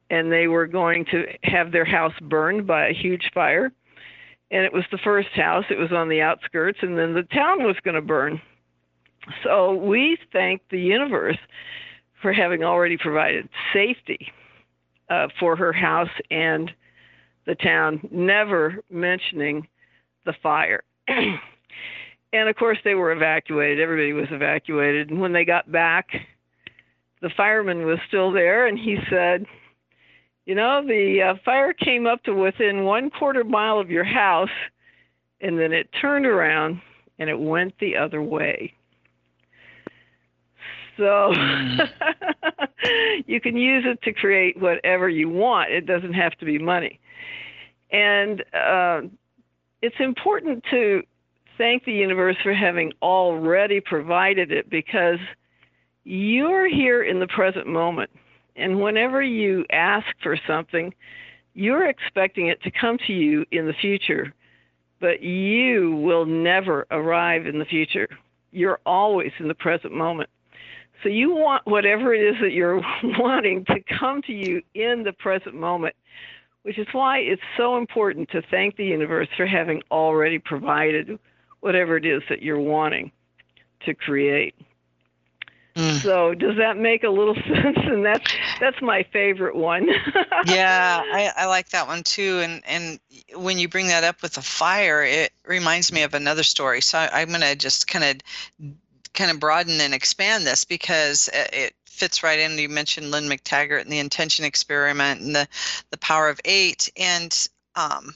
and 0.09 0.31
they 0.31 0.47
were 0.47 0.67
going 0.67 1.05
to 1.05 1.25
have 1.43 1.71
their 1.71 1.85
house 1.85 2.13
burned 2.21 2.65
by 2.67 2.87
a 2.87 2.93
huge 2.93 3.31
fire. 3.33 3.71
And 4.51 4.63
it 4.63 4.73
was 4.73 4.83
the 4.91 4.99
first 5.03 5.29
house, 5.35 5.65
it 5.69 5.79
was 5.79 5.91
on 5.91 6.09
the 6.09 6.21
outskirts, 6.21 6.79
and 6.81 6.97
then 6.97 7.13
the 7.13 7.23
town 7.23 7.63
was 7.63 7.75
going 7.83 7.95
to 7.95 8.01
burn. 8.01 8.39
So 9.43 9.73
we 9.75 10.17
thank 10.31 10.61
the 10.69 10.79
universe 10.79 11.37
for 12.21 12.33
having 12.33 12.63
already 12.63 12.97
provided 12.97 13.49
safety 13.73 14.31
uh, 15.09 15.27
for 15.39 15.55
her 15.55 15.73
house 15.73 16.09
and 16.31 16.71
the 17.45 17.55
town, 17.55 18.07
never 18.11 18.79
mentioning 18.89 19.67
the 20.25 20.33
fire. 20.41 20.83
and 21.07 22.49
of 22.49 22.55
course, 22.55 22.77
they 22.83 22.95
were 22.95 23.11
evacuated. 23.11 23.79
Everybody 23.79 24.13
was 24.13 24.27
evacuated. 24.31 25.09
And 25.09 25.19
when 25.19 25.33
they 25.33 25.45
got 25.45 25.71
back, 25.71 26.07
the 27.21 27.29
fireman 27.35 27.85
was 27.85 27.99
still 28.07 28.31
there, 28.31 28.67
and 28.67 28.77
he 28.77 28.97
said, 29.09 29.45
You 30.45 30.55
know, 30.55 30.85
the 30.85 31.21
uh, 31.21 31.39
fire 31.43 31.73
came 31.73 32.05
up 32.05 32.23
to 32.23 32.33
within 32.33 32.83
one 32.83 33.09
quarter 33.09 33.43
mile 33.43 33.79
of 33.79 33.89
your 33.89 34.03
house, 34.03 34.49
and 35.41 35.59
then 35.59 35.71
it 35.71 35.89
turned 35.99 36.25
around 36.25 36.81
and 37.19 37.29
it 37.29 37.39
went 37.39 37.73
the 37.79 37.95
other 37.95 38.21
way. 38.21 38.73
So 40.97 41.33
mm. 41.33 41.89
you 43.25 43.41
can 43.41 43.57
use 43.57 43.83
it 43.87 44.01
to 44.03 44.13
create 44.13 44.59
whatever 44.61 45.09
you 45.09 45.29
want. 45.29 45.71
It 45.71 45.85
doesn't 45.85 46.13
have 46.13 46.33
to 46.33 46.45
be 46.45 46.59
money. 46.59 46.99
And 47.91 48.41
uh, 48.53 49.01
it's 49.81 49.95
important 49.99 50.63
to 50.71 51.03
thank 51.57 51.85
the 51.85 51.93
universe 51.93 52.37
for 52.41 52.53
having 52.53 52.91
already 53.01 53.79
provided 53.79 54.51
it 54.51 54.69
because 54.69 55.19
you're 56.03 56.67
here 56.67 57.03
in 57.03 57.19
the 57.19 57.27
present 57.27 57.67
moment. 57.67 58.09
And 58.55 58.81
whenever 58.81 59.21
you 59.21 59.65
ask 59.71 60.05
for 60.21 60.37
something, 60.47 60.93
you're 61.53 61.87
expecting 61.87 62.47
it 62.47 62.61
to 62.63 62.71
come 62.71 62.97
to 63.07 63.13
you 63.13 63.45
in 63.51 63.67
the 63.67 63.73
future, 63.73 64.33
but 64.99 65.21
you 65.21 65.95
will 65.97 66.25
never 66.25 66.85
arrive 66.91 67.45
in 67.45 67.59
the 67.59 67.65
future. 67.65 68.07
You're 68.51 68.79
always 68.85 69.31
in 69.39 69.47
the 69.47 69.55
present 69.55 69.93
moment. 69.93 70.29
So 71.03 71.09
you 71.09 71.35
want 71.35 71.65
whatever 71.67 72.13
it 72.13 72.21
is 72.21 72.41
that 72.41 72.53
you're 72.53 72.81
wanting 73.03 73.65
to 73.65 73.81
come 73.81 74.21
to 74.23 74.33
you 74.33 74.61
in 74.73 75.03
the 75.03 75.13
present 75.13 75.55
moment 75.55 75.95
which 76.63 76.77
is 76.77 76.87
why 76.91 77.19
it's 77.19 77.41
so 77.55 77.77
important 77.77 78.29
to 78.29 78.41
thank 78.41 78.77
the 78.77 78.85
universe 78.85 79.27
for 79.37 79.45
having 79.45 79.83
already 79.91 80.39
provided 80.39 81.19
whatever 81.59 81.97
it 81.97 82.05
is 82.05 82.23
that 82.29 82.41
you're 82.41 82.59
wanting 82.59 83.11
to 83.85 83.93
create. 83.93 84.55
Mm. 85.75 86.01
So 86.01 86.33
does 86.33 86.57
that 86.57 86.77
make 86.77 87.03
a 87.03 87.09
little 87.09 87.35
sense? 87.47 87.77
And 87.77 88.05
that's 88.05 88.31
that's 88.59 88.81
my 88.81 89.03
favorite 89.11 89.55
one. 89.55 89.87
yeah, 90.45 91.01
I, 91.03 91.31
I 91.35 91.45
like 91.47 91.69
that 91.69 91.87
one 91.87 92.03
too. 92.03 92.39
And 92.43 92.61
and 92.65 92.99
when 93.35 93.59
you 93.59 93.67
bring 93.67 93.87
that 93.87 94.03
up 94.03 94.21
with 94.21 94.33
the 94.33 94.41
fire, 94.41 95.03
it 95.03 95.31
reminds 95.45 95.91
me 95.91 96.03
of 96.03 96.13
another 96.13 96.43
story. 96.43 96.79
So 96.81 96.99
I, 96.99 97.21
I'm 97.21 97.29
going 97.29 97.41
to 97.41 97.55
just 97.55 97.87
kind 97.87 98.05
of 98.05 98.75
kind 99.13 99.31
of 99.31 99.39
broaden 99.39 99.79
and 99.81 99.93
expand 99.93 100.45
this 100.45 100.65
because 100.65 101.29
it 101.33 101.75
fits 101.85 102.23
right 102.23 102.39
in. 102.39 102.57
You 102.57 102.69
mentioned 102.69 103.11
Lynne 103.11 103.29
McTaggart 103.29 103.81
and 103.81 103.91
the 103.91 103.99
intention 103.99 104.45
experiment 104.45 105.21
and 105.21 105.35
the, 105.35 105.47
the 105.91 105.97
power 105.97 106.29
of 106.29 106.39
eight. 106.45 106.91
And 106.97 107.47
um, 107.75 108.13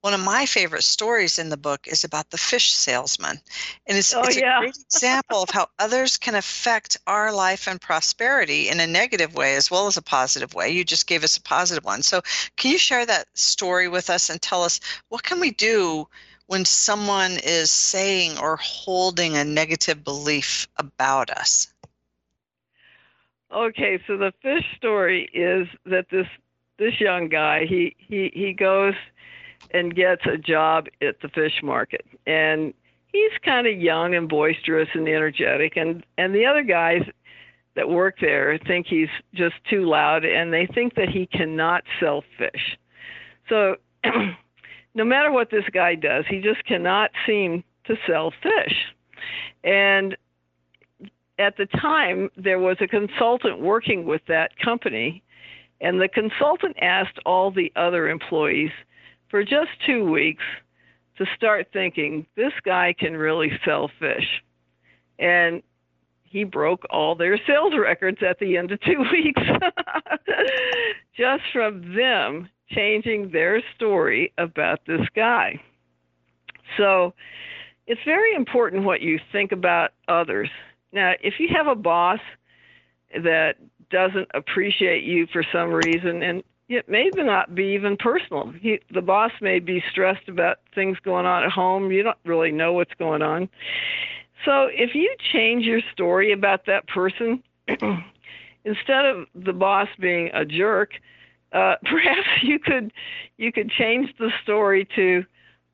one 0.00 0.14
of 0.14 0.20
my 0.20 0.46
favorite 0.46 0.84
stories 0.84 1.38
in 1.38 1.50
the 1.50 1.56
book 1.56 1.86
is 1.86 2.04
about 2.04 2.30
the 2.30 2.38
fish 2.38 2.72
salesman. 2.72 3.38
And 3.86 3.98
it's, 3.98 4.14
oh, 4.14 4.22
it's 4.22 4.38
yeah. 4.38 4.58
a 4.58 4.60
great 4.60 4.76
example 4.76 5.42
of 5.42 5.50
how 5.50 5.68
others 5.78 6.16
can 6.16 6.34
affect 6.34 6.96
our 7.06 7.32
life 7.32 7.68
and 7.68 7.80
prosperity 7.80 8.68
in 8.68 8.80
a 8.80 8.86
negative 8.86 9.34
way 9.34 9.56
as 9.56 9.70
well 9.70 9.86
as 9.86 9.96
a 9.96 10.02
positive 10.02 10.54
way. 10.54 10.70
You 10.70 10.84
just 10.84 11.06
gave 11.06 11.24
us 11.24 11.36
a 11.36 11.42
positive 11.42 11.84
one. 11.84 12.02
So 12.02 12.22
can 12.56 12.70
you 12.70 12.78
share 12.78 13.04
that 13.06 13.26
story 13.34 13.88
with 13.88 14.08
us 14.08 14.30
and 14.30 14.40
tell 14.40 14.64
us 14.64 14.80
what 15.08 15.22
can 15.22 15.40
we 15.40 15.50
do 15.50 16.08
when 16.48 16.64
someone 16.64 17.32
is 17.44 17.70
saying 17.70 18.38
or 18.38 18.56
holding 18.56 19.36
a 19.36 19.44
negative 19.44 20.02
belief 20.02 20.66
about 20.78 21.30
us? 21.30 21.72
Okay, 23.52 24.00
so 24.06 24.16
the 24.16 24.32
fish 24.42 24.64
story 24.76 25.30
is 25.32 25.68
that 25.86 26.06
this 26.10 26.26
this 26.78 27.00
young 27.00 27.28
guy 27.28 27.64
he 27.66 27.94
he 27.98 28.30
he 28.34 28.52
goes 28.52 28.94
and 29.72 29.94
gets 29.94 30.22
a 30.26 30.36
job 30.36 30.86
at 31.02 31.20
the 31.20 31.28
fish 31.28 31.60
market 31.62 32.04
and 32.26 32.72
he's 33.12 33.32
kind 33.42 33.66
of 33.66 33.76
young 33.76 34.14
and 34.14 34.28
boisterous 34.28 34.88
and 34.94 35.08
energetic 35.08 35.76
and 35.76 36.04
and 36.18 36.34
the 36.34 36.46
other 36.46 36.62
guys 36.62 37.02
that 37.74 37.88
work 37.88 38.16
there 38.20 38.58
think 38.66 38.86
he's 38.86 39.08
just 39.34 39.56
too 39.68 39.86
loud 39.86 40.24
and 40.24 40.52
they 40.52 40.66
think 40.66 40.94
that 40.94 41.08
he 41.08 41.26
cannot 41.26 41.84
sell 42.00 42.22
fish. 42.36 42.78
So 43.48 43.76
no 44.94 45.04
matter 45.04 45.30
what 45.30 45.50
this 45.50 45.64
guy 45.72 45.94
does, 45.94 46.24
he 46.28 46.40
just 46.40 46.64
cannot 46.64 47.10
seem 47.26 47.62
to 47.84 47.96
sell 48.06 48.32
fish. 48.42 48.74
And 49.64 50.16
at 51.38 51.56
the 51.56 51.66
time, 51.66 52.30
there 52.36 52.58
was 52.58 52.76
a 52.80 52.88
consultant 52.88 53.60
working 53.60 54.04
with 54.04 54.22
that 54.28 54.58
company, 54.58 55.22
and 55.80 56.00
the 56.00 56.08
consultant 56.08 56.76
asked 56.80 57.18
all 57.24 57.50
the 57.50 57.72
other 57.76 58.08
employees 58.08 58.70
for 59.30 59.44
just 59.44 59.70
two 59.86 60.10
weeks 60.10 60.42
to 61.18 61.26
start 61.36 61.68
thinking 61.72 62.26
this 62.36 62.52
guy 62.64 62.94
can 62.98 63.16
really 63.16 63.50
sell 63.64 63.90
fish. 63.98 64.42
And 65.18 65.62
he 66.30 66.44
broke 66.44 66.84
all 66.90 67.14
their 67.14 67.38
sales 67.46 67.74
records 67.78 68.18
at 68.28 68.38
the 68.38 68.56
end 68.56 68.72
of 68.72 68.80
two 68.80 69.04
weeks 69.12 69.42
just 71.16 71.42
from 71.52 71.94
them 71.94 72.48
changing 72.70 73.30
their 73.30 73.62
story 73.74 74.32
about 74.38 74.80
this 74.86 75.00
guy. 75.16 75.60
So 76.76 77.14
it's 77.86 78.00
very 78.04 78.34
important 78.34 78.84
what 78.84 79.00
you 79.00 79.18
think 79.32 79.52
about 79.52 79.92
others 80.06 80.50
now, 80.92 81.12
if 81.22 81.34
you 81.38 81.48
have 81.54 81.66
a 81.66 81.74
boss 81.74 82.20
that 83.14 83.56
doesn't 83.90 84.28
appreciate 84.34 85.04
you 85.04 85.26
for 85.32 85.44
some 85.52 85.72
reason, 85.72 86.22
and 86.22 86.42
it 86.68 86.88
may 86.88 87.10
not 87.14 87.54
be 87.54 87.74
even 87.74 87.96
personal. 87.96 88.52
He, 88.60 88.80
the 88.92 89.00
boss 89.00 89.32
may 89.40 89.58
be 89.58 89.82
stressed 89.90 90.28
about 90.28 90.58
things 90.74 90.98
going 91.02 91.26
on 91.26 91.44
at 91.44 91.50
home. 91.50 91.90
You 91.90 92.02
don't 92.02 92.18
really 92.24 92.52
know 92.52 92.74
what's 92.74 92.92
going 92.98 93.22
on. 93.22 93.48
So 94.44 94.68
if 94.72 94.94
you 94.94 95.14
change 95.32 95.64
your 95.64 95.80
story 95.92 96.32
about 96.32 96.66
that 96.66 96.86
person, 96.88 97.42
instead 98.64 99.04
of 99.04 99.26
the 99.34 99.52
boss 99.52 99.88
being 99.98 100.30
a 100.32 100.44
jerk, 100.44 100.92
uh, 101.52 101.76
perhaps 101.84 102.28
you 102.42 102.58
could 102.58 102.92
you 103.36 103.52
could 103.52 103.70
change 103.70 104.10
the 104.18 104.30
story 104.42 104.88
to 104.96 105.24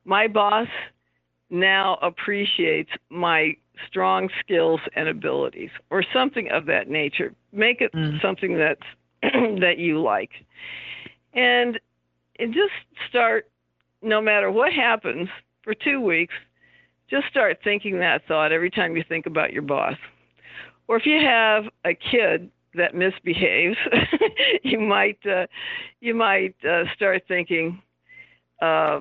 my 0.05 0.27
boss 0.27 0.67
now 1.49 1.97
appreciates 2.01 2.89
my 3.09 3.55
strong 3.87 4.29
skills 4.39 4.79
and 4.95 5.07
abilities 5.07 5.69
or 5.89 6.03
something 6.13 6.49
of 6.49 6.65
that 6.65 6.89
nature 6.89 7.33
make 7.51 7.81
it 7.81 7.91
mm. 7.93 8.21
something 8.21 8.57
that's 8.57 8.81
that 9.21 9.77
you 9.77 10.01
like 10.01 10.31
and, 11.33 11.79
and 12.39 12.53
just 12.53 12.71
start 13.09 13.49
no 14.01 14.21
matter 14.21 14.49
what 14.49 14.71
happens 14.71 15.27
for 15.63 15.73
two 15.73 15.99
weeks 15.99 16.33
just 17.09 17.27
start 17.27 17.59
thinking 17.63 17.99
that 17.99 18.25
thought 18.27 18.51
every 18.51 18.69
time 18.69 18.95
you 18.95 19.03
think 19.07 19.25
about 19.25 19.53
your 19.53 19.61
boss. 19.61 19.95
Or 20.87 20.97
if 20.97 21.05
you 21.05 21.19
have 21.19 21.65
a 21.83 21.93
kid 21.93 22.49
that 22.75 22.93
misbehaves, 22.93 23.77
you 24.63 24.79
might 24.79 25.19
uh, 25.25 25.47
you 25.99 26.13
might 26.13 26.55
uh, 26.67 26.83
start 26.95 27.23
thinking, 27.27 27.81
uh, 28.61 28.99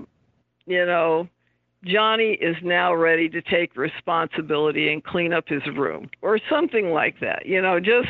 you 0.66 0.86
know, 0.86 1.28
Johnny 1.84 2.32
is 2.32 2.57
now 2.62 2.94
ready 2.94 3.28
to 3.28 3.42
take 3.42 3.76
responsibility 3.76 4.92
and 4.92 5.05
clean 5.05 5.32
up 5.32 5.48
his 5.48 5.66
room, 5.76 6.09
or 6.22 6.38
something 6.50 6.90
like 6.90 7.20
that. 7.20 7.46
You 7.46 7.61
know, 7.61 7.80
just 7.80 8.09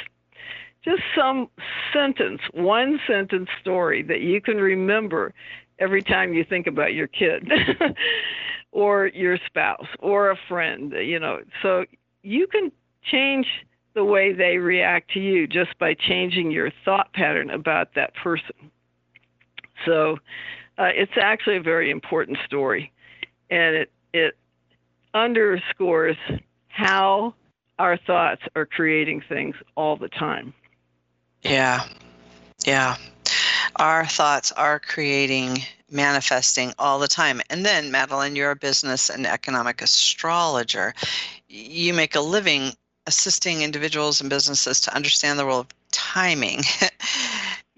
just 0.85 1.03
some 1.17 1.49
sentence, 1.93 2.41
one 2.53 3.01
sentence 3.07 3.49
story 3.61 4.03
that 4.03 4.21
you 4.21 4.41
can 4.41 4.59
remember 4.59 5.33
every 5.79 6.03
time 6.03 6.35
you 6.35 6.45
think 6.45 6.67
about 6.67 6.95
your 6.95 7.09
kid 7.09 7.51
or 8.75 9.07
your 9.07 9.39
spouse 9.47 9.87
or 10.01 10.31
a 10.31 10.37
friend, 10.49 10.93
you 10.93 11.19
know. 11.19 11.39
So 11.63 11.85
you 12.23 12.47
can 12.49 12.73
change 13.05 13.47
the 13.95 14.05
way 14.05 14.33
they 14.33 14.59
react 14.59 15.13
to 15.13 15.21
you 15.21 15.47
just 15.47 15.79
by 15.79 15.95
changing 15.95 16.51
your 16.51 16.71
thought 16.85 17.13
pattern 17.13 17.51
about 17.51 17.95
that 17.95 18.15
person. 18.17 18.71
So 19.87 20.19
uh, 20.77 20.91
it's 20.93 21.13
actually 21.21 21.57
a 21.57 21.63
very 21.63 21.91
important 21.91 22.37
story, 22.45 22.93
and 23.49 23.77
it 23.77 23.93
it 24.13 24.37
underscores 25.15 26.17
how 26.69 27.35
our 27.79 27.97
thoughts 27.97 28.43
are 28.57 28.67
creating 28.67 29.23
things 29.29 29.55
all 29.77 29.97
the 29.97 30.09
time. 30.09 30.53
Yeah, 31.43 31.87
yeah. 32.67 32.97
Our 33.77 34.07
thoughts 34.07 34.53
are 34.53 34.79
creating, 34.79 35.63
manifesting 35.91 36.73
all 36.79 36.99
the 36.99 37.09
time. 37.09 37.41
And 37.51 37.65
then, 37.65 37.91
Madeline, 37.91 38.37
you're 38.37 38.53
a 38.53 38.57
business 38.57 39.11
and 39.11 39.27
economic 39.27 39.83
astrologer. 39.83 40.95
You 41.49 41.95
make 41.95 42.15
a 42.15 42.21
living 42.21 42.73
assisting 43.07 43.63
individuals 43.63 44.21
and 44.21 44.31
businesses 44.31 44.81
to 44.83 44.95
understand 44.95 45.39
the 45.39 45.45
role 45.45 45.61
of 45.61 45.69
timing. 45.91 46.63
Yep. 46.81 46.93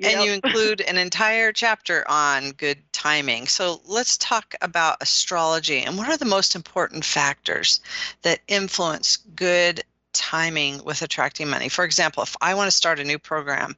and 0.03 0.25
you 0.25 0.33
include 0.45 0.81
an 0.83 0.99
entire 0.99 1.53
chapter 1.53 2.05
on 2.09 2.53
good 2.53 2.79
timing. 2.93 3.47
So 3.47 3.81
let's 3.87 4.17
talk 4.19 4.55
about 4.63 4.99
astrology 5.01 5.81
and 5.81 5.97
what 5.97 6.09
are 6.09 6.17
the 6.17 6.25
most 6.25 6.55
important 6.55 7.05
factors 7.05 7.81
that 8.23 8.41
influence 8.49 9.19
good 9.35 9.83
timing 10.13 10.83
with 10.85 11.03
attracting 11.03 11.49
money. 11.49 11.69
For 11.69 11.85
example, 11.85 12.23
if 12.23 12.37
I 12.41 12.55
want 12.55 12.69
to 12.69 12.77
start 12.77 13.01
a 13.01 13.05
new 13.05 13.19
program 13.19 13.77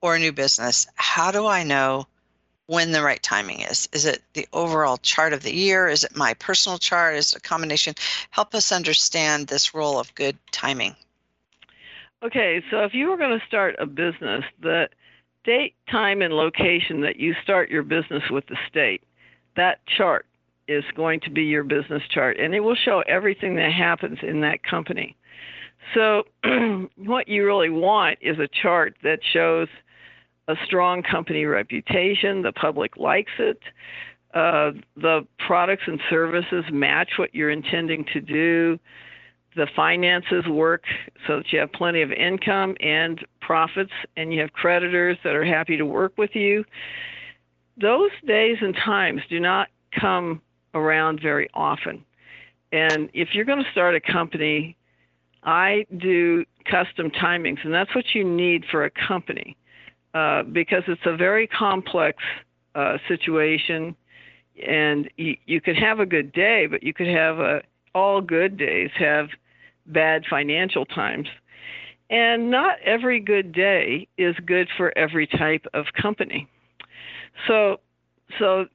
or 0.00 0.16
a 0.16 0.18
new 0.18 0.32
business, 0.32 0.86
how 0.96 1.30
do 1.30 1.46
I 1.46 1.62
know 1.62 2.06
when 2.66 2.92
the 2.92 3.02
right 3.02 3.22
timing 3.22 3.60
is. 3.60 3.88
Is 3.92 4.04
it 4.04 4.22
the 4.34 4.46
overall 4.52 4.96
chart 4.98 5.32
of 5.32 5.42
the 5.42 5.54
year? 5.54 5.88
Is 5.88 6.04
it 6.04 6.16
my 6.16 6.34
personal 6.34 6.78
chart? 6.78 7.16
Is 7.16 7.32
it 7.32 7.38
a 7.38 7.40
combination? 7.40 7.94
Help 8.30 8.54
us 8.54 8.72
understand 8.72 9.46
this 9.46 9.74
role 9.74 9.98
of 9.98 10.14
good 10.14 10.36
timing. 10.50 10.94
Okay, 12.22 12.62
so 12.70 12.80
if 12.80 12.92
you 12.94 13.08
were 13.08 13.16
going 13.16 13.38
to 13.38 13.46
start 13.46 13.76
a 13.78 13.86
business, 13.86 14.44
the 14.60 14.88
date, 15.44 15.74
time, 15.88 16.22
and 16.22 16.34
location 16.34 17.02
that 17.02 17.16
you 17.16 17.34
start 17.42 17.70
your 17.70 17.82
business 17.82 18.22
with 18.30 18.46
the 18.46 18.56
state, 18.68 19.02
that 19.54 19.86
chart 19.86 20.26
is 20.66 20.82
going 20.96 21.20
to 21.20 21.30
be 21.30 21.44
your 21.44 21.62
business 21.62 22.02
chart, 22.10 22.36
and 22.38 22.54
it 22.54 22.60
will 22.60 22.74
show 22.74 23.02
everything 23.06 23.54
that 23.56 23.72
happens 23.72 24.18
in 24.22 24.40
that 24.40 24.64
company. 24.64 25.14
So, 25.94 26.24
what 26.96 27.28
you 27.28 27.46
really 27.46 27.70
want 27.70 28.18
is 28.20 28.40
a 28.40 28.48
chart 28.48 28.96
that 29.04 29.20
shows 29.22 29.68
a 30.48 30.54
strong 30.64 31.02
company 31.02 31.44
reputation, 31.44 32.42
the 32.42 32.52
public 32.52 32.96
likes 32.96 33.32
it, 33.38 33.60
uh, 34.34 34.72
the 34.96 35.26
products 35.46 35.84
and 35.86 36.00
services 36.10 36.64
match 36.70 37.12
what 37.16 37.34
you're 37.34 37.50
intending 37.50 38.04
to 38.12 38.20
do, 38.20 38.78
the 39.56 39.66
finances 39.74 40.46
work 40.46 40.84
so 41.26 41.38
that 41.38 41.52
you 41.52 41.58
have 41.58 41.72
plenty 41.72 42.02
of 42.02 42.12
income 42.12 42.76
and 42.80 43.24
profits, 43.40 43.92
and 44.16 44.32
you 44.32 44.40
have 44.40 44.52
creditors 44.52 45.16
that 45.24 45.34
are 45.34 45.44
happy 45.44 45.76
to 45.76 45.86
work 45.86 46.12
with 46.18 46.34
you. 46.34 46.64
Those 47.80 48.10
days 48.26 48.58
and 48.60 48.74
times 48.76 49.22
do 49.30 49.40
not 49.40 49.68
come 49.98 50.42
around 50.74 51.20
very 51.22 51.48
often. 51.54 52.04
And 52.72 53.08
if 53.14 53.28
you're 53.32 53.44
going 53.46 53.64
to 53.64 53.70
start 53.70 53.94
a 53.94 54.00
company, 54.00 54.76
I 55.42 55.86
do 55.96 56.44
custom 56.70 57.10
timings, 57.10 57.64
and 57.64 57.72
that's 57.72 57.94
what 57.94 58.14
you 58.14 58.24
need 58.24 58.64
for 58.70 58.84
a 58.84 58.90
company. 58.90 59.56
Uh, 60.16 60.42
because 60.44 60.82
it's 60.88 61.04
a 61.04 61.14
very 61.14 61.46
complex 61.46 62.16
uh, 62.74 62.96
situation, 63.06 63.94
and 64.66 65.10
you, 65.18 65.36
you 65.44 65.60
could 65.60 65.76
have 65.76 66.00
a 66.00 66.06
good 66.06 66.32
day, 66.32 66.66
but 66.66 66.82
you 66.82 66.94
could 66.94 67.06
have 67.06 67.38
a 67.38 67.60
all 67.94 68.22
good 68.22 68.56
days 68.56 68.88
have 68.98 69.28
bad 69.84 70.24
financial 70.30 70.86
times. 70.86 71.28
And 72.08 72.50
not 72.50 72.78
every 72.82 73.20
good 73.20 73.52
day 73.52 74.08
is 74.16 74.34
good 74.46 74.68
for 74.78 74.96
every 74.96 75.26
type 75.26 75.66
of 75.74 75.84
company. 76.00 76.48
So, 77.46 77.80
so 78.38 78.66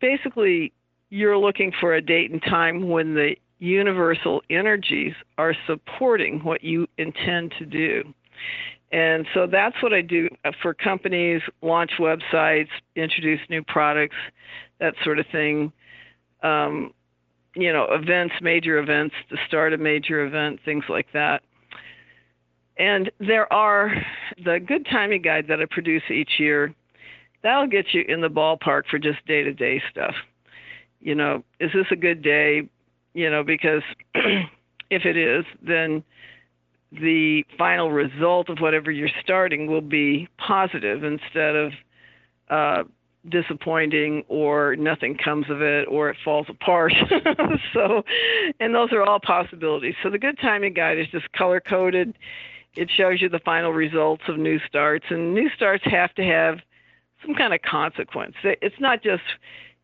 basically, 0.00 0.72
you're 1.10 1.38
looking 1.38 1.70
for 1.80 1.94
a 1.94 2.02
date 2.02 2.32
and 2.32 2.42
time 2.42 2.88
when 2.88 3.14
the 3.14 3.36
universal 3.60 4.42
energies 4.50 5.14
are 5.38 5.54
supporting 5.68 6.40
what 6.40 6.64
you 6.64 6.88
intend 6.98 7.54
to 7.60 7.66
do. 7.66 8.02
And 8.92 9.26
so 9.34 9.46
that's 9.46 9.80
what 9.82 9.92
I 9.92 10.00
do 10.00 10.28
for 10.62 10.72
companies, 10.72 11.42
launch 11.60 11.92
websites, 11.98 12.68
introduce 12.94 13.40
new 13.50 13.62
products, 13.64 14.16
that 14.78 14.94
sort 15.02 15.18
of 15.18 15.26
thing. 15.32 15.72
Um, 16.42 16.92
you 17.54 17.72
know, 17.72 17.86
events, 17.90 18.34
major 18.42 18.78
events, 18.78 19.14
to 19.30 19.36
start 19.48 19.72
a 19.72 19.78
major 19.78 20.24
event, 20.24 20.60
things 20.64 20.84
like 20.88 21.06
that. 21.12 21.42
And 22.78 23.10
there 23.18 23.50
are 23.52 23.92
the 24.44 24.60
good 24.64 24.86
timing 24.90 25.22
guide 25.22 25.46
that 25.48 25.60
I 25.60 25.64
produce 25.70 26.02
each 26.10 26.32
year. 26.38 26.74
That'll 27.42 27.66
get 27.66 27.94
you 27.94 28.04
in 28.06 28.20
the 28.20 28.28
ballpark 28.28 28.82
for 28.90 28.98
just 28.98 29.24
day 29.26 29.42
to 29.42 29.52
day 29.52 29.82
stuff. 29.90 30.14
You 31.00 31.14
know, 31.14 31.42
is 31.58 31.70
this 31.72 31.86
a 31.90 31.96
good 31.96 32.22
day? 32.22 32.68
You 33.14 33.30
know, 33.30 33.42
because 33.42 33.82
if 34.90 35.06
it 35.06 35.16
is, 35.16 35.44
then 35.62 36.04
the 37.00 37.44
final 37.56 37.90
result 37.90 38.48
of 38.48 38.58
whatever 38.58 38.90
you're 38.90 39.10
starting 39.22 39.66
will 39.66 39.80
be 39.80 40.28
positive 40.38 41.04
instead 41.04 41.56
of 41.56 41.72
uh, 42.50 42.84
disappointing 43.28 44.24
or 44.28 44.76
nothing 44.76 45.16
comes 45.16 45.50
of 45.50 45.62
it 45.62 45.86
or 45.88 46.10
it 46.10 46.16
falls 46.24 46.46
apart. 46.48 46.92
so, 47.72 48.02
and 48.60 48.74
those 48.74 48.92
are 48.92 49.02
all 49.02 49.20
possibilities. 49.20 49.94
So 50.02 50.10
the 50.10 50.18
good 50.18 50.38
timing 50.40 50.74
guide 50.74 50.98
is 50.98 51.08
just 51.08 51.30
color 51.32 51.60
coded. 51.60 52.16
It 52.76 52.90
shows 52.90 53.20
you 53.22 53.28
the 53.28 53.40
final 53.40 53.72
results 53.72 54.24
of 54.28 54.38
new 54.38 54.58
starts, 54.68 55.06
and 55.08 55.34
new 55.34 55.48
starts 55.56 55.84
have 55.86 56.12
to 56.14 56.22
have 56.22 56.58
some 57.24 57.34
kind 57.34 57.54
of 57.54 57.62
consequence. 57.62 58.34
It's 58.44 58.78
not 58.78 59.02
just 59.02 59.22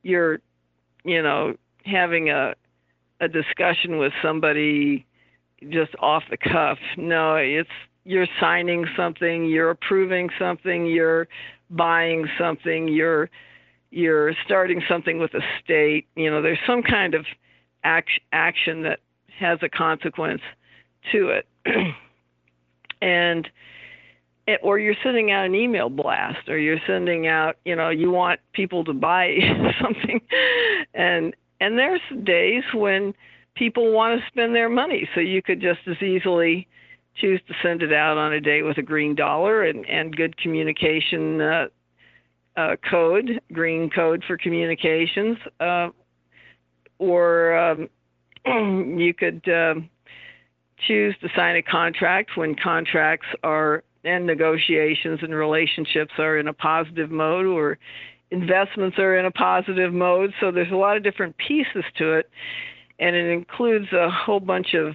you're, 0.03 0.41
you 1.05 1.23
know, 1.23 1.57
having 1.85 2.31
a 2.31 2.55
a 3.21 3.29
discussion 3.29 3.99
with 3.99 4.13
somebody 4.21 5.07
just 5.71 5.93
off 5.99 6.23
the 6.31 6.37
cuff. 6.37 6.79
No, 6.97 7.37
it's 7.37 7.69
you're 8.05 8.27
signing 8.41 8.87
something, 8.97 9.45
you're 9.47 9.71
approving 9.71 10.29
something, 10.39 10.87
you're 10.87 11.29
buying 11.71 12.27
something, 12.39 12.89
you're 12.89 13.31
you're 13.91 14.33
starting 14.45 14.83
something 14.89 15.19
with 15.19 15.35
a 15.35 15.43
state. 15.63 16.07
You 16.17 16.31
know, 16.31 16.41
there's 16.43 16.59
some 16.67 16.83
kind 16.83 17.15
of 17.15 17.27
act- 17.85 18.21
action 18.33 18.83
that 18.83 19.01
has 19.39 19.59
a 19.63 19.69
consequence 19.69 20.41
to 21.13 21.29
it. 21.29 21.47
and 23.03 23.49
it, 24.47 24.61
or 24.63 24.79
you're 24.79 24.97
sending 25.03 25.31
out 25.31 25.45
an 25.45 25.55
email 25.55 25.89
blast 25.89 26.49
or 26.49 26.59
you're 26.59 26.81
sending 26.87 27.27
out, 27.27 27.57
you 27.65 27.77
know, 27.77 27.91
you 27.91 28.11
want 28.11 28.41
people 28.53 28.83
to 28.85 28.93
buy 28.93 29.37
something 29.83 30.21
and 30.95 31.35
and 31.61 31.79
there's 31.79 32.01
days 32.25 32.65
when 32.75 33.15
people 33.55 33.92
want 33.92 34.20
to 34.20 34.26
spend 34.28 34.55
their 34.55 34.68
money. 34.68 35.09
So 35.14 35.20
you 35.20 35.42
could 35.42 35.61
just 35.61 35.80
as 35.86 36.00
easily 36.03 36.68
choose 37.16 37.40
to 37.48 37.55
send 37.62 37.82
it 37.82 37.92
out 37.92 38.16
on 38.16 38.32
a 38.32 38.40
day 38.40 38.62
with 38.62 38.78
a 38.78 38.82
green 38.82 39.14
dollar 39.14 39.62
and, 39.64 39.84
and 39.86 40.16
good 40.16 40.36
communication 40.38 41.40
uh, 41.40 41.66
uh, 42.57 42.76
code, 42.88 43.40
green 43.53 43.90
code 43.90 44.24
for 44.26 44.36
communications, 44.36 45.36
uh, 45.61 45.88
or 46.98 47.57
um, 47.57 47.88
you 48.98 49.12
could 49.14 49.42
um, 49.48 49.88
choose 50.86 51.14
to 51.20 51.28
sign 51.36 51.57
a 51.57 51.62
contract 51.62 52.30
when 52.36 52.55
contracts 52.55 53.26
are 53.42 53.84
and 54.05 54.26
negotiations 54.26 55.20
and 55.22 55.32
relationships 55.32 56.12
are 56.18 56.38
in 56.38 56.48
a 56.48 56.53
positive 56.53 57.11
mode 57.11 57.46
or 57.46 57.78
investments 58.32 58.98
are 58.98 59.16
in 59.16 59.26
a 59.26 59.30
positive 59.30 59.92
mode. 59.92 60.32
So 60.40 60.50
there's 60.50 60.72
a 60.72 60.76
lot 60.76 60.96
of 60.96 61.05
different 61.05 61.36
pieces 61.36 61.84
to 61.98 62.14
it 62.14 62.30
and 63.03 63.16
it 63.16 63.32
includes 63.32 63.92
a 63.92 64.09
whole 64.09 64.38
bunch 64.38 64.74
of 64.74 64.94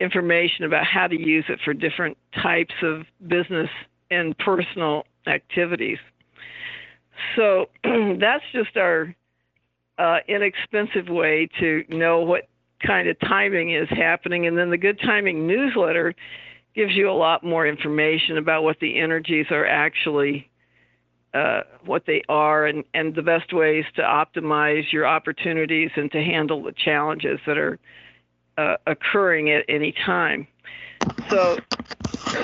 information 0.00 0.64
about 0.64 0.84
how 0.84 1.06
to 1.06 1.16
use 1.16 1.44
it 1.48 1.60
for 1.64 1.72
different 1.72 2.18
types 2.42 2.74
of 2.82 3.02
business 3.28 3.68
and 4.10 4.36
personal 4.38 5.04
activities. 5.28 5.98
So 7.36 7.66
that's 8.18 8.42
just 8.52 8.76
our 8.76 9.14
uh, 9.96 10.18
inexpensive 10.26 11.08
way 11.08 11.48
to 11.60 11.84
know 11.88 12.20
what 12.20 12.48
kind 12.84 13.08
of 13.08 13.16
timing 13.20 13.74
is 13.74 13.88
happening. 13.90 14.48
And 14.48 14.58
then 14.58 14.70
the 14.70 14.78
Good 14.78 14.98
Timing 14.98 15.46
newsletter 15.46 16.14
gives 16.74 16.94
you 16.94 17.08
a 17.08 17.12
lot 17.12 17.44
more 17.44 17.64
information 17.64 18.38
about 18.38 18.64
what 18.64 18.80
the 18.80 18.98
energies 18.98 19.46
are 19.50 19.66
actually 19.66 20.49
uh, 21.34 21.62
what 21.84 22.06
they 22.06 22.22
are 22.28 22.66
and, 22.66 22.84
and 22.94 23.14
the 23.14 23.22
best 23.22 23.52
ways 23.52 23.84
to 23.94 24.02
optimize 24.02 24.92
your 24.92 25.06
opportunities 25.06 25.90
and 25.96 26.10
to 26.12 26.22
handle 26.22 26.62
the 26.62 26.72
challenges 26.72 27.38
that 27.46 27.56
are 27.56 27.78
uh, 28.58 28.76
occurring 28.86 29.50
at 29.50 29.64
any 29.68 29.92
time. 29.92 30.46
So, 31.28 31.58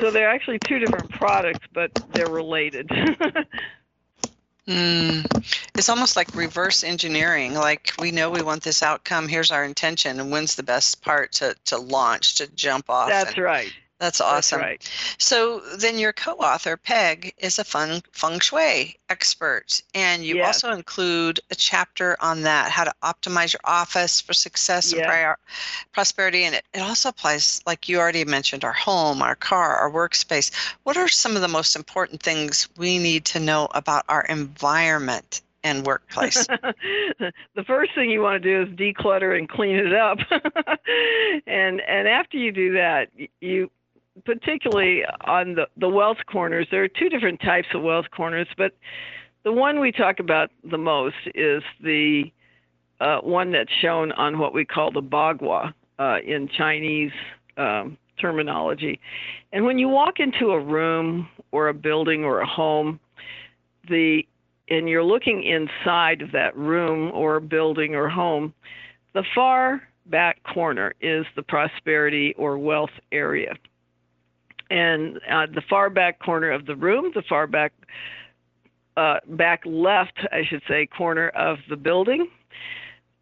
so 0.00 0.10
they're 0.10 0.30
actually 0.30 0.58
two 0.60 0.78
different 0.78 1.10
products, 1.10 1.66
but 1.72 1.90
they're 2.12 2.28
related. 2.28 2.88
mm, 4.68 5.46
it's 5.74 5.88
almost 5.88 6.16
like 6.16 6.34
reverse 6.34 6.84
engineering. 6.84 7.54
Like 7.54 7.92
we 7.98 8.12
know 8.12 8.30
we 8.30 8.42
want 8.42 8.62
this 8.62 8.82
outcome. 8.82 9.28
Here's 9.28 9.50
our 9.50 9.64
intention, 9.64 10.20
and 10.20 10.30
when's 10.30 10.54
the 10.54 10.62
best 10.62 11.02
part 11.02 11.32
to 11.32 11.54
to 11.66 11.76
launch 11.76 12.36
to 12.36 12.46
jump 12.54 12.88
off? 12.88 13.08
That's 13.08 13.34
and, 13.34 13.44
right. 13.44 13.72
That's 13.98 14.20
awesome. 14.20 14.60
That's 14.60 14.68
right. 14.68 14.90
So 15.18 15.60
then 15.78 15.98
your 15.98 16.12
co-author 16.12 16.76
Peg 16.76 17.32
is 17.38 17.58
a 17.58 17.64
fun 17.64 18.02
feng 18.12 18.40
shui 18.40 18.96
expert, 19.08 19.82
and 19.94 20.22
you 20.22 20.36
yes. 20.36 20.62
also 20.62 20.76
include 20.76 21.40
a 21.50 21.54
chapter 21.54 22.16
on 22.20 22.42
that, 22.42 22.70
how 22.70 22.84
to 22.84 22.94
optimize 23.02 23.54
your 23.54 23.60
office 23.64 24.20
for 24.20 24.34
success 24.34 24.92
and 24.92 25.02
prior, 25.02 25.38
prosperity. 25.92 26.44
And 26.44 26.54
it, 26.56 26.64
it 26.74 26.80
also 26.80 27.08
applies, 27.08 27.62
like 27.66 27.88
you 27.88 27.98
already 27.98 28.24
mentioned, 28.24 28.64
our 28.64 28.72
home, 28.72 29.22
our 29.22 29.34
car, 29.34 29.76
our 29.76 29.90
workspace. 29.90 30.50
What 30.82 30.98
are 30.98 31.08
some 31.08 31.34
of 31.34 31.40
the 31.40 31.48
most 31.48 31.74
important 31.74 32.22
things 32.22 32.68
we 32.76 32.98
need 32.98 33.24
to 33.26 33.40
know 33.40 33.68
about 33.70 34.04
our 34.10 34.22
environment 34.26 35.40
and 35.64 35.86
workplace? 35.86 36.46
the 37.18 37.64
first 37.66 37.94
thing 37.94 38.10
you 38.10 38.20
want 38.20 38.42
to 38.42 38.48
do 38.48 38.70
is 38.70 38.76
declutter 38.76 39.36
and 39.38 39.48
clean 39.48 39.76
it 39.76 39.94
up. 39.94 40.18
and 41.46 41.80
and 41.80 42.08
after 42.08 42.36
you 42.36 42.52
do 42.52 42.74
that, 42.74 43.08
you 43.40 43.70
particularly 44.24 45.02
on 45.26 45.54
the, 45.54 45.66
the 45.76 45.88
wealth 45.88 46.18
corners, 46.30 46.66
there 46.70 46.82
are 46.82 46.88
two 46.88 47.08
different 47.08 47.40
types 47.40 47.68
of 47.74 47.82
wealth 47.82 48.06
corners, 48.14 48.48
but 48.56 48.72
the 49.44 49.52
one 49.52 49.80
we 49.80 49.92
talk 49.92 50.18
about 50.18 50.50
the 50.68 50.78
most 50.78 51.16
is 51.34 51.62
the 51.82 52.24
uh, 53.00 53.18
one 53.18 53.52
that's 53.52 53.70
shown 53.80 54.12
on 54.12 54.38
what 54.38 54.54
we 54.54 54.64
call 54.64 54.90
the 54.90 55.02
bagua 55.02 55.72
uh, 55.98 56.16
in 56.26 56.48
Chinese 56.48 57.12
um, 57.56 57.96
terminology. 58.20 58.98
And 59.52 59.64
when 59.64 59.78
you 59.78 59.88
walk 59.88 60.18
into 60.18 60.50
a 60.50 60.60
room 60.60 61.28
or 61.52 61.68
a 61.68 61.74
building 61.74 62.24
or 62.24 62.40
a 62.40 62.46
home, 62.46 62.98
the 63.88 64.22
and 64.68 64.88
you're 64.88 65.04
looking 65.04 65.44
inside 65.44 66.22
of 66.22 66.32
that 66.32 66.56
room 66.56 67.12
or 67.14 67.38
building 67.38 67.94
or 67.94 68.08
home, 68.08 68.52
the 69.14 69.22
far 69.32 69.80
back 70.06 70.42
corner 70.42 70.92
is 71.00 71.24
the 71.36 71.42
prosperity 71.42 72.34
or 72.36 72.58
wealth 72.58 72.90
area 73.12 73.54
and 74.70 75.18
uh, 75.30 75.46
the 75.46 75.62
far 75.68 75.90
back 75.90 76.18
corner 76.18 76.50
of 76.50 76.66
the 76.66 76.76
room, 76.76 77.12
the 77.14 77.22
far 77.22 77.46
back 77.46 77.72
uh, 78.96 79.18
back 79.28 79.60
left, 79.66 80.18
I 80.32 80.42
should 80.48 80.62
say, 80.66 80.86
corner 80.86 81.28
of 81.28 81.58
the 81.68 81.76
building, 81.76 82.28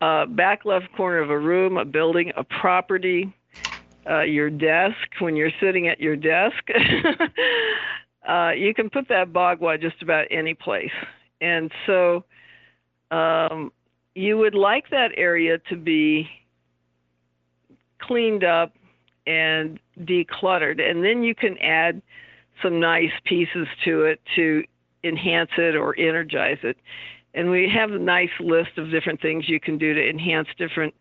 uh, 0.01 0.27
back 0.27 0.65
left 0.65 0.93
corner 0.97 1.19
of 1.19 1.31
a 1.31 1.39
room, 1.39 1.77
a 1.77 1.85
building, 1.85 2.33
a 2.37 2.45
property, 2.45 3.35
uh, 4.09 4.21
your 4.23 4.51
desk. 4.51 4.97
When 5.19 5.35
you're 5.35 5.51
sitting 5.61 5.89
at 5.89 6.01
your 6.01 6.15
desk, 6.15 6.63
uh, 8.29 8.51
you 8.51 8.73
can 8.73 8.89
put 8.89 9.09
that 9.09 9.33
bagua 9.33 9.81
just 9.81 10.01
about 10.01 10.27
any 10.31 10.55
place, 10.55 10.93
and 11.41 11.73
so 11.87 12.25
um, 13.11 13.73
you 14.15 14.39
would 14.39 14.55
like 14.55 14.91
that 14.91 15.11
area 15.17 15.59
to 15.71 15.77
be 15.77 16.29
cleaned 18.01 18.45
up 18.45 18.73
and 19.27 19.79
decluttered. 20.01 20.81
And 20.81 21.05
then 21.05 21.23
you 21.23 21.35
can 21.35 21.57
add 21.59 22.03
some 22.63 22.81
nice 22.81 23.13
pieces 23.25 23.67
to 23.85 24.03
it 24.03 24.21
to 24.37 24.65
enhance 25.03 25.51
it 25.59 25.77
or 25.77 25.99
energize 25.99 26.59
it. 26.63 26.77
And 27.35 27.51
we 27.51 27.69
have 27.75 27.91
a 27.91 27.99
nice 27.99 28.31
list 28.39 28.79
of 28.79 28.91
different 28.91 29.21
things 29.21 29.49
you 29.49 29.61
can 29.61 29.77
do 29.77 29.93
to 29.93 30.09
enhance 30.09 30.49
different 30.57 30.95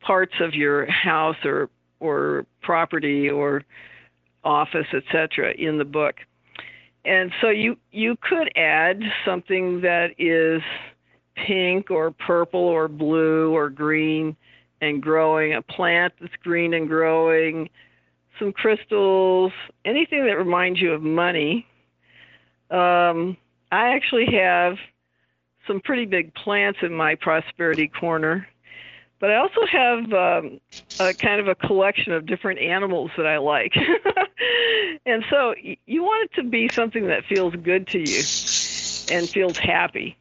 parts 0.00 0.34
of 0.40 0.54
your 0.54 0.86
house 0.86 1.36
or 1.44 1.70
or 2.00 2.46
property 2.62 3.28
or 3.28 3.64
office, 4.44 4.86
etc., 4.92 5.52
in 5.58 5.78
the 5.78 5.84
book. 5.84 6.16
And 7.04 7.32
so 7.40 7.48
you 7.48 7.76
you 7.90 8.16
could 8.20 8.50
add 8.56 9.00
something 9.24 9.80
that 9.82 10.10
is 10.18 10.62
pink 11.46 11.90
or 11.90 12.10
purple 12.10 12.60
or 12.60 12.88
blue 12.88 13.54
or 13.54 13.70
green 13.70 14.36
and 14.80 15.02
growing, 15.02 15.54
a 15.54 15.62
plant 15.62 16.14
that's 16.20 16.34
green 16.42 16.74
and 16.74 16.88
growing, 16.88 17.68
some 18.38 18.52
crystals, 18.52 19.52
anything 19.84 20.24
that 20.26 20.38
reminds 20.38 20.80
you 20.80 20.92
of 20.92 21.02
money. 21.02 21.66
Um, 22.70 23.36
I 23.72 23.94
actually 23.94 24.26
have 24.36 24.76
some 25.66 25.80
pretty 25.80 26.06
big 26.06 26.34
plants 26.34 26.80
in 26.82 26.92
my 26.92 27.14
prosperity 27.14 27.88
corner, 27.88 28.48
but 29.20 29.30
I 29.30 29.36
also 29.36 29.66
have 29.70 30.12
um, 30.12 30.60
a 31.00 31.12
kind 31.14 31.40
of 31.40 31.48
a 31.48 31.54
collection 31.54 32.12
of 32.12 32.26
different 32.26 32.60
animals 32.60 33.10
that 33.16 33.26
I 33.26 33.38
like. 33.38 33.74
and 35.06 35.24
so 35.28 35.54
you 35.86 36.02
want 36.02 36.30
it 36.30 36.42
to 36.42 36.48
be 36.48 36.68
something 36.68 37.08
that 37.08 37.24
feels 37.24 37.54
good 37.56 37.86
to 37.88 37.98
you 37.98 38.22
and 39.10 39.28
feels 39.28 39.58
happy. 39.58 40.16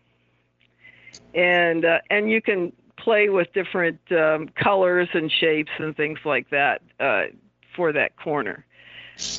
And 1.33 1.85
uh, 1.85 1.99
and 2.09 2.31
you 2.31 2.41
can 2.41 2.71
play 3.07 3.29
with 3.29 3.47
different 3.53 4.01
um, 4.11 4.49
colors 4.61 5.07
and 5.13 5.31
shapes 5.31 5.71
and 5.79 5.95
things 5.95 6.19
like 6.25 6.49
that 6.49 6.81
uh, 6.99 7.21
for 7.73 7.93
that 7.93 8.17
corner. 8.17 8.65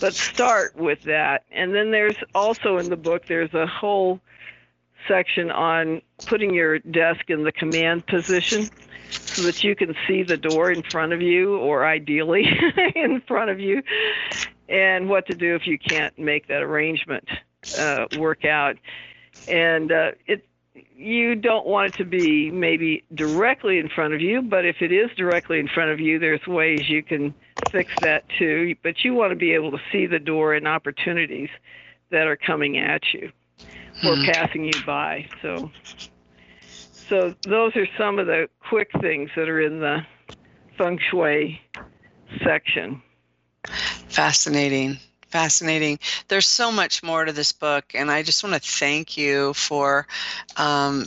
But 0.01 0.15
start 0.15 0.75
with 0.75 1.03
that. 1.03 1.45
And 1.53 1.75
then 1.75 1.91
there's 1.91 2.17
also 2.35 2.79
in 2.79 2.89
the 2.89 2.97
book, 2.97 3.27
there's 3.27 3.53
a 3.53 3.67
whole 3.67 4.21
section 5.07 5.51
on 5.51 6.01
putting 6.25 6.55
your 6.55 6.79
desk 6.79 7.29
in 7.29 7.45
the 7.45 7.53
command 7.53 8.07
position 8.07 8.71
so 9.11 9.43
that 9.43 9.63
you 9.63 9.77
can 9.77 9.95
see 10.07 10.23
the 10.23 10.39
door 10.39 10.73
in 10.73 10.83
front 10.83 11.13
of 11.13 11.21
you 11.21 11.59
or 11.59 11.85
ideally 11.85 12.49
in 12.95 13.21
front 13.29 13.51
of 13.51 13.61
you 13.61 13.83
and 14.71 15.11
what 15.11 15.27
to 15.27 15.35
do 15.35 15.55
if 15.55 15.67
you 15.67 15.79
can't 15.79 16.19
make 16.19 16.49
that 16.49 16.63
arrangement 16.63 17.29
uh, 17.79 18.07
work 18.17 18.47
out. 18.47 18.77
And 19.47 19.93
uh, 19.93 20.13
it 20.27 20.48
you 20.99 21.37
don't 21.37 21.65
want 21.65 21.95
it 21.95 21.99
to 21.99 22.05
be 22.05 22.51
maybe 22.51 23.05
directly 23.15 23.79
in 23.79 23.89
front 23.89 24.15
of 24.15 24.21
you, 24.21 24.43
but 24.43 24.65
if 24.65 24.83
it 24.83 24.91
is 24.91 25.09
directly 25.17 25.61
in 25.61 25.69
front 25.69 25.93
of 25.93 26.01
you, 26.01 26.19
there's 26.19 26.45
ways 26.47 26.89
you 26.89 27.05
can 27.05 27.33
fix 27.71 27.93
that 28.03 28.25
too. 28.37 28.75
But 28.83 29.05
you 29.05 29.15
want 29.15 29.31
to 29.31 29.37
be 29.37 29.53
able 29.53 29.71
to 29.71 29.79
see 29.93 30.07
the 30.07 30.19
door 30.19 30.55
and 30.55 30.67
opportunities 30.67 31.51
that 32.11 32.27
are 32.27 32.37
coming 32.37 32.79
at 32.79 33.03
you 33.13 33.31
or 34.05 34.17
hmm. 34.17 34.25
passing 34.33 34.65
you 34.65 34.73
by. 34.85 35.29
So, 35.41 35.71
so 36.67 37.33
those 37.43 37.77
are 37.77 37.87
some 37.97 38.19
of 38.19 38.27
the 38.27 38.49
quick 38.69 38.91
things 39.01 39.31
that 39.37 39.49
are 39.49 39.61
in 39.61 39.79
the 39.79 40.05
feng 40.77 40.99
shui 41.11 41.61
section. 42.43 43.01
Fascinating 44.09 44.99
fascinating. 45.29 45.99
There's 46.29 46.49
so 46.49 46.73
much 46.73 47.03
more 47.03 47.25
to 47.25 47.33
this 47.33 47.53
book, 47.53 47.93
and 47.95 48.11
I 48.11 48.23
just 48.23 48.43
want 48.43 48.55
to 48.55 48.61
thank 48.61 49.17
you 49.17 49.55
for 49.55 50.07
um, 50.57 51.07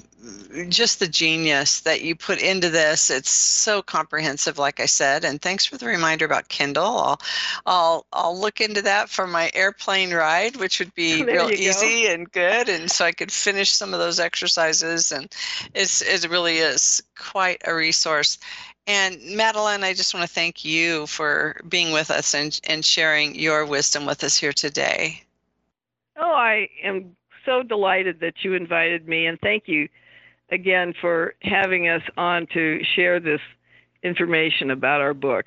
just 0.70 1.00
the 1.00 1.08
genius 1.08 1.82
that 1.82 2.02
you 2.02 2.16
put 2.16 2.42
into 2.42 2.70
this. 2.70 3.10
It's 3.10 3.32
so 3.32 3.82
comprehensive, 3.82 4.58
like 4.58 4.80
I 4.80 4.86
said, 4.86 5.26
and 5.26 5.42
thanks 5.42 5.66
for 5.66 5.78
the 5.78 5.88
reminder 5.88 6.26
about 6.26 6.50
Kindle. 6.50 6.84
I'll 6.98 7.22
I'll 7.66 8.06
I'll 8.14 8.40
look 8.40 8.62
into 8.62 8.82
that 8.84 9.10
for 9.10 9.28
my 9.28 9.50
airplane 9.54 10.14
ride, 10.14 10.58
which 10.58 10.80
would 10.80 10.94
be 10.94 11.24
real 11.26 11.50
easy 11.50 12.04
go. 12.04 12.14
and 12.14 12.32
good, 12.32 12.70
and 12.70 12.92
so 12.92 13.06
I 13.06 13.12
could 13.12 13.32
finish 13.32 13.72
some 13.72 13.94
of 13.94 14.00
those 14.00 14.20
exercises. 14.20 15.12
And 15.12 15.32
it's 15.74 16.02
it 16.02 16.30
really 16.30 16.58
is 16.58 17.02
quite 17.18 17.62
a 17.66 17.74
resource. 17.74 18.38
And 18.88 19.22
Madeline, 19.24 19.84
I 19.84 19.94
just 19.94 20.14
want 20.14 20.28
to 20.28 20.34
thank 20.34 20.66
you 20.66 21.08
for 21.08 21.62
being 21.70 21.94
with 21.94 22.10
us 22.10 22.34
and, 22.34 22.60
and 22.64 22.84
sharing 22.84 23.36
your 23.36 23.64
wisdom 23.66 24.08
with 24.08 24.24
us 24.24 24.36
here 24.36 24.54
today. 24.54 25.22
Oh, 26.18 26.34
I 26.34 26.68
am 26.84 27.16
so 27.46 27.62
delighted 27.62 28.20
that 28.22 28.44
you 28.44 28.56
invited 28.56 29.08
me, 29.08 29.28
and 29.28 29.40
thank 29.40 29.68
you 29.68 29.88
again 30.52 30.94
for 31.00 31.34
having 31.42 31.88
us 31.88 32.04
on 32.18 32.46
to 32.48 32.84
share 32.96 33.20
this 33.20 33.42
information 34.04 34.70
about 34.70 35.02
our 35.02 35.14
book. 35.14 35.46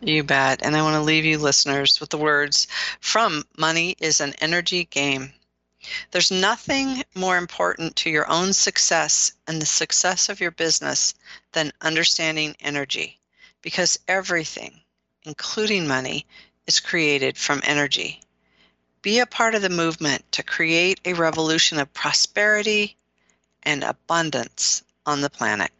You 0.00 0.24
bet. 0.24 0.62
And 0.64 0.74
I 0.74 0.82
want 0.82 0.94
to 0.94 1.02
leave 1.02 1.24
you 1.24 1.38
listeners 1.38 2.00
with 2.00 2.10
the 2.10 2.18
words 2.18 2.66
from 3.00 3.44
Money 3.56 3.94
is 4.00 4.20
an 4.20 4.34
Energy 4.40 4.84
Game. 4.86 5.32
There's 6.10 6.30
nothing 6.30 7.02
more 7.14 7.36
important 7.36 7.96
to 7.96 8.10
your 8.10 8.28
own 8.30 8.52
success 8.52 9.32
and 9.46 9.60
the 9.60 9.66
success 9.66 10.28
of 10.28 10.40
your 10.40 10.52
business 10.52 11.14
than 11.52 11.72
understanding 11.80 12.56
energy 12.60 13.20
because 13.62 13.98
everything, 14.08 14.80
including 15.24 15.86
money, 15.86 16.26
is 16.66 16.80
created 16.80 17.36
from 17.36 17.60
energy. 17.64 18.20
Be 19.02 19.18
a 19.18 19.26
part 19.26 19.54
of 19.54 19.62
the 19.62 19.68
movement 19.68 20.30
to 20.32 20.44
create 20.44 21.00
a 21.04 21.14
revolution 21.14 21.78
of 21.78 21.92
prosperity 21.92 22.96
and 23.64 23.84
abundance 23.84 24.82
on 25.06 25.20
the 25.20 25.30
planet. 25.30 25.70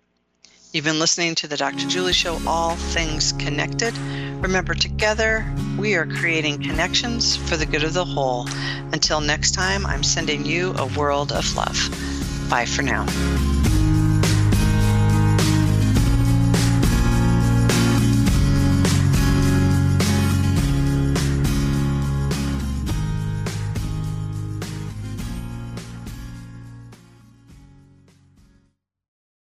You've 0.73 0.85
been 0.85 0.99
listening 0.99 1.35
to 1.37 1.49
the 1.49 1.57
Dr. 1.57 1.87
Julie 1.89 2.15
Show, 2.15 2.41
All 2.47 2.77
Things 2.77 3.33
Connected. 3.33 3.97
Remember, 4.41 4.75
together 4.75 5.45
we 5.79 5.95
are 5.95 6.07
creating 6.07 6.63
connections 6.63 7.37
for 7.37 7.57
the 7.57 7.67
good 7.67 7.85
of 7.85 7.93
the 7.93 8.05
whole. 8.05 8.49
Until 8.93 9.21
next 9.21 9.53
time, 9.53 9.85
I'm 9.85 10.03
sending 10.03 10.47
you 10.47 10.73
a 10.79 10.87
world 10.99 11.31
of 11.31 11.55
love. 11.55 12.49
Bye 12.49 12.65
for 12.65 12.83
now. 12.83 13.07